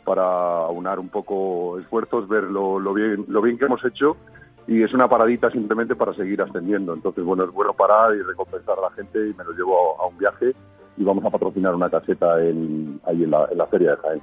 para 0.05 0.25
aunar 0.25 0.99
un 0.99 1.09
poco 1.09 1.79
esfuerzos, 1.79 2.29
ver 2.29 2.45
lo, 2.45 2.79
bien, 2.93 3.25
lo 3.29 3.41
bien 3.43 3.59
que 3.59 3.67
hemos 3.67 3.85
hecho 3.85 4.17
y 4.67 4.83
es 4.83 4.93
una 4.95 5.09
paradita 5.09 5.51
simplemente 5.51 5.97
para 5.97 6.15
seguir 6.15 6.41
ascendiendo. 6.43 6.95
Entonces, 6.95 7.25
bueno, 7.25 7.45
es 7.45 7.51
bueno 7.51 7.73
parar 7.73 8.15
y 8.15 8.23
recompensar 8.23 8.79
a 8.79 8.83
la 8.83 8.91
gente 8.91 9.19
y 9.19 9.35
me 9.35 9.45
lo 9.45 9.53
llevo 9.53 10.01
a 10.01 10.07
un 10.07 10.19
viaje 10.19 10.55
y 10.97 11.05
vamos 11.05 11.25
a 11.25 11.31
patrocinar 11.31 11.75
una 11.75 11.89
caseta 11.89 12.41
en, 12.43 13.01
ahí 13.05 13.23
en 13.25 13.31
la, 13.31 13.49
en 13.51 13.59
la 13.59 13.67
feria 13.67 13.93
de 13.93 13.97
Jaén. 13.97 14.23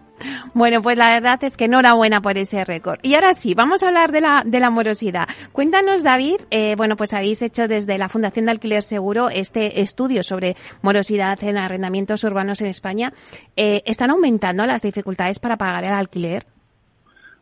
Bueno, 0.53 0.81
pues 0.81 0.97
la 0.97 1.09
verdad 1.13 1.43
es 1.43 1.57
que 1.57 1.65
enhorabuena 1.65 2.21
por 2.21 2.37
ese 2.37 2.63
récord. 2.63 2.99
Y 3.01 3.15
ahora 3.15 3.33
sí, 3.33 3.55
vamos 3.55 3.81
a 3.83 3.87
hablar 3.87 4.11
de 4.11 4.21
la, 4.21 4.43
de 4.45 4.59
la 4.59 4.69
morosidad. 4.69 5.27
Cuéntanos, 5.51 6.03
David, 6.03 6.41
eh, 6.51 6.75
bueno, 6.77 6.95
pues 6.95 7.13
habéis 7.13 7.41
hecho 7.41 7.67
desde 7.67 7.97
la 7.97 8.09
Fundación 8.09 8.45
de 8.45 8.51
Alquiler 8.51 8.83
Seguro 8.83 9.29
este 9.29 9.81
estudio 9.81 10.23
sobre 10.23 10.55
morosidad 10.81 11.41
en 11.43 11.57
arrendamientos 11.57 12.23
urbanos 12.23 12.61
en 12.61 12.67
España. 12.67 13.13
Eh, 13.55 13.81
¿Están 13.85 14.11
aumentando 14.11 14.65
las 14.65 14.81
dificultades 14.81 15.39
para 15.39 15.57
pagar 15.57 15.83
el 15.83 15.93
alquiler? 15.93 16.45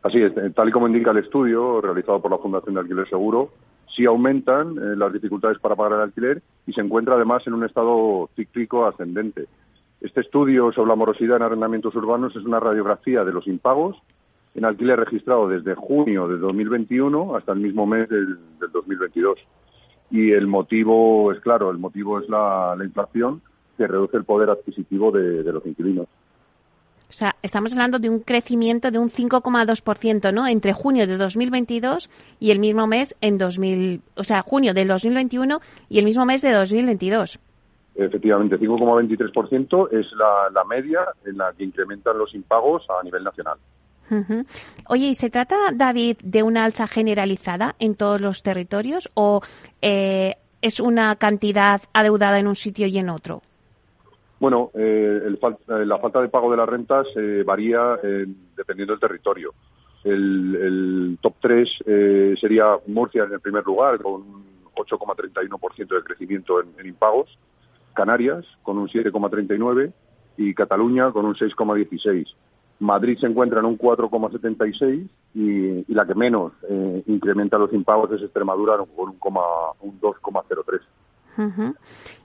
Así 0.02 0.22
es, 0.22 0.32
tal 0.54 0.68
y 0.68 0.72
como 0.72 0.86
indica 0.86 1.10
el 1.10 1.18
estudio 1.18 1.80
realizado 1.80 2.22
por 2.22 2.30
la 2.30 2.38
Fundación 2.38 2.74
de 2.74 2.80
Alquiler 2.80 3.08
Seguro, 3.08 3.50
sí 3.94 4.04
aumentan 4.04 4.76
eh, 4.78 4.96
las 4.96 5.12
dificultades 5.12 5.58
para 5.58 5.76
pagar 5.76 5.94
el 5.94 6.04
alquiler 6.04 6.42
y 6.66 6.72
se 6.72 6.80
encuentra 6.80 7.14
además 7.14 7.46
en 7.46 7.54
un 7.54 7.64
estado 7.64 8.28
cíclico 8.36 8.86
ascendente. 8.86 9.46
Este 10.00 10.20
estudio 10.20 10.72
sobre 10.72 10.90
la 10.90 10.96
morosidad 10.96 11.36
en 11.36 11.42
arrendamientos 11.42 11.94
urbanos 11.94 12.34
es 12.36 12.44
una 12.44 12.60
radiografía 12.60 13.24
de 13.24 13.32
los 13.32 13.46
impagos 13.46 13.96
en 14.54 14.64
alquiler 14.64 14.98
registrado 14.98 15.48
desde 15.48 15.74
junio 15.74 16.28
de 16.28 16.38
2021 16.38 17.36
hasta 17.36 17.52
el 17.52 17.60
mismo 17.60 17.86
mes 17.86 18.08
del, 18.08 18.38
2022. 18.72 19.38
Y 20.10 20.32
el 20.32 20.46
motivo 20.46 21.32
es 21.32 21.40
claro, 21.40 21.70
el 21.70 21.78
motivo 21.78 22.18
es 22.20 22.28
la, 22.28 22.76
inflación 22.82 23.42
que 23.76 23.86
reduce 23.86 24.16
el 24.16 24.24
poder 24.24 24.50
adquisitivo 24.50 25.12
de 25.12 25.52
los 25.52 25.64
inquilinos. 25.66 26.06
O 27.10 27.12
sea, 27.12 27.36
estamos 27.42 27.72
hablando 27.72 27.98
de 27.98 28.10
un 28.10 28.20
crecimiento 28.20 28.90
de 28.90 28.98
un 28.98 29.10
5,2%, 29.10 30.32
¿no? 30.32 30.46
Entre 30.46 30.74
junio 30.74 31.06
de 31.06 31.16
2022 31.16 32.10
y 32.38 32.50
el 32.50 32.58
mismo 32.58 32.86
mes 32.86 33.16
en 33.20 33.38
2000, 33.38 34.02
o 34.14 34.24
sea, 34.24 34.42
junio 34.42 34.74
del 34.74 34.88
2021 34.88 35.60
y 35.88 35.98
el 35.98 36.04
mismo 36.04 36.26
mes 36.26 36.42
de 36.42 36.52
2022. 36.52 37.38
Efectivamente, 37.94 38.58
5,23% 38.58 39.88
es 39.92 40.12
la, 40.12 40.50
la 40.52 40.64
media 40.64 41.00
en 41.24 41.38
la 41.38 41.52
que 41.56 41.64
incrementan 41.64 42.16
los 42.18 42.34
impagos 42.34 42.86
a 42.90 43.02
nivel 43.02 43.24
nacional. 43.24 43.58
Oye, 44.88 45.08
¿y 45.08 45.14
se 45.14 45.30
trata, 45.30 45.56
David, 45.74 46.18
de 46.22 46.42
una 46.42 46.64
alza 46.64 46.86
generalizada 46.86 47.74
en 47.78 47.94
todos 47.94 48.20
los 48.20 48.42
territorios 48.42 49.10
o 49.14 49.42
eh, 49.82 50.36
es 50.62 50.80
una 50.80 51.16
cantidad 51.16 51.82
adeudada 51.92 52.38
en 52.38 52.46
un 52.46 52.56
sitio 52.56 52.86
y 52.86 52.98
en 52.98 53.10
otro? 53.10 53.42
Bueno, 54.40 54.70
eh, 54.74 55.20
eh, 55.24 55.86
la 55.86 55.98
falta 55.98 56.20
de 56.20 56.28
pago 56.28 56.50
de 56.50 56.56
las 56.56 56.68
rentas 56.68 57.08
eh, 57.16 57.42
varía 57.44 57.98
dependiendo 58.56 58.92
del 58.92 59.00
territorio. 59.00 59.52
El, 60.04 61.18
top 61.20 61.34
3 61.40 61.68
sería 62.40 62.78
Murcia 62.86 63.24
en 63.24 63.32
el 63.32 63.40
primer 63.40 63.64
lugar, 63.64 64.00
con 64.00 64.12
un 64.14 64.44
8,31% 64.76 65.88
de 65.88 66.02
crecimiento 66.04 66.60
en, 66.60 66.86
impagos, 66.86 67.36
Canarias 67.94 68.44
con 68.62 68.78
un 68.78 68.88
7,39% 68.88 69.92
y 70.36 70.54
Cataluña 70.54 71.10
con 71.10 71.26
un 71.26 71.34
6,16%. 71.34 72.34
Madrid 72.80 73.18
se 73.18 73.26
encuentra 73.26 73.58
en 73.58 73.66
un 73.66 73.76
4,76 73.76 75.08
y, 75.34 75.40
y 75.90 75.94
la 75.94 76.06
que 76.06 76.14
menos 76.14 76.52
incrementa 77.06 77.58
los 77.58 77.72
impagos 77.72 78.12
es 78.12 78.22
Extremadura 78.22 78.76
con 78.76 79.08
un, 79.08 79.18
un 79.80 80.00
2,03. 80.00 80.80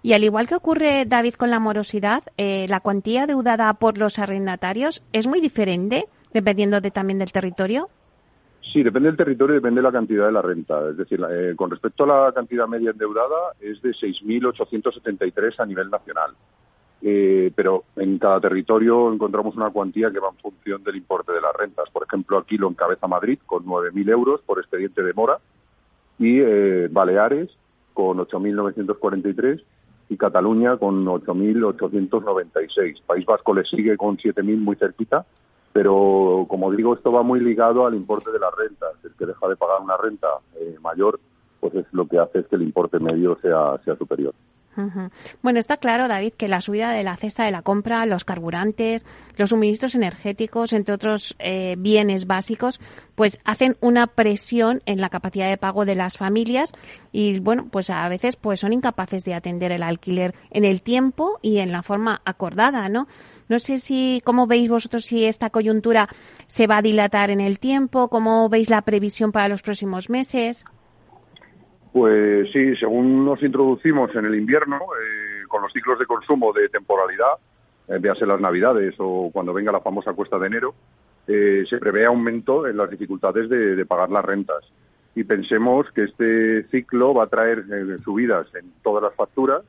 Y 0.01 0.13
al 0.13 0.23
igual 0.23 0.47
que 0.47 0.55
ocurre, 0.55 1.05
David, 1.05 1.35
con 1.35 1.49
la 1.49 1.59
morosidad, 1.59 2.23
eh, 2.37 2.65
la 2.67 2.79
cuantía 2.79 3.27
deudada 3.27 3.73
por 3.75 3.97
los 3.97 4.19
arrendatarios 4.19 5.03
es 5.13 5.27
muy 5.27 5.39
diferente 5.39 6.07
dependiendo 6.33 6.81
de, 6.81 6.91
también 6.91 7.19
del 7.19 7.31
territorio. 7.31 7.89
Sí, 8.61 8.81
depende 8.81 9.09
del 9.09 9.17
territorio 9.17 9.55
y 9.55 9.57
depende 9.57 9.81
de 9.81 9.87
la 9.87 9.91
cantidad 9.91 10.25
de 10.25 10.31
la 10.31 10.41
renta. 10.41 10.89
Es 10.89 10.97
decir, 10.97 11.23
eh, 11.29 11.53
con 11.55 11.69
respecto 11.69 12.05
a 12.05 12.07
la 12.07 12.31
cantidad 12.33 12.67
media 12.67 12.91
endeudada, 12.91 13.53
es 13.59 13.81
de 13.81 13.91
6.873 13.91 15.59
a 15.59 15.65
nivel 15.65 15.89
nacional. 15.89 16.31
Eh, 17.05 17.51
pero 17.53 17.83
en 17.97 18.17
cada 18.17 18.39
territorio 18.39 19.11
encontramos 19.11 19.55
una 19.57 19.69
cuantía 19.69 20.09
que 20.09 20.19
va 20.19 20.29
en 20.29 20.37
función 20.37 20.83
del 20.83 20.95
importe 20.95 21.33
de 21.33 21.41
las 21.41 21.53
rentas. 21.53 21.89
Por 21.91 22.03
ejemplo, 22.03 22.37
aquí 22.37 22.57
lo 22.57 22.69
encabeza 22.69 23.07
Madrid 23.07 23.39
con 23.45 23.65
9.000 23.65 24.09
euros 24.09 24.41
por 24.41 24.59
expediente 24.59 25.03
de 25.03 25.13
mora 25.13 25.37
y 26.17 26.39
Baleares 26.87 27.49
con 27.93 28.17
8.943 28.17 29.63
y 30.09 30.17
Cataluña 30.17 30.77
con 30.77 31.05
8.896. 31.05 33.01
País 33.05 33.25
Vasco 33.25 33.53
le 33.53 33.65
sigue 33.65 33.97
con 33.97 34.17
7.000 34.17 34.57
muy 34.57 34.75
cerquita, 34.75 35.25
pero 35.71 36.45
como 36.49 36.71
digo, 36.71 36.93
esto 36.93 37.11
va 37.11 37.23
muy 37.23 37.39
ligado 37.39 37.85
al 37.85 37.95
importe 37.95 38.31
de 38.31 38.39
las 38.39 38.53
rentas. 38.55 38.91
El 39.03 39.13
que 39.13 39.25
deja 39.25 39.47
de 39.47 39.55
pagar 39.55 39.81
una 39.81 39.97
renta 39.97 40.27
eh, 40.55 40.77
mayor, 40.81 41.19
pues 41.59 41.73
es 41.75 41.85
lo 41.91 42.07
que 42.07 42.19
hace 42.19 42.39
es 42.39 42.47
que 42.47 42.55
el 42.55 42.63
importe 42.63 42.99
medio 42.99 43.37
sea, 43.41 43.77
sea 43.83 43.95
superior. 43.95 44.33
Bueno, 45.41 45.59
está 45.59 45.77
claro, 45.77 46.07
David, 46.07 46.33
que 46.33 46.47
la 46.47 46.61
subida 46.61 46.91
de 46.91 47.03
la 47.03 47.15
cesta 47.15 47.45
de 47.45 47.51
la 47.51 47.61
compra, 47.61 48.05
los 48.05 48.25
carburantes, 48.25 49.05
los 49.37 49.51
suministros 49.51 49.95
energéticos, 49.95 50.73
entre 50.73 50.95
otros 50.95 51.35
eh, 51.39 51.75
bienes 51.77 52.25
básicos, 52.25 52.79
pues 53.15 53.39
hacen 53.45 53.77
una 53.81 54.07
presión 54.07 54.81
en 54.85 54.99
la 54.99 55.09
capacidad 55.09 55.49
de 55.49 55.57
pago 55.57 55.85
de 55.85 55.95
las 55.95 56.17
familias 56.17 56.71
y, 57.11 57.39
bueno, 57.39 57.67
pues 57.71 57.89
a 57.89 58.07
veces 58.09 58.35
pues 58.35 58.59
son 58.59 58.73
incapaces 58.73 59.23
de 59.23 59.33
atender 59.33 59.71
el 59.71 59.83
alquiler 59.83 60.33
en 60.49 60.65
el 60.65 60.81
tiempo 60.81 61.39
y 61.41 61.59
en 61.59 61.71
la 61.71 61.83
forma 61.83 62.21
acordada, 62.25 62.89
¿no? 62.89 63.07
No 63.49 63.59
sé 63.59 63.77
si, 63.77 64.21
¿cómo 64.23 64.47
veis 64.47 64.69
vosotros 64.69 65.05
si 65.05 65.25
esta 65.25 65.49
coyuntura 65.49 66.09
se 66.47 66.65
va 66.67 66.77
a 66.77 66.81
dilatar 66.81 67.29
en 67.29 67.41
el 67.41 67.59
tiempo? 67.59 68.09
¿Cómo 68.09 68.49
veis 68.49 68.69
la 68.69 68.81
previsión 68.81 69.31
para 69.31 69.49
los 69.49 69.61
próximos 69.61 70.09
meses? 70.09 70.65
Pues 71.93 72.51
sí, 72.51 72.75
según 72.75 73.23
nos 73.23 73.41
introducimos 73.43 74.13
en 74.15 74.25
el 74.25 74.33
invierno, 74.33 74.77
eh, 74.77 75.47
con 75.47 75.61
los 75.61 75.71
ciclos 75.71 75.99
de 75.99 76.07
consumo 76.07 76.51
de 76.51 76.67
temporalidad, 76.67 77.33
eh, 77.87 77.99
véase 77.99 78.25
las 78.25 78.41
Navidades 78.41 78.95
o 78.97 79.29
cuando 79.31 79.53
venga 79.53 79.71
la 79.71 79.79
famosa 79.79 80.13
cuesta 80.13 80.39
de 80.39 80.47
enero, 80.47 80.73
eh, 81.27 81.63
se 81.69 81.77
prevé 81.77 82.05
aumento 82.05 82.67
en 82.67 82.77
las 82.77 82.89
dificultades 82.89 83.47
de, 83.47 83.85
pagar 83.85 84.09
las 84.09 84.25
rentas. 84.25 84.63
Y 85.13 85.23
pensemos 85.23 85.85
que 85.91 86.05
este 86.05 86.63
ciclo 86.69 87.13
va 87.13 87.25
a 87.25 87.27
traer 87.27 87.65
eh, 87.71 87.99
subidas 88.03 88.47
en 88.55 88.73
todas 88.81 89.03
las 89.03 89.13
facturas, 89.13 89.61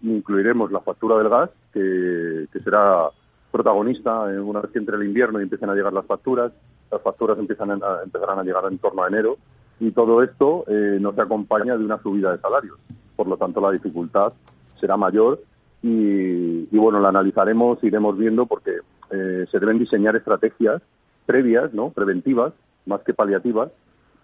incluiremos 0.00 0.72
la 0.72 0.80
factura 0.80 1.18
del 1.18 1.28
gas, 1.28 1.50
que, 1.74 2.46
será 2.64 3.10
protagonista 3.50 4.22
una 4.22 4.60
vez 4.60 4.70
que 4.70 4.78
entre 4.78 4.96
el 4.96 5.04
invierno 5.04 5.40
y 5.40 5.42
empiecen 5.42 5.68
a 5.68 5.74
llegar 5.74 5.92
las 5.92 6.06
facturas. 6.06 6.52
Las 6.90 7.02
facturas 7.02 7.38
empiezan 7.38 7.70
a, 7.70 8.02
empezarán 8.02 8.38
a 8.38 8.42
llegar 8.42 8.64
en 8.70 8.78
torno 8.78 9.02
a 9.02 9.08
enero 9.08 9.36
y 9.80 9.90
todo 9.90 10.22
esto 10.22 10.64
eh, 10.68 10.98
no 11.00 11.12
se 11.12 11.22
acompaña 11.22 11.76
de 11.76 11.84
una 11.84 12.00
subida 12.02 12.32
de 12.32 12.40
salarios. 12.40 12.78
Por 13.14 13.28
lo 13.28 13.36
tanto, 13.36 13.60
la 13.60 13.70
dificultad 13.70 14.32
será 14.80 14.96
mayor 14.96 15.40
y, 15.82 16.76
bueno, 16.76 17.00
la 17.00 17.10
analizaremos, 17.10 17.82
iremos 17.84 18.18
viendo 18.18 18.46
porque 18.46 18.78
eh, 19.10 19.46
se 19.50 19.58
deben 19.58 19.78
diseñar 19.78 20.16
estrategias 20.16 20.82
previas, 21.26 21.72
¿no? 21.72 21.90
preventivas, 21.90 22.52
más 22.86 23.00
que 23.02 23.14
paliativas, 23.14 23.70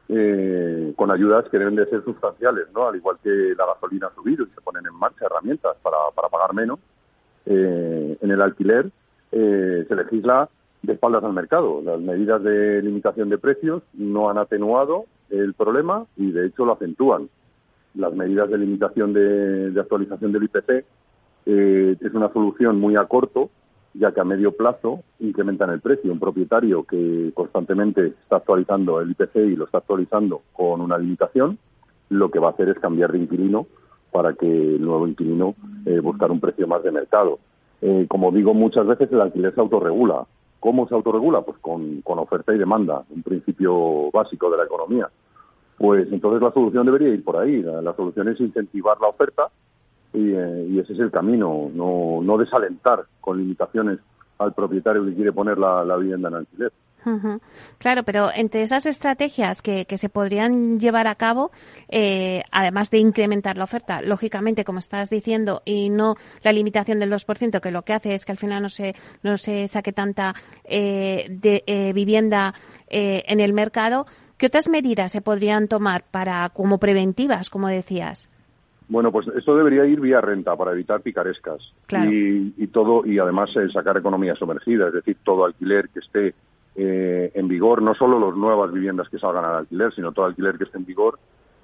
eh, 0.09 0.93
con 0.97 1.11
ayudas 1.11 1.49
que 1.51 1.59
deben 1.59 1.77
de 1.77 1.87
ser 1.87 2.05
sustanciales, 2.05 2.67
¿no? 2.75 2.89
Al 2.89 2.97
igual 2.97 3.17
que 3.23 3.55
la 3.57 3.67
gasolina 3.67 4.09
ha 4.09 4.15
subido 4.15 4.45
y 4.45 4.51
se 4.51 4.61
ponen 4.61 4.85
en 4.87 4.95
marcha 4.95 5.27
herramientas 5.27 5.77
para, 5.83 5.97
para 6.15 6.29
pagar 6.29 6.55
menos, 6.55 6.79
eh, 7.47 8.19
en 8.21 8.31
el 8.31 8.43
alquiler 8.43 8.91
eh, 9.33 9.85
se 9.89 9.97
legisla 9.97 10.49
de 10.83 10.93
espaldas 10.95 11.25
al 11.25 11.33
mercado. 11.33 11.81
Las 11.83 12.01
medidas 12.01 12.43
de 12.43 12.83
limitación 12.83 13.29
de 13.29 13.39
precios 13.39 13.83
no 13.95 14.31
han 14.31 14.39
atenuado 14.39 15.07
el 15.31 15.55
problema 15.55 16.07
y 16.17 16.33
de 16.33 16.47
hecho 16.47 16.65
lo 16.65 16.73
acentúan. 16.73 17.29
Las 17.95 18.15
medidas 18.15 18.51
de 18.51 18.59
limitación 18.59 19.13
de, 19.13 19.73
actualización 19.79 20.33
del 20.33 20.45
IPC 20.45 20.85
eh, 21.47 21.97
es 22.01 22.15
una 22.15 22.33
solución 22.33 22.81
muy 22.81 22.97
a 22.97 23.05
corto, 23.05 23.51
ya 23.95 24.13
que 24.13 24.21
a 24.21 24.25
medio 24.25 24.53
plazo 24.53 25.03
incrementan 25.21 25.71
el 25.71 25.81
precio. 25.81 26.13
Un 26.13 26.19
propietario 26.19 26.85
que 26.85 27.31
constantemente 27.35 28.07
está 28.07 28.37
actualizando 28.37 29.01
el 29.01 29.11
IPC 29.11 29.37
y 29.37 29.57
lo 29.57 29.67
está 29.67 29.79
actualizando 29.79 30.43
con 30.53 30.81
una 30.81 30.99
limitación, 30.99 31.59
lo 32.09 32.31
que 32.31 32.39
va 32.39 32.49
a 32.49 32.53
hacer 32.53 32.69
es 32.71 32.79
cambiar 32.79 33.13
de 33.13 33.19
inquilino 33.19 33.67
para 34.11 34.35
que 34.35 34.47
el 34.47 34.83
nuevo 34.83 35.07
inquilino 35.07 35.55
eh, 35.87 35.99
buscar 36.01 36.31
un 36.31 36.41
precio 36.41 36.67
más 36.67 36.83
de 36.83 36.93
mercado. 36.93 37.39
Eh, 37.81 38.07
como 38.09 38.31
digo 38.31 38.55
muchas 38.55 38.87
veces, 38.87 39.11
el 39.13 39.21
alquiler 39.21 39.55
se 39.55 39.61
autorregula. 39.61 40.27
¿Cómo 40.63 40.87
se 40.87 40.95
autorregula? 40.95 41.43
Pues 41.43 41.59
con, 41.59 42.05
oferta 42.05 42.55
y 42.55 42.59
demanda, 42.59 43.03
un 43.11 43.25
principio 43.25 44.13
básico 44.13 44.49
de 44.49 44.59
la 44.59 44.63
economía. 44.63 45.11
Pues 45.77 46.07
entonces 46.13 46.41
la 46.41 46.53
solución 46.53 46.87
debería 46.87 47.09
ir 47.09 47.25
por 47.25 47.37
ahí. 47.37 47.63
La, 47.63 47.93
solución 47.97 48.29
es 48.29 48.39
incentivar 48.39 48.97
la 49.01 49.09
oferta 49.09 49.51
eh, 50.13 50.69
y, 50.71 50.79
ese 50.79 50.93
es 50.93 51.01
el 51.01 51.11
camino, 51.11 51.69
no, 51.75 52.21
no 52.23 52.39
desalentar 52.39 53.07
con 53.21 53.39
limitaciones 53.39 53.99
al 54.39 54.53
propietario 54.55 55.05
que 55.05 55.17
quiere 55.17 55.33
poner 55.33 55.59
la, 55.59 55.85
la 55.85 55.97
vivienda 55.97 56.29
en 56.29 56.35
alquiler. 56.37 56.73
Claro, 57.79 58.03
pero 58.05 58.31
entre 58.35 58.63
esas 58.63 58.87
estrategias 58.87 59.63
que, 59.63 59.87
se 59.93 60.09
podrían 60.09 60.79
llevar 60.79 61.07
a 61.07 61.15
cabo, 61.15 61.51
eh, 61.89 62.43
además 62.51 62.91
de 62.91 62.99
incrementar 62.99 63.59
la 63.59 63.65
oferta, 63.65 64.03
lógicamente, 64.03 64.65
como 64.65 64.79
estás 64.79 65.11
diciendo, 65.11 65.63
y 65.65 65.91
no 65.91 66.17
la 66.43 66.53
limitación 66.53 66.99
del 67.01 67.11
2%, 67.13 67.61
que 67.61 67.71
lo 67.71 67.83
que 67.83 67.93
hace 67.93 68.15
es 68.15 68.25
que 68.25 68.33
al 68.33 68.39
final 68.39 68.63
no 68.63 68.69
se, 68.69 68.95
no 69.23 69.37
se 69.37 69.69
saque 69.69 69.93
tanta 69.93 70.35
eh, 70.65 71.27
de, 71.29 71.65
eh, 71.67 71.93
vivienda 71.93 72.55
en 72.95 73.41
el 73.41 73.55
mercado, 73.55 74.07
¿qué 74.37 74.47
otras 74.47 74.69
medidas 74.69 75.13
se 75.13 75.23
podrían 75.23 75.67
tomar 75.67 76.05
para 76.11 76.51
como 76.51 76.79
preventivas, 76.79 77.49
como 77.49 77.69
decías? 77.69 78.29
Bueno, 78.89 79.11
pues 79.11 79.27
esto 79.29 79.57
debería 79.57 79.87
ir 79.87 79.99
vía 79.99 80.21
renta 80.21 80.55
para 80.57 80.73
evitar 80.73 81.01
picarescas. 81.01 81.73
Y, 81.91 82.53
y, 82.63 82.67
todo 82.67 83.07
y 83.07 83.19
además 83.19 83.51
sacar 83.73 83.97
economía 83.97 84.35
sumergida, 84.35 84.89
es 84.89 84.93
decir, 84.93 85.17
todo 85.25 85.47
alquiler 85.47 85.89
que 85.89 86.01
esté 86.01 86.35
eh, 86.75 87.31
en 87.35 87.49
vigor, 87.49 87.83
no 87.83 87.95
solo 87.95 88.19
las 88.19 88.37
nuevas 88.37 88.73
viviendas 88.73 89.09
que 89.09 89.19
salgan 89.19 89.45
al 89.45 89.57
alquiler, 89.57 89.93
sino 89.93 90.13
todo 90.13 90.27
alquiler 90.27 90.57
que 90.57 90.65
esté 90.65 90.79
en 90.79 90.87
vigor, 90.87 91.19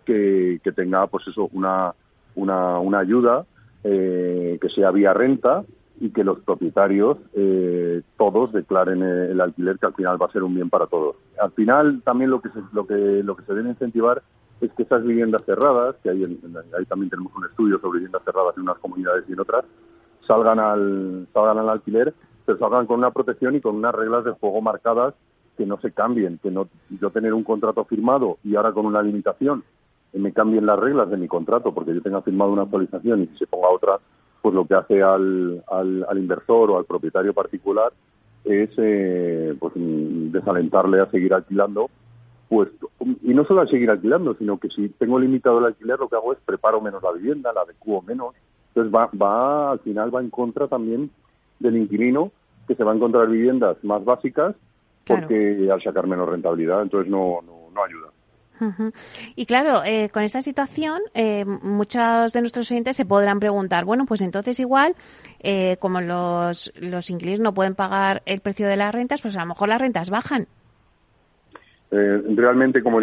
que, 0.04 0.60
tenga 0.74 1.06
pues 1.06 1.26
eso 1.26 1.48
una, 1.52 1.94
una, 2.34 2.78
una 2.78 2.98
ayuda 2.98 3.46
eh, 3.84 4.58
que 4.60 4.68
sea 4.68 4.90
vía 4.90 5.12
renta 5.12 5.64
y 6.00 6.10
que 6.10 6.24
los 6.24 6.38
propietarios 6.40 7.18
eh, 7.34 8.02
todos 8.16 8.52
declaren 8.52 9.02
el 9.02 9.40
alquiler 9.40 9.78
que 9.78 9.86
al 9.86 9.94
final 9.94 10.20
va 10.20 10.26
a 10.26 10.32
ser 10.32 10.42
un 10.42 10.54
bien 10.54 10.70
para 10.70 10.86
todos. 10.86 11.16
Al 11.40 11.50
final 11.52 12.02
también 12.04 12.30
lo 12.30 12.40
que 12.40 12.50
se, 12.50 12.60
lo 12.72 12.86
que 12.86 13.22
lo 13.22 13.36
que 13.36 13.44
se 13.44 13.54
debe 13.54 13.70
incentivar 13.70 14.22
es 14.60 14.70
que 14.72 14.82
esas 14.82 15.04
viviendas 15.04 15.42
cerradas, 15.44 15.96
que 16.02 16.10
ahí, 16.10 16.22
ahí 16.78 16.84
también 16.86 17.10
tenemos 17.10 17.32
un 17.36 17.46
estudio 17.46 17.78
sobre 17.80 17.98
viviendas 17.98 18.22
cerradas 18.24 18.56
en 18.56 18.62
unas 18.62 18.78
comunidades 18.78 19.24
y 19.28 19.32
en 19.32 19.40
otras, 19.40 19.64
salgan 20.26 20.58
al 20.58 21.26
salgan 21.32 21.58
al 21.58 21.68
alquiler 21.68 22.14
se 22.48 22.58
salgan 22.58 22.86
con 22.86 22.98
una 22.98 23.10
protección 23.10 23.56
y 23.56 23.60
con 23.60 23.76
unas 23.76 23.94
reglas 23.94 24.24
de 24.24 24.32
juego 24.32 24.62
marcadas 24.62 25.14
que 25.58 25.66
no 25.66 25.78
se 25.80 25.92
cambien, 25.92 26.38
que 26.42 26.50
no 26.50 26.68
yo 26.88 27.10
tener 27.10 27.34
un 27.34 27.44
contrato 27.44 27.84
firmado 27.84 28.38
y 28.42 28.56
ahora 28.56 28.72
con 28.72 28.86
una 28.86 29.02
limitación 29.02 29.64
me 30.14 30.32
cambien 30.32 30.64
las 30.64 30.78
reglas 30.78 31.10
de 31.10 31.18
mi 31.18 31.28
contrato 31.28 31.74
porque 31.74 31.94
yo 31.94 32.00
tenga 32.00 32.22
firmado 32.22 32.52
una 32.52 32.62
actualización 32.62 33.22
y 33.22 33.26
si 33.26 33.38
se 33.38 33.46
ponga 33.46 33.68
otra, 33.68 33.98
pues 34.40 34.54
lo 34.54 34.66
que 34.66 34.74
hace 34.74 35.02
al, 35.02 35.62
al, 35.68 36.18
inversor 36.18 36.70
o 36.70 36.78
al 36.78 36.86
propietario 36.86 37.34
particular 37.34 37.92
es 38.44 38.70
eh, 38.78 39.54
pues 39.58 39.74
desalentarle 39.76 41.00
a 41.00 41.10
seguir 41.10 41.34
alquilando 41.34 41.90
pues 42.48 42.68
y 43.22 43.34
no 43.34 43.44
solo 43.44 43.60
a 43.60 43.66
seguir 43.66 43.90
alquilando 43.90 44.34
sino 44.36 44.58
que 44.58 44.70
si 44.70 44.88
tengo 44.90 45.18
limitado 45.18 45.58
el 45.58 45.66
alquiler 45.66 45.98
lo 45.98 46.08
que 46.08 46.16
hago 46.16 46.32
es 46.32 46.38
preparo 46.46 46.80
menos 46.80 47.02
la 47.02 47.12
vivienda 47.12 47.52
la 47.52 47.60
adecuo 47.62 48.00
menos. 48.00 48.34
Entonces 48.68 48.94
va 48.94 49.10
va 49.20 49.72
al 49.72 49.80
final 49.80 50.14
va 50.14 50.20
en 50.20 50.30
contra 50.30 50.66
también 50.66 51.10
del 51.58 51.76
inquilino 51.76 52.32
que 52.68 52.76
se 52.76 52.84
va 52.84 52.92
a 52.92 52.94
encontrar 52.94 53.28
viviendas 53.28 53.82
más 53.82 54.04
básicas 54.04 54.54
porque 55.08 55.68
al 55.72 55.82
sacar 55.82 56.06
menos 56.06 56.28
rentabilidad, 56.28 56.82
entonces 56.82 57.10
no, 57.10 57.40
no, 57.42 57.84
ayuda. 57.84 58.08
Y 59.36 59.46
claro, 59.46 59.82
eh, 59.84 60.10
con 60.12 60.24
esta 60.24 60.42
situación, 60.42 61.00
eh, 61.14 61.44
muchos 61.44 62.32
de 62.32 62.40
nuestros 62.40 62.68
oyentes 62.70 62.96
se 62.96 63.06
podrán 63.06 63.38
preguntar, 63.38 63.84
bueno, 63.84 64.04
pues 64.04 64.20
entonces 64.20 64.58
igual, 64.58 64.96
eh, 65.38 65.76
como 65.78 66.00
los, 66.00 66.72
los 66.76 67.08
inquilinos 67.08 67.38
no 67.38 67.54
pueden 67.54 67.76
pagar 67.76 68.22
el 68.26 68.40
precio 68.40 68.66
de 68.66 68.76
las 68.76 68.92
rentas, 68.92 69.22
pues 69.22 69.36
a 69.36 69.40
lo 69.40 69.46
mejor 69.46 69.68
las 69.68 69.80
rentas 69.80 70.10
bajan. 70.10 70.48
realmente, 71.90 72.82
como 72.82 72.98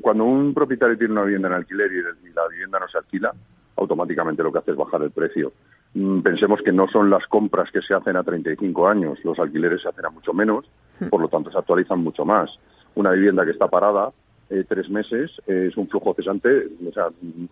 cuando 0.00 0.24
un 0.24 0.54
propietario 0.54 0.96
tiene 0.96 1.12
una 1.12 1.24
vivienda 1.24 1.48
en 1.48 1.54
alquiler 1.54 1.92
y 1.92 2.32
la 2.32 2.48
vivienda 2.48 2.80
no 2.80 2.88
se 2.88 2.98
alquila, 2.98 3.34
automáticamente 3.76 4.42
lo 4.42 4.50
que 4.50 4.58
hace 4.60 4.70
es 4.70 4.76
bajar 4.78 5.02
el 5.02 5.10
precio. 5.10 5.52
Mm, 5.94 6.20
pensemos 6.20 6.60
que 6.62 6.72
no 6.72 6.88
son 6.88 7.10
las 7.10 7.26
compras 7.26 7.70
que 7.72 7.82
se 7.82 7.94
hacen 7.94 8.16
a 8.16 8.22
35 8.22 8.88
años, 8.88 9.18
los 9.24 9.38
alquileres 9.38 9.82
se 9.82 9.88
hacen 9.88 10.06
a 10.06 10.10
mucho 10.10 10.32
menos, 10.32 10.66
hmm. 11.00 11.08
por 11.08 11.20
lo 11.20 11.28
tanto 11.28 11.50
se 11.50 11.58
actualizan 11.58 12.00
mucho 12.00 12.24
más. 12.24 12.58
Una 12.94 13.10
vivienda 13.10 13.44
que 13.44 13.52
está 13.52 13.68
parada 13.68 14.12
eh, 14.50 14.64
tres 14.68 14.90
meses 14.90 15.30
es 15.46 15.76
un 15.76 15.88
flujo 15.88 16.12
cesante 16.12 16.66
o 16.88 16.92
sea, 16.92 17.06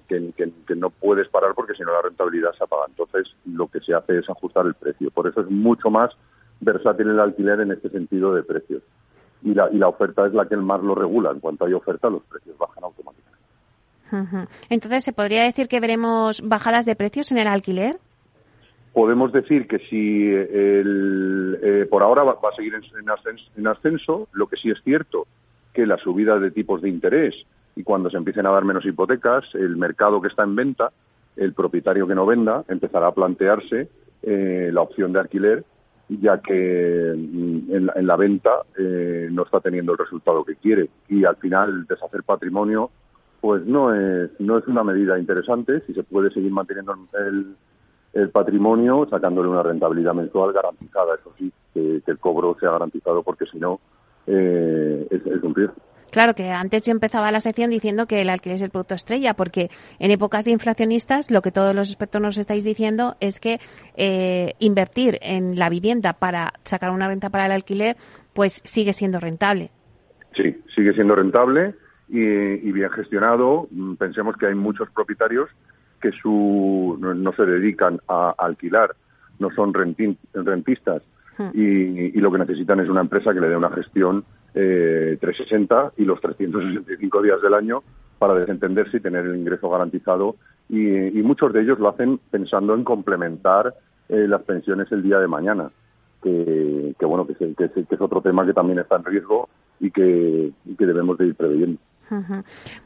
que, 0.09 0.74
no 0.74 0.91
puedes 0.91 1.28
parar 1.28 1.55
porque 1.55 1.74
si 1.74 1.84
no 1.84 1.93
la 1.93 2.03
rentabilidad 2.03 2.53
se 2.59 2.64
apaga. 2.64 2.86
Entonces 2.89 3.34
lo 3.45 3.68
que 3.68 3.80
se 3.80 3.95
hace 3.95 4.18
es 4.18 4.28
ajustar 4.28 4.66
el 4.66 4.74
precio. 4.74 5.11
Por 5.11 5.28
eso 5.28 5.41
es 5.41 5.51
mucho 5.51 5.91
más 5.91 6.11
versátil 6.61 7.09
el 7.11 7.20
alquiler 7.20 7.61
en 7.61 7.70
este 7.70 7.89
sentido 7.91 8.34
de 8.34 8.43
precios. 8.43 8.82
Y 9.43 9.55
la, 9.55 9.68
y 9.70 9.78
la 9.78 9.86
oferta 9.86 10.26
es 10.26 10.34
la 10.34 10.49
que 10.49 10.57
más 10.57 10.82
lo 10.82 10.97
regula. 10.97 11.30
En 11.30 11.39
cuanto 11.39 11.66
hay 11.66 11.72
oferta, 11.72 12.11
los 12.11 12.24
precios 12.24 12.59
bajan 12.59 12.82
automáticamente. 12.82 14.49
Entonces, 14.68 15.05
¿se 15.05 15.12
podría 15.12 15.45
decir 15.45 15.68
que 15.68 15.78
veremos 15.78 16.41
bajadas 16.43 16.84
de 16.84 16.97
precios 16.97 17.30
en 17.30 17.39
el 17.39 17.47
alquiler? 17.47 18.01
Podemos 18.93 19.32
decir 19.32 19.66
que 19.66 19.78
si 19.78 20.28
el, 20.28 21.59
eh, 21.62 21.86
por 21.89 22.03
ahora 22.03 22.22
va, 22.24 22.32
a 22.32 22.55
seguir 22.57 22.74
en, 22.74 23.66
ascenso, 23.66 24.28
lo 24.32 24.47
que 24.47 24.57
sí 24.57 24.70
es 24.70 24.82
cierto 24.82 25.26
que 25.72 25.86
la 25.86 25.99
subida 25.99 26.39
de 26.39 26.51
tipos 26.51 26.82
de 26.82 26.89
interés 26.89 27.34
y 27.76 27.84
cuando 27.84 28.11
se 28.11 28.16
empiecen 28.16 28.47
a 28.47 28.51
dar 28.51 28.64
menos 28.64 28.84
hipotecas, 28.84 29.55
el 29.55 29.76
mercado 29.76 30.20
que 30.20 30.28
está 30.28 30.43
en 30.43 30.57
venta, 30.57 30.91
el 31.36 31.53
propietario 31.53 32.09
que 32.09 32.14
no 32.14 32.26
venda, 32.26 32.64
empezará 32.68 33.09
a 33.09 33.14
plantearse 33.14 33.89
eh, 34.22 34.70
la 34.72 34.82
opción 34.82 35.12
de 35.12 35.20
alquiler, 35.20 35.64
ya 36.09 36.41
que 36.41 37.14
mm, 37.16 37.72
en, 37.95 38.07
la 38.07 38.16
venta 38.16 38.51
eh, 38.76 39.28
no 39.30 39.45
está 39.45 39.61
teniendo 39.61 39.93
el 39.93 39.99
resultado 39.99 40.45
que 40.45 40.57
quiere. 40.57 40.89
Y 41.09 41.24
al 41.24 41.36
final 41.36 41.86
deshacer 41.86 42.24
patrimonio 42.24 42.91
pues 43.41 43.64
no 43.64 43.95
es 43.95 44.30
no 44.41 44.59
es 44.59 44.66
una 44.66 44.82
medida 44.82 45.18
interesante. 45.18 45.82
Si 45.86 45.95
se 45.95 46.03
puede 46.03 46.30
seguir 46.30 46.51
manteniendo 46.51 46.97
el, 47.14 47.55
el 48.13 48.31
patrimonio 48.31 49.07
sacándole 49.11 49.49
una 49.49 49.63
rentabilidad 49.63 50.15
mensual 50.15 50.53
garantizada. 50.53 51.15
Eso 51.15 51.33
sí, 51.39 51.53
que, 51.75 52.03
el 52.07 52.19
cobro 52.19 52.57
sea 52.59 52.71
garantizado 52.71 53.23
porque 53.23 53.47
si 53.47 53.59
no 53.59 53.81
eh, 54.27 55.07
es, 55.11 55.43
un 55.43 55.55
riesgo. 55.55 55.77
Claro 56.11 56.35
que 56.35 56.51
antes 56.51 56.85
yo 56.85 56.93
empezaba 56.93 57.31
la 57.31 57.41
sección 57.41 57.69
diciendo 57.69 58.07
que 58.07 58.23
el 58.23 58.31
alquiler 58.31 58.57
es 58.57 58.63
el 58.63 58.71
producto 58.71 58.95
estrella, 58.95 59.35
porque 59.35 59.69
en 59.99 60.11
épocas 60.11 60.47
de 60.47 60.53
inflacionistas 60.53 61.31
lo 61.31 61.43
que 61.43 61.53
todos 61.53 61.75
los 61.75 61.91
expertos 61.91 62.23
nos 62.23 62.39
estáis 62.39 62.65
diciendo 62.65 63.17
es 63.21 63.41
que 63.41 63.61
eh, 63.95 64.55
invertir 64.59 65.19
en 65.21 65.59
la 65.59 65.69
vivienda 65.69 66.15
para 66.15 66.55
sacar 66.65 66.91
una 66.91 67.09
renta 67.09 67.29
para 67.29 67.45
el 67.45 67.53
alquiler, 67.53 67.97
pues 68.33 68.63
sigue 68.65 68.95
siendo 68.95 69.21
rentable. 69.21 69.71
Sí, 70.35 70.57
sigue 70.75 70.95
siendo 70.95 71.15
rentable 71.15 71.75
y, 72.09 72.21
y 72.21 72.73
bien 72.73 72.91
gestionado. 72.91 73.69
Mm, 73.71 73.97
pensemos 73.97 74.35
que 74.39 74.47
hay 74.47 74.55
muchos 74.55 74.89
propietarios 74.91 75.51
que 76.01 76.12
su, 76.12 76.96
no, 77.01 77.32
se 77.32 77.46
dedican 77.46 78.01
a, 78.09 78.34
alquilar, 78.38 78.94
no 79.38 79.51
son 79.51 79.72
rentistas 79.74 81.03
hmm. 81.38 81.51
y, 81.55 82.20
lo 82.20 82.32
que 82.32 82.38
necesitan 82.38 82.80
es 82.80 82.88
una 82.88 83.01
empresa 83.01 83.32
que 83.32 83.40
le 83.40 83.49
dé 83.49 83.57
una 83.57 83.70
gestión 83.70 84.24
eh, 84.55 85.16
360 85.20 85.92
y 85.99 86.05
los 86.05 86.20
365 86.20 87.22
días 87.22 87.40
del 87.42 87.55
año 87.55 87.82
para 88.18 88.34
desentenderse 88.34 88.96
y 88.96 89.01
tener 89.01 89.26
el 89.26 89.36
ingreso 89.36 89.70
garantizado 89.70 90.36
y, 90.68 91.22
muchos 91.22 91.53
de 91.53 91.62
ellos 91.62 91.78
lo 91.78 91.88
hacen 91.88 92.18
pensando 92.30 92.74
en 92.74 92.84
complementar 92.84 93.74
eh, 94.09 94.26
las 94.26 94.42
pensiones 94.42 94.90
el 94.92 95.03
día 95.03 95.18
de 95.18 95.28
mañana 95.28 95.70
que, 96.22 96.94
bueno 97.07 97.26
que, 97.26 97.34
que, 97.34 97.64
es 97.64 98.01
otro 98.01 98.20
tema 98.20 98.44
que 98.44 98.53
también 98.53 98.78
está 98.78 98.96
en 98.96 99.05
riesgo 99.05 99.49
y 99.80 99.90
que, 99.90 100.53
y 100.64 100.74
que 100.74 100.86
debemos 100.86 101.18
de 101.18 101.26
ir 101.26 101.34
preveyendo. 101.34 101.80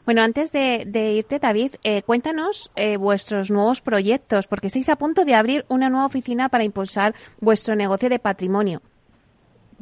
Bueno, 0.05 0.21
antes 0.21 0.51
de, 0.51 1.13
irte, 1.13 1.39
David, 1.39 1.75
eh, 1.83 2.01
cuéntanos 2.03 2.71
eh, 2.75 2.97
vuestros 2.97 3.51
nuevos 3.51 3.81
proyectos, 3.81 4.47
porque 4.47 4.67
estáis 4.67 4.89
a 4.89 4.95
punto 4.95 5.25
de 5.25 5.35
abrir 5.35 5.65
una 5.69 5.89
nueva 5.89 6.05
oficina 6.05 6.49
para 6.49 6.63
impulsar 6.63 7.13
vuestro 7.39 7.75
negocio 7.75 8.09
de 8.09 8.19
patrimonio. 8.19 8.81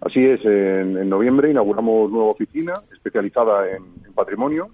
Así 0.01 0.25
es, 0.25 0.43
en, 0.45 1.07
noviembre 1.09 1.51
inauguramos 1.51 2.11
nueva 2.11 2.31
oficina 2.31 2.73
especializada 2.91 3.69
en, 3.69 4.13
patrimonio. 4.15 4.69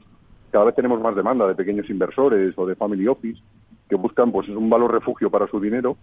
Cada 0.51 0.65
vez 0.65 0.76
tenemos 0.76 1.01
más 1.01 1.15
demanda 1.15 1.47
de 1.47 1.55
pequeños 1.55 1.89
inversores 1.89 2.57
o 2.57 2.65
de 2.65 2.76
family 2.76 3.07
office 3.07 3.39
que 3.89 3.95
buscan 3.95 4.32
pues 4.32 4.47
un 4.49 4.70
valor 4.70 4.91
refugio 4.91 5.30
para 5.30 5.47
su 5.47 5.59
dinero 5.59 5.97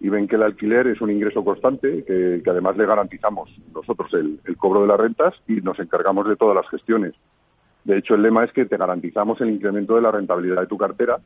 y 0.00 0.08
ven 0.08 0.26
que 0.26 0.36
el 0.36 0.42
alquiler 0.42 0.86
es 0.86 1.00
un 1.00 1.10
ingreso 1.10 1.44
constante, 1.44 2.04
que, 2.04 2.42
además 2.46 2.76
le 2.76 2.86
garantizamos 2.86 3.50
nosotros 3.74 4.12
el, 4.14 4.40
cobro 4.56 4.82
de 4.82 4.88
las 4.88 4.98
rentas 4.98 5.34
y 5.46 5.56
nos 5.56 5.78
encargamos 5.78 6.26
de 6.26 6.36
todas 6.36 6.56
las 6.56 6.68
gestiones. 6.68 7.14
De 7.84 7.98
hecho, 7.98 8.14
el 8.14 8.22
lema 8.22 8.44
es 8.44 8.52
que 8.52 8.66
te 8.66 8.76
garantizamos 8.76 9.40
el 9.40 9.50
incremento 9.50 9.96
de 9.96 10.02
la 10.02 10.10
rentabilidad 10.10 10.60
de 10.60 10.66
tu 10.66 10.76
cartera 10.76 11.18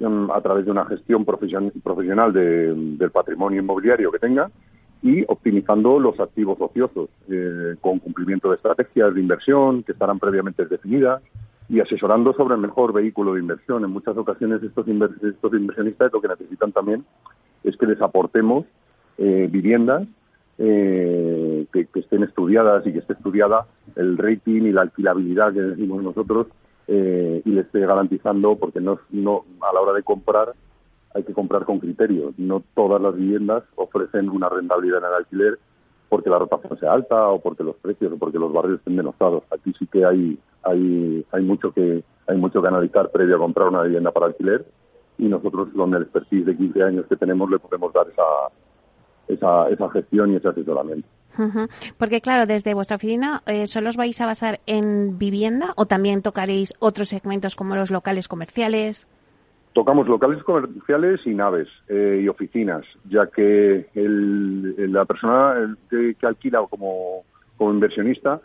em, 0.00 0.30
a 0.30 0.40
través 0.40 0.64
de 0.64 0.70
una 0.70 0.86
gestión 0.86 1.24
profesional 1.24 2.32
del 2.32 3.10
patrimonio 3.12 3.60
inmobiliario 3.60 4.10
que 4.10 4.18
tenga 4.18 4.50
y 5.02 5.24
optimizando 5.26 5.98
los 5.98 6.18
activos 6.20 6.56
ociosos 6.60 7.10
eh, 7.28 7.74
con 7.80 7.98
cumplimiento 7.98 8.48
de 8.48 8.56
estrategias 8.56 9.12
de 9.12 9.20
inversión 9.20 9.82
que 9.82 9.92
estarán 9.92 10.18
previamente 10.18 10.64
definidas 10.64 11.20
y 11.68 11.80
asesorando 11.80 12.32
sobre 12.34 12.54
el 12.54 12.60
mejor 12.60 12.92
vehículo 12.92 13.34
de 13.34 13.40
inversión. 13.40 13.84
En 13.84 13.90
muchas 13.90 14.16
ocasiones 14.16 14.62
estos, 14.62 14.86
estos 14.88 15.52
inversionistas 15.54 16.12
lo 16.12 16.20
que 16.20 16.28
necesitan 16.28 16.70
también 16.70 17.04
es 17.64 17.76
que 17.76 17.86
les 17.86 18.00
aportemos 18.00 18.64
eh, 19.18 19.48
viviendas 19.50 20.06
eh, 20.64 21.66
que, 21.72 21.88
estén 21.94 22.22
estudiadas 22.22 22.86
y 22.86 22.92
que 22.92 23.00
esté 23.00 23.14
estudiada 23.14 23.66
el 23.96 24.16
rating 24.16 24.62
y 24.62 24.72
la 24.72 24.82
alquilabilidad 24.82 25.52
que 25.52 25.60
decimos 25.60 26.02
nosotros 26.02 26.46
y 26.88 27.50
les 27.50 27.64
esté 27.64 27.80
garantizando 27.80 28.56
porque 28.56 28.80
no, 28.80 28.98
no 29.10 29.44
a 29.62 29.72
la 29.72 29.80
hora 29.80 29.92
de 29.94 30.02
comprar 30.02 30.52
hay 31.14 31.24
que 31.24 31.32
comprar 31.32 31.64
con 31.64 31.78
criterio. 31.78 32.32
No 32.36 32.62
todas 32.74 33.00
las 33.00 33.16
viviendas 33.16 33.64
ofrecen 33.76 34.28
una 34.28 34.48
rentabilidad 34.48 34.98
en 34.98 35.04
el 35.04 35.14
alquiler 35.14 35.58
porque 36.08 36.30
la 36.30 36.38
rotación 36.38 36.78
sea 36.78 36.92
alta 36.92 37.28
o 37.28 37.40
porque 37.40 37.64
los 37.64 37.76
precios 37.76 38.12
o 38.12 38.18
porque 38.18 38.38
los 38.38 38.52
barrios 38.52 38.78
estén 38.78 38.96
denostados. 38.96 39.44
Aquí 39.50 39.72
sí 39.78 39.86
que 39.86 40.04
hay, 40.04 40.38
hay, 40.62 41.24
hay 41.32 41.42
mucho 41.42 41.72
que 41.72 42.04
hay 42.26 42.36
mucho 42.36 42.62
que 42.62 42.68
analizar 42.68 43.10
previo 43.10 43.36
a 43.36 43.40
comprar 43.40 43.68
una 43.68 43.82
vivienda 43.82 44.10
para 44.10 44.26
alquiler 44.26 44.64
y 45.18 45.24
nosotros 45.24 45.68
con 45.74 45.94
el 45.94 46.02
expertise 46.02 46.46
de 46.46 46.56
15 46.56 46.82
años 46.82 47.06
que 47.08 47.16
tenemos 47.16 47.50
le 47.50 47.58
podemos 47.58 47.92
dar 47.92 48.06
esa, 48.08 48.22
esa, 49.32 49.68
esa 49.68 49.90
gestión 49.90 50.32
y 50.32 50.36
ese 50.36 50.48
asesoramiento. 50.48 51.08
Porque 51.96 52.20
claro, 52.20 52.46
desde 52.46 52.74
vuestra 52.74 52.96
oficina 52.96 53.42
eh, 53.46 53.66
solo 53.66 53.88
os 53.88 53.96
vais 53.96 54.20
a 54.20 54.26
basar 54.26 54.60
en 54.66 55.18
vivienda 55.18 55.72
o 55.76 55.86
también 55.86 56.22
tocaréis 56.22 56.74
otros 56.78 57.08
segmentos 57.08 57.56
como 57.56 57.74
los 57.74 57.90
locales 57.90 58.28
comerciales. 58.28 59.06
Tocamos 59.72 60.06
locales 60.06 60.42
comerciales 60.42 61.26
y 61.26 61.30
naves 61.30 61.68
eh, 61.88 62.20
y 62.22 62.28
oficinas, 62.28 62.84
ya 63.08 63.28
que 63.28 63.88
la 63.94 65.06
persona 65.06 65.76
que, 65.88 66.14
alquila 66.22 66.66
como, 66.68 67.24
inversionista 67.58 68.40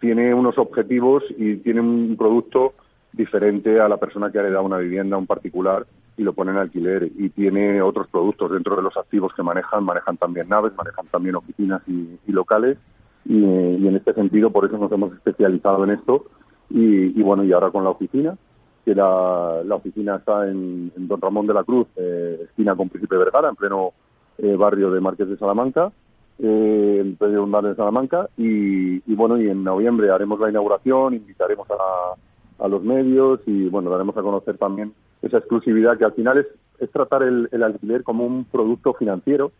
tiene 0.00 0.32
unos 0.32 0.56
objetivos 0.56 1.24
y 1.36 1.56
tiene 1.56 1.80
un 1.80 2.16
producto 2.16 2.72
diferente 3.12 3.78
a 3.80 3.88
la 3.88 3.98
persona 3.98 4.30
que 4.30 4.38
ha 4.38 4.42
heredado 4.42 4.64
una 4.64 4.78
vivienda, 4.78 5.18
un 5.18 5.26
particular, 5.26 5.86
y 6.20 6.24
lo 6.24 6.32
pone 6.32 6.52
en 6.52 6.58
alquiler. 6.58 7.10
Y 7.16 7.30
tiene 7.30 7.82
otros 7.82 8.06
productos 8.08 8.52
dentro 8.52 8.76
de 8.76 8.82
los 8.82 8.96
activos 8.96 9.32
que 9.34 9.42
manejan, 9.42 9.84
manejan 9.84 10.16
también 10.16 10.48
naves, 10.48 10.72
manejan 10.76 11.06
también 11.06 11.36
oficinas 11.36 11.82
y, 11.88 12.32
locales. 12.32 12.78
Y, 13.24 13.44
en 13.44 13.96
este 13.96 14.12
sentido, 14.14 14.50
por 14.50 14.66
eso 14.66 14.78
nos 14.78 14.92
hemos 14.92 15.12
especializado 15.14 15.84
en 15.84 15.90
esto. 15.90 16.26
y 16.70 17.22
bueno, 17.22 17.42
y 17.44 17.52
ahora 17.52 17.70
con 17.70 17.84
la 17.84 17.90
oficina, 17.90 18.36
que 18.84 18.94
la, 18.94 19.62
oficina 19.70 20.16
está 20.16 20.48
en, 20.48 20.92
Don 20.96 21.20
Ramón 21.20 21.46
de 21.46 21.54
la 21.54 21.64
Cruz, 21.64 21.86
eh, 21.96 22.40
esquina 22.44 22.74
con 22.74 22.88
Príncipe 22.88 23.16
Vergara, 23.16 23.48
en 23.48 23.56
pleno 23.56 23.92
eh, 24.38 24.56
barrio 24.56 24.90
de 24.90 25.00
Márquez 25.00 25.28
de 25.28 25.36
Salamanca, 25.36 25.92
eh, 26.38 26.98
en 27.00 27.16
pleno 27.16 27.46
barrio 27.46 27.70
de 27.70 27.76
Salamanca, 27.76 28.28
y, 28.36 29.14
bueno, 29.14 29.40
y 29.40 29.48
en 29.48 29.62
noviembre 29.62 30.10
haremos 30.10 30.40
la 30.40 30.50
inauguración, 30.50 31.14
invitaremos 31.14 31.68
a, 31.70 32.64
a, 32.64 32.68
los 32.68 32.82
medios 32.82 33.40
y 33.46 33.68
bueno, 33.68 33.90
daremos 33.90 34.16
a 34.16 34.22
conocer 34.22 34.56
también 34.56 34.94
esa 35.22 35.38
exclusividad 35.38 35.98
que 35.98 36.04
al 36.04 36.12
final 36.12 36.38
es, 36.38 36.90
tratar 36.90 37.22
el, 37.22 37.48
alquiler 37.62 38.02
como 38.02 38.24
un 38.24 38.44
producto 38.44 38.94
financiero, 38.94 39.52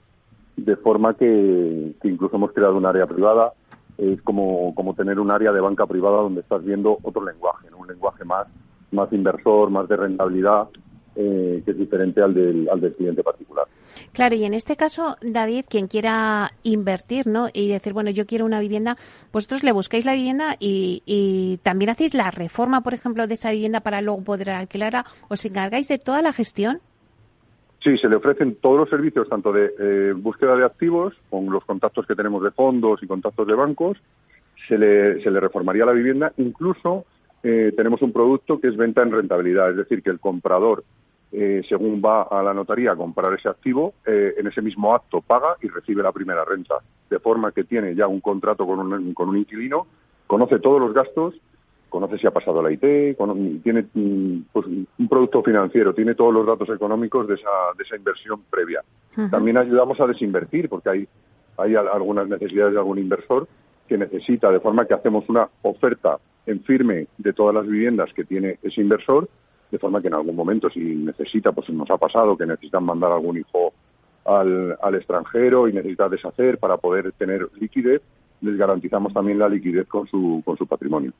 de 0.57 0.77
forma 0.77 1.15
que, 1.15 1.95
que 2.01 2.09
incluso 2.09 2.37
hemos 2.37 2.53
creado 2.53 2.77
un 2.77 2.87
área 2.87 3.07
privada, 3.07 3.53
es 3.99 4.21
como, 4.23 4.75
como 4.75 4.95
tener 4.95 5.21
un 5.21 5.31
área 5.31 5.53
de 5.53 5.61
banca 5.61 5.87
privada 5.87 6.23
donde 6.23 6.41
estás 6.41 6.65
viendo 6.65 6.99
otro 7.03 7.25
lenguaje, 7.25 7.69
un 7.77 7.87
lenguaje 7.87 8.25
más 8.25 8.47
más 8.93 9.13
inversor, 9.13 9.71
más 9.71 9.89
de 9.89 9.97
rentabilidad, 9.97 10.69
eh, 11.21 11.63
que 11.65 11.71
es 11.73 11.79
diferente 11.79 12.23
al 12.23 12.33
del, 12.33 12.69
al 12.69 12.81
del 12.81 12.95
cliente 12.95 13.23
particular. 13.23 13.67
Claro, 14.13 14.35
y 14.35 14.45
en 14.45 14.55
este 14.55 14.77
caso, 14.77 15.17
David, 15.21 15.67
quien 15.69 15.87
quiera 15.87 16.53
invertir, 16.63 17.27
¿no? 17.27 17.49
Y 17.53 17.69
decir, 17.69 17.93
bueno, 17.93 18.11
yo 18.11 18.25
quiero 18.27 18.45
una 18.45 18.61
vivienda, 18.61 18.97
vosotros 19.33 19.63
le 19.63 19.73
buscáis 19.73 20.05
la 20.05 20.15
vivienda 20.15 20.57
y, 20.59 21.03
y 21.05 21.59
también 21.63 21.91
hacéis 21.91 22.15
la 22.15 22.31
reforma, 22.31 22.81
por 22.83 22.95
ejemplo, 22.95 23.27
de 23.27 23.35
esa 23.35 23.51
vivienda 23.51 23.81
para 23.81 24.01
luego 24.01 24.23
poder 24.23 24.51
alquilarla. 24.51 25.05
¿Os 25.29 25.45
encargáis 25.45 25.89
de 25.89 25.99
toda 25.99 26.23
la 26.23 26.33
gestión? 26.33 26.81
Sí, 27.83 27.97
se 27.99 28.09
le 28.09 28.17
ofrecen 28.17 28.57
todos 28.57 28.79
los 28.79 28.91
servicios, 28.91 29.29
tanto 29.29 29.53
de 29.53 29.71
eh, 29.79 30.13
búsqueda 30.15 30.57
de 30.57 30.65
activos, 30.65 31.15
con 31.31 31.47
los 31.47 31.65
contactos 31.65 32.07
que 32.07 32.15
tenemos 32.15 32.43
de 32.43 32.51
fondos 32.51 33.03
y 33.03 33.07
contactos 33.07 33.47
de 33.47 33.55
bancos, 33.55 33.97
se 34.69 34.77
le, 34.77 35.23
se 35.23 35.31
le 35.31 35.41
reformaría 35.41 35.87
la 35.87 35.93
vivienda, 35.93 36.33
incluso 36.37 37.05
eh, 37.43 37.73
tenemos 37.77 38.03
un 38.03 38.13
producto 38.13 38.61
que 38.61 38.69
es 38.69 38.77
venta 38.77 39.03
en 39.03 39.13
rentabilidad, 39.13 39.71
es 39.71 39.77
decir, 39.77 40.03
que 40.03 40.11
el 40.11 40.21
comprador, 40.21 40.85
eh, 41.33 41.63
según 41.69 42.03
va 42.05 42.23
a 42.23 42.43
la 42.43 42.53
notaría 42.53 42.93
a 42.93 42.97
comprar 42.97 43.33
ese 43.35 43.49
activo, 43.49 43.95
eh, 44.05 44.35
en 44.37 44.47
ese 44.47 44.63
mismo 44.63 44.95
acto 44.95 45.21
paga 45.21 45.57
y 45.63 45.69
recibe 45.69 46.03
la 46.03 46.13
primera 46.13 46.45
renta, 46.45 46.77
de 47.09 47.19
forma 47.19 47.53
que 47.53 47.65
tiene 47.65 47.95
ya 47.95 48.07
un 48.07 48.21
contrato 48.21 48.67
con 48.67 48.81
un, 48.81 49.15
con 49.15 49.29
un 49.29 49.39
inquilino, 49.39 49.87
conoce 50.27 50.59
todos 50.59 50.81
los 50.81 50.93
gastos, 50.93 51.35
conoce 51.89 52.19
si 52.19 52.27
ha 52.27 52.31
pasado 52.31 52.63
la 52.63 52.73
IT, 52.73 53.17
tiene 53.63 53.87
mm, 53.93 54.43
pues, 54.53 54.67
un 54.67 55.09
producto 55.09 55.43
financiero, 55.43 55.95
tiene 55.95 56.15
todos 56.15 56.33
los 56.33 56.47
datos 56.47 56.69
económicos 56.75 57.29
de 57.29 57.35
esa, 57.35 57.51
de 57.77 57.85
esa 57.85 57.97
inversión 57.97 58.43
previa. 58.49 58.83
También 59.31 59.59
ayudamos 59.59 60.01
a 60.01 60.07
desinvertir, 60.07 60.69
porque 60.69 60.89
hay, 60.89 61.09
hay 61.59 61.75
algunas 61.75 62.27
necesidades 62.27 62.73
de 62.73 62.79
algún 62.79 62.99
inversor 62.99 63.47
que 63.87 63.99
necesita, 63.99 64.51
de 64.51 64.61
forma 64.61 64.87
que 64.87 64.95
hacemos 64.95 65.29
una 65.29 65.49
oferta 65.63 66.19
en 66.47 66.63
firme 66.63 67.09
de 67.19 67.33
todas 67.33 67.55
las 67.55 67.67
viviendas 67.67 68.13
que 68.15 68.25
tiene 68.25 68.59
ese 68.63 68.81
inversor, 68.81 69.29
de 69.71 69.79
forma 69.79 70.01
que 70.01 70.09
en 70.09 70.15
algún 70.15 70.37
momento, 70.37 70.69
si 70.71 70.81
necesita, 70.81 71.53
pues 71.53 71.69
nos 71.71 71.91
ha 71.91 71.97
pasado 71.97 72.37
que 72.37 72.47
necesitan 72.47 72.85
mandar 72.85 73.13
algún 73.13 73.39
hijo 73.39 73.73
al, 74.25 74.77
al 74.81 74.95
extranjero 74.95 75.69
y 75.69 75.73
necesita 75.73 76.09
deshacer 76.09 76.59
para 76.59 76.77
poder 76.77 77.13
tener 77.13 77.49
liquidez, 77.61 78.03
les 78.41 78.57
garantizamos 78.57 79.13
también 79.13 79.39
la 79.39 79.49
liquidez 79.49 79.87
con 79.87 80.07
su, 80.07 80.43
con 80.45 80.57
su 80.57 80.67
patrimonio. 80.67 81.13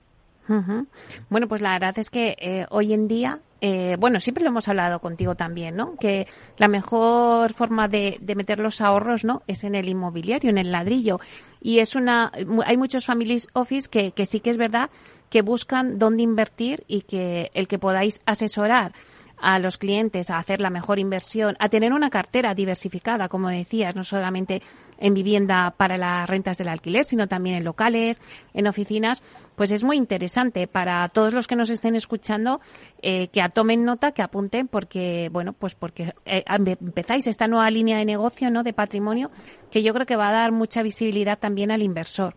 Bueno, 1.29 1.47
pues 1.47 1.61
la 1.61 1.73
verdad 1.73 1.97
es 1.99 2.11
que 2.11 2.37
eh, 2.41 2.67
hoy 2.71 2.93
en 2.93 3.07
día, 3.07 3.39
eh, 3.61 3.97
bueno, 4.01 4.19
siempre 4.19 4.43
lo 4.43 4.51
hemos 4.51 4.67
hablado 4.67 4.99
contigo 4.99 5.37
también, 5.37 5.77
¿no? 5.77 5.95
Que 5.95 6.27
la 6.57 6.67
mejor 6.67 7.53
forma 7.53 7.87
de, 7.87 8.19
de, 8.21 8.35
meter 8.35 8.59
los 8.59 8.81
ahorros, 8.81 9.25
¿no? 9.25 9.43
Es 9.47 9.63
en 9.63 9.77
el 9.77 9.89
inmobiliario, 9.89 10.51
en 10.51 10.59
el 10.59 10.73
ladrillo. 10.73 11.21
Y 11.61 11.79
es 11.79 11.95
una, 11.95 12.33
hay 12.65 12.77
muchos 12.77 13.07
families 13.07 13.47
office 13.53 13.89
que, 13.89 14.11
que 14.11 14.27
sí 14.27 14.41
que 14.41 14.51
es 14.51 14.57
verdad 14.57 14.91
que 15.31 15.43
buscan 15.43 15.99
dónde 15.99 16.23
invertir 16.23 16.85
y 16.87 17.03
que 17.03 17.51
el 17.55 17.69
que 17.69 17.79
podáis 17.79 18.21
asesorar 18.27 18.93
a 19.41 19.59
los 19.59 19.79
clientes 19.79 20.31
a 20.31 20.39
hacer 20.39 20.61
la 20.61 20.71
mejor 20.71 20.99
inversión, 20.99 21.57
a 21.59 21.69
tener 21.69 21.93
una 21.93 22.11
cartera 22.11 22.55
diversificada, 22.55 23.29
como 23.29 23.49
decías, 23.49 23.97
no 23.97 24.05
solamente 24.05 24.63
en 24.99 25.15
vivienda 25.15 25.75
para 25.77 25.97
las 25.97 26.29
rentas 26.29 26.59
del 26.59 26.69
alquiler, 26.69 27.07
sino 27.07 27.27
también 27.27 27.57
en 27.57 27.65
locales, 27.65 28.21
en 28.53 28.67
oficinas, 28.67 29.23
pues 29.57 29.71
es 29.71 29.83
muy 29.83 29.97
interesante 29.97 30.67
para 30.67 31.09
todos 31.09 31.33
los 31.33 31.47
que 31.47 31.57
nos 31.57 31.71
estén 31.71 31.97
escuchando 31.97 32.61
eh, 33.01 33.29
que 33.29 33.43
tomen 33.49 33.85
nota, 33.85 34.13
que 34.13 34.21
apunten, 34.21 34.69
porque 34.69 35.31
bueno, 35.33 35.55
pues 35.55 35.75
porque 35.75 36.13
eh, 36.27 36.45
empezáis 36.47 37.27
esta 37.27 37.49
nueva 37.49 37.71
línea 37.71 37.97
de 37.97 38.05
negocio, 38.05 38.51
¿no? 38.51 38.63
De 38.63 38.75
patrimonio, 38.75 39.31
que 39.71 39.83
yo 39.83 39.95
creo 39.95 40.05
que 40.05 40.17
va 40.17 40.29
a 40.29 40.33
dar 40.33 40.53
mucha 40.53 40.83
visibilidad 40.83 41.39
también 41.39 41.71
al 41.71 41.83
inversor. 41.83 42.35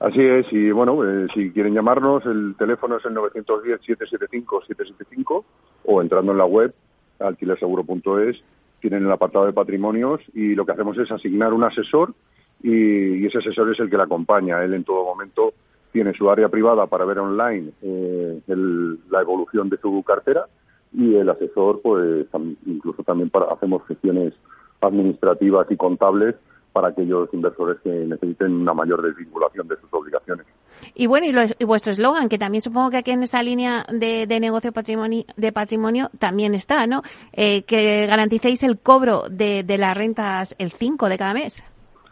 Así 0.00 0.20
es, 0.22 0.50
y 0.50 0.70
bueno, 0.70 1.04
eh, 1.04 1.28
si 1.34 1.52
quieren 1.52 1.74
llamarnos, 1.74 2.24
el 2.24 2.54
teléfono 2.58 2.96
es 2.96 3.04
el 3.04 3.14
910-775-775 3.16 5.44
o 5.84 6.00
entrando 6.00 6.32
en 6.32 6.38
la 6.38 6.46
web, 6.46 6.72
alquilerseguro.es, 7.18 8.42
tienen 8.80 9.04
el 9.04 9.12
apartado 9.12 9.44
de 9.44 9.52
patrimonios 9.52 10.22
y 10.32 10.54
lo 10.54 10.64
que 10.64 10.72
hacemos 10.72 10.96
es 10.96 11.12
asignar 11.12 11.52
un 11.52 11.64
asesor 11.64 12.14
y, 12.62 13.26
ese 13.26 13.36
asesor 13.38 13.70
es 13.70 13.80
el 13.80 13.90
que 13.90 13.98
le 13.98 14.04
acompaña. 14.04 14.64
Él 14.64 14.72
en 14.72 14.84
todo 14.84 15.04
momento 15.04 15.52
tiene 15.92 16.14
su 16.14 16.30
área 16.30 16.48
privada 16.48 16.86
para 16.86 17.04
ver 17.04 17.18
online 17.18 17.72
eh, 17.82 18.40
la 18.46 19.20
evolución 19.20 19.68
de 19.68 19.76
su 19.76 20.02
cartera 20.02 20.46
y 20.94 21.16
el 21.16 21.28
asesor, 21.28 21.82
pues 21.82 22.26
incluso 22.64 23.02
también 23.02 23.28
para, 23.28 23.52
hacemos 23.52 23.86
gestiones 23.86 24.32
administrativas 24.80 25.70
y 25.70 25.76
contables 25.76 26.36
para 26.72 26.88
aquellos 26.88 27.28
inversores 27.32 27.78
que 27.82 27.90
necesiten 27.90 28.52
una 28.52 28.74
mayor 28.74 29.02
desvinculación 29.02 29.66
de 29.68 29.76
sus 29.76 29.92
obligaciones. 29.92 30.46
Y 30.94 31.06
bueno, 31.06 31.26
y, 31.58 31.64
vuestro 31.64 31.92
eslogan, 31.92 32.28
que 32.28 32.38
también 32.38 32.60
supongo 32.62 32.90
que 32.90 32.98
aquí 32.98 33.10
en 33.10 33.22
esta 33.22 33.42
línea 33.42 33.84
de, 33.92 34.26
negocio 34.40 34.72
patrimonio, 34.72 35.24
de 35.36 35.52
patrimonio 35.52 36.10
también 36.18 36.54
está, 36.54 36.86
¿no? 36.86 37.02
Eh, 37.32 37.62
que 37.62 38.06
garanticéis 38.06 38.62
el 38.62 38.78
cobro 38.78 39.24
de, 39.30 39.64
las 39.78 39.96
rentas 39.96 40.54
el 40.58 40.72
5 40.72 41.08
de 41.08 41.18
cada 41.18 41.34
mes. 41.34 41.64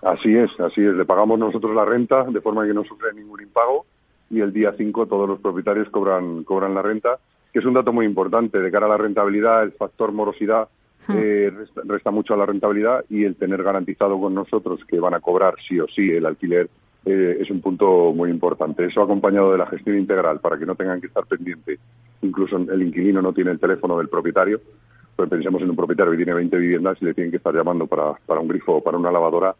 Así 0.02 0.34
es, 0.36 0.50
así 0.60 0.84
es. 0.84 0.94
Le 0.94 1.04
pagamos 1.04 1.38
nosotros 1.38 1.74
la 1.74 1.84
renta 1.84 2.24
de 2.24 2.40
forma 2.40 2.66
que 2.66 2.74
no 2.74 2.84
sufre 2.84 3.12
ningún 3.14 3.40
impago 3.40 3.86
y 4.30 4.40
el 4.40 4.52
día 4.52 4.74
5 4.76 5.06
todos 5.06 5.28
los 5.28 5.40
propietarios 5.40 5.88
cobran, 5.90 6.44
cobran 6.44 6.74
la 6.74 6.82
renta, 6.82 7.18
que 7.52 7.58
es 7.58 7.64
un 7.64 7.74
dato 7.74 7.92
muy 7.92 8.06
importante. 8.06 8.60
De 8.60 8.70
cara 8.70 8.86
a 8.86 8.90
la 8.90 8.96
rentabilidad, 8.96 9.62
el 9.62 9.72
factor 9.72 10.12
morosidad. 10.12 10.68
Eh, 11.14 11.52
resta, 11.84 12.10
mucho 12.10 12.34
a 12.34 12.36
la 12.36 12.46
rentabilidad 12.46 13.04
y 13.08 13.24
el 13.24 13.36
tener 13.36 13.62
garantizado 13.62 14.20
con 14.20 14.34
nosotros 14.34 14.80
que 14.86 15.00
van 15.00 15.14
a 15.14 15.20
cobrar 15.20 15.54
sí 15.66 15.78
o 15.80 15.86
sí 15.88 16.10
el 16.10 16.26
alquiler 16.26 16.68
eh, 17.04 17.38
es 17.40 17.50
un 17.50 17.60
punto 17.60 18.12
muy 18.12 18.30
importante. 18.30 18.84
Eso 18.84 19.02
acompañado 19.02 19.52
de 19.52 19.58
la 19.58 19.66
gestión 19.66 19.98
integral 19.98 20.40
para 20.40 20.58
que 20.58 20.66
no 20.66 20.74
tengan 20.74 21.00
que 21.00 21.06
estar 21.06 21.24
pendiente. 21.26 21.78
Incluso 22.22 22.56
el 22.56 22.82
inquilino 22.82 23.22
no 23.22 23.32
tiene 23.32 23.52
el 23.52 23.60
teléfono 23.60 23.96
del 23.98 24.08
propietario. 24.08 24.60
Pues 25.16 25.28
pensemos 25.28 25.62
en 25.62 25.70
un 25.70 25.76
propietario 25.76 26.12
que 26.12 26.18
tiene 26.18 26.34
20 26.34 26.56
viviendas 26.58 26.98
y 27.00 27.06
le 27.06 27.14
tienen 27.14 27.30
que 27.30 27.38
estar 27.38 27.54
llamando 27.54 27.86
para, 27.86 28.12
para 28.26 28.40
un 28.40 28.48
grifo 28.48 28.76
o 28.76 28.82
para 28.82 28.98
una 28.98 29.10
lavadora 29.10 29.54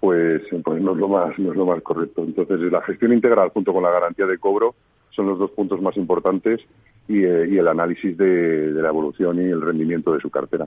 pues, 0.00 0.42
pues 0.64 0.82
no 0.82 0.92
es 0.92 0.96
lo 0.96 1.08
más 1.08 1.38
no 1.38 1.52
es 1.52 1.56
lo 1.56 1.66
más 1.66 1.82
correcto. 1.82 2.24
Entonces, 2.24 2.60
la 2.72 2.82
gestión 2.82 3.12
integral 3.12 3.50
junto 3.50 3.72
con 3.72 3.82
la 3.82 3.90
garantía 3.90 4.26
de 4.26 4.38
cobro 4.38 4.74
son 5.10 5.26
los 5.26 5.38
dos 5.38 5.50
puntos 5.50 5.80
más 5.82 5.96
importantes 5.96 6.60
y, 7.08 7.24
eh, 7.24 7.58
el 7.58 7.68
análisis 7.68 8.16
de, 8.16 8.70
la 8.72 8.88
evolución 8.88 9.38
y 9.38 9.44
el 9.44 9.60
rendimiento 9.60 10.12
de 10.12 10.20
su 10.20 10.30
cartera. 10.30 10.66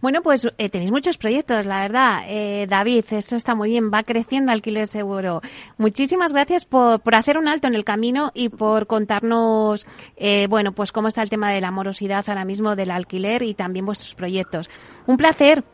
Bueno, 0.00 0.22
pues 0.22 0.48
eh, 0.58 0.68
tenéis 0.68 0.92
muchos 0.92 1.18
proyectos, 1.18 1.66
la 1.66 1.80
verdad. 1.82 2.20
Eh, 2.28 2.66
David, 2.68 3.04
eso 3.10 3.36
está 3.36 3.54
muy 3.54 3.70
bien, 3.70 3.90
va 3.92 4.04
creciendo 4.04 4.52
Alquiler 4.52 4.86
Seguro. 4.86 5.40
Muchísimas 5.76 6.32
gracias 6.32 6.64
por, 6.64 7.00
por 7.00 7.14
hacer 7.14 7.36
un 7.36 7.48
alto 7.48 7.66
en 7.66 7.74
el 7.74 7.84
camino 7.84 8.30
y 8.32 8.48
por 8.48 8.86
contarnos, 8.86 9.86
bueno, 10.48 10.72
pues 10.72 10.92
cómo 10.92 11.08
está 11.08 11.22
el 11.22 11.30
tema 11.30 11.50
de 11.52 11.60
la 11.60 11.70
morosidad 11.70 12.24
ahora 12.28 12.44
mismo 12.44 12.76
del 12.76 12.90
alquiler 12.90 13.42
y 13.42 13.54
también 13.54 13.86
vuestros 13.86 14.14
proyectos. 14.14 14.70
Un 15.06 15.16
placer. 15.16 15.64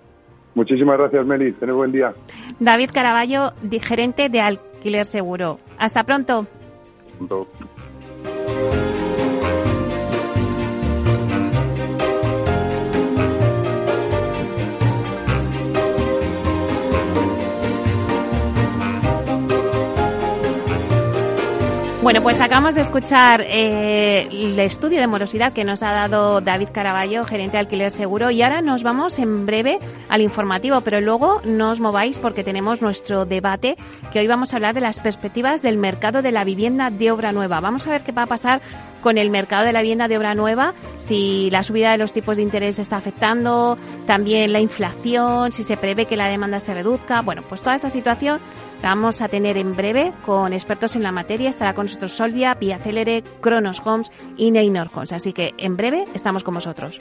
Muchísimas 0.55 0.99
gracias, 0.99 1.27
Meli. 1.27 1.53
Tened 1.53 1.75
buen 1.75 1.93
día. 1.93 2.15
David 2.61 2.91
Caraballo, 2.93 3.53
gerente 3.83 4.29
de 4.29 4.41
Alquiler 4.41 5.05
Seguro. 5.05 5.59
Hasta 5.79 6.05
pronto. 6.05 6.47
Pronto. 7.19 7.49
Bueno, 22.05 22.23
pues 22.23 22.39
acabamos 22.43 22.75
de 22.75 22.83
escuchar 22.83 23.41
eh, 23.49 24.29
el 24.31 24.59
estudio 24.59 25.01
de 25.01 25.07
morosidad 25.07 25.55
que 25.55 25.65
nos 25.65 25.83
ha 25.83 25.91
dado 25.91 26.43
David 26.43 26.69
Caraballo, 26.71 27.25
gerente 27.25 27.53
de 27.53 27.61
alquiler 27.61 27.91
seguro, 27.91 28.31
y 28.31 28.43
ahora 28.43 28.61
nos 28.61 28.83
vamos 28.83 29.19
en 29.19 29.47
breve 29.47 29.79
al 30.11 30.21
informativo, 30.21 30.83
pero 30.83 31.01
luego 31.01 31.41
no 31.47 31.71
os 31.71 31.81
mováis 31.81 32.19
porque 32.19 32.45
tenemos 32.45 32.83
nuestro 32.83 33.25
debate, 33.25 33.79
que 34.13 34.19
hoy 34.19 34.27
vamos 34.27 34.53
a 34.53 34.57
hablar 34.57 34.75
de 34.75 34.83
las 34.83 35.01
perspectivas 35.01 35.63
del 35.63 35.79
mercado 35.79 36.21
de 36.21 36.31
la 36.31 36.45
vivienda 36.45 36.91
de 36.91 37.11
obra 37.11 37.33
nueva. 37.33 37.61
Vamos 37.61 37.87
a 37.87 37.91
ver 37.91 38.03
qué 38.03 38.13
va 38.13 38.25
a 38.25 38.27
pasar 38.27 38.61
con 39.01 39.17
el 39.17 39.31
mercado 39.31 39.65
de 39.65 39.73
la 39.73 39.81
vivienda 39.81 40.07
de 40.07 40.19
obra 40.19 40.35
nueva, 40.35 40.75
si 40.99 41.49
la 41.51 41.63
subida 41.63 41.93
de 41.93 41.99
los 41.99 42.13
tipos 42.13 42.37
de 42.37 42.43
interés 42.43 42.79
está 42.79 42.97
afectando, 42.97 43.79
también 44.07 44.53
la 44.53 44.61
inflación, 44.61 45.53
si 45.53 45.63
se 45.63 45.79
prevé 45.79 46.05
que 46.05 46.19
la 46.19 46.29
demanda 46.29 46.59
se 46.59 46.75
reduzca. 46.75 47.23
Bueno, 47.23 47.43
pues 47.49 47.63
toda 47.63 47.77
esta 47.77 47.89
situación 47.91 48.41
vamos 48.83 49.23
a 49.23 49.29
tener 49.29 49.57
en 49.57 49.77
breve 49.77 50.13
con 50.25 50.53
expertos 50.53 50.97
en 50.97 51.03
la 51.03 51.13
materia. 51.13 51.51
Estará 51.51 51.75
con 51.75 51.89
Solvia, 52.09 52.55
Vía 52.55 52.79
Celere, 52.79 53.23
Cronos 53.41 53.81
Homes 53.85 54.11
y 54.37 54.51
Neynor 54.51 54.91
Homes. 54.95 55.13
Así 55.13 55.33
que 55.33 55.55
en 55.59 55.77
breve 55.77 56.07
estamos 56.15 56.45
con 56.45 56.55
vosotros. 56.55 57.01